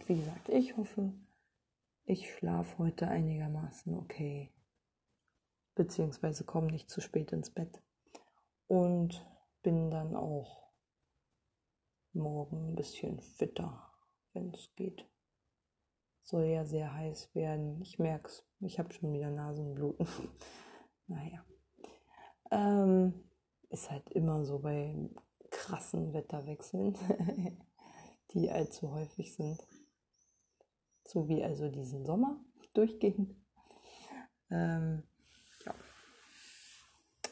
wie 0.05 0.17
gesagt, 0.17 0.49
ich 0.49 0.77
hoffe, 0.77 1.13
ich 2.05 2.31
schlafe 2.31 2.77
heute 2.77 3.07
einigermaßen 3.07 3.95
okay. 3.95 4.53
Beziehungsweise 5.73 6.43
komme 6.43 6.67
nicht 6.67 6.91
zu 6.91 7.01
spät 7.01 7.31
ins 7.31 7.49
Bett. 7.49 7.81
Und 8.67 9.25
bin 9.63 9.89
dann 9.89 10.15
auch 10.15 10.66
morgen 12.17 12.69
ein 12.69 12.75
bisschen 12.75 13.19
fitter, 13.21 13.89
wenn 14.33 14.53
es 14.53 14.69
geht. 14.75 15.05
Soll 16.23 16.45
ja 16.45 16.65
sehr 16.65 16.93
heiß 16.93 17.33
werden. 17.35 17.81
Ich 17.81 17.99
merke 17.99 18.27
es. 18.27 18.45
Ich 18.59 18.79
habe 18.79 18.91
schon 18.93 19.13
wieder 19.13 19.29
Nasenbluten. 19.29 20.07
naja. 21.07 21.45
Ähm, 22.51 23.13
ist 23.69 23.89
halt 23.89 24.09
immer 24.11 24.43
so 24.43 24.59
bei 24.59 25.09
krassen 25.49 26.13
Wetterwechseln, 26.13 26.97
die 28.33 28.49
allzu 28.49 28.91
häufig 28.91 29.33
sind. 29.35 29.65
So 31.05 31.29
wie 31.29 31.43
also 31.43 31.69
diesen 31.69 32.05
Sommer 32.05 32.39
durchgehend. 32.73 33.35
Ähm, 34.49 35.03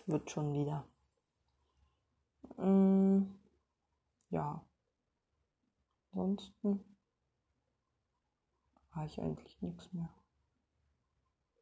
wird 0.05 0.29
schon 0.31 0.53
wieder. 0.53 0.87
Mm, 2.57 3.23
ja. 4.29 4.63
Ansonsten 6.15 6.97
habe 8.91 9.05
ich 9.05 9.19
eigentlich 9.19 9.61
nichts 9.61 9.91
mehr. 9.91 10.09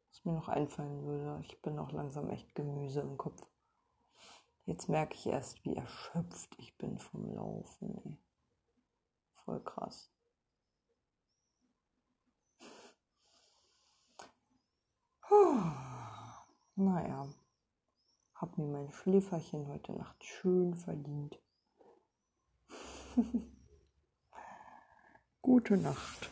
Was 0.08 0.24
mir 0.24 0.32
noch 0.32 0.48
einfallen 0.48 1.04
würde. 1.04 1.40
Ich 1.44 1.60
bin 1.60 1.76
auch 1.76 1.90
langsam 1.90 2.30
echt 2.30 2.54
Gemüse 2.54 3.00
im 3.00 3.16
Kopf. 3.16 3.44
Jetzt 4.64 4.88
merke 4.88 5.14
ich 5.14 5.26
erst, 5.26 5.64
wie 5.64 5.74
erschöpft 5.74 6.54
ich 6.58 6.78
bin 6.78 6.98
vom 7.00 7.34
Laufen. 7.34 7.98
Ey. 8.04 8.16
Voll 9.32 9.60
krass. 9.64 10.12
Naja, 16.76 17.28
hab 18.34 18.56
mir 18.56 18.66
mein 18.66 18.92
Schläferchen 18.92 19.66
heute 19.66 19.92
Nacht 19.92 20.22
schön 20.24 20.76
verdient. 20.76 21.40
Gute 25.44 25.76
Nacht. 25.76 26.30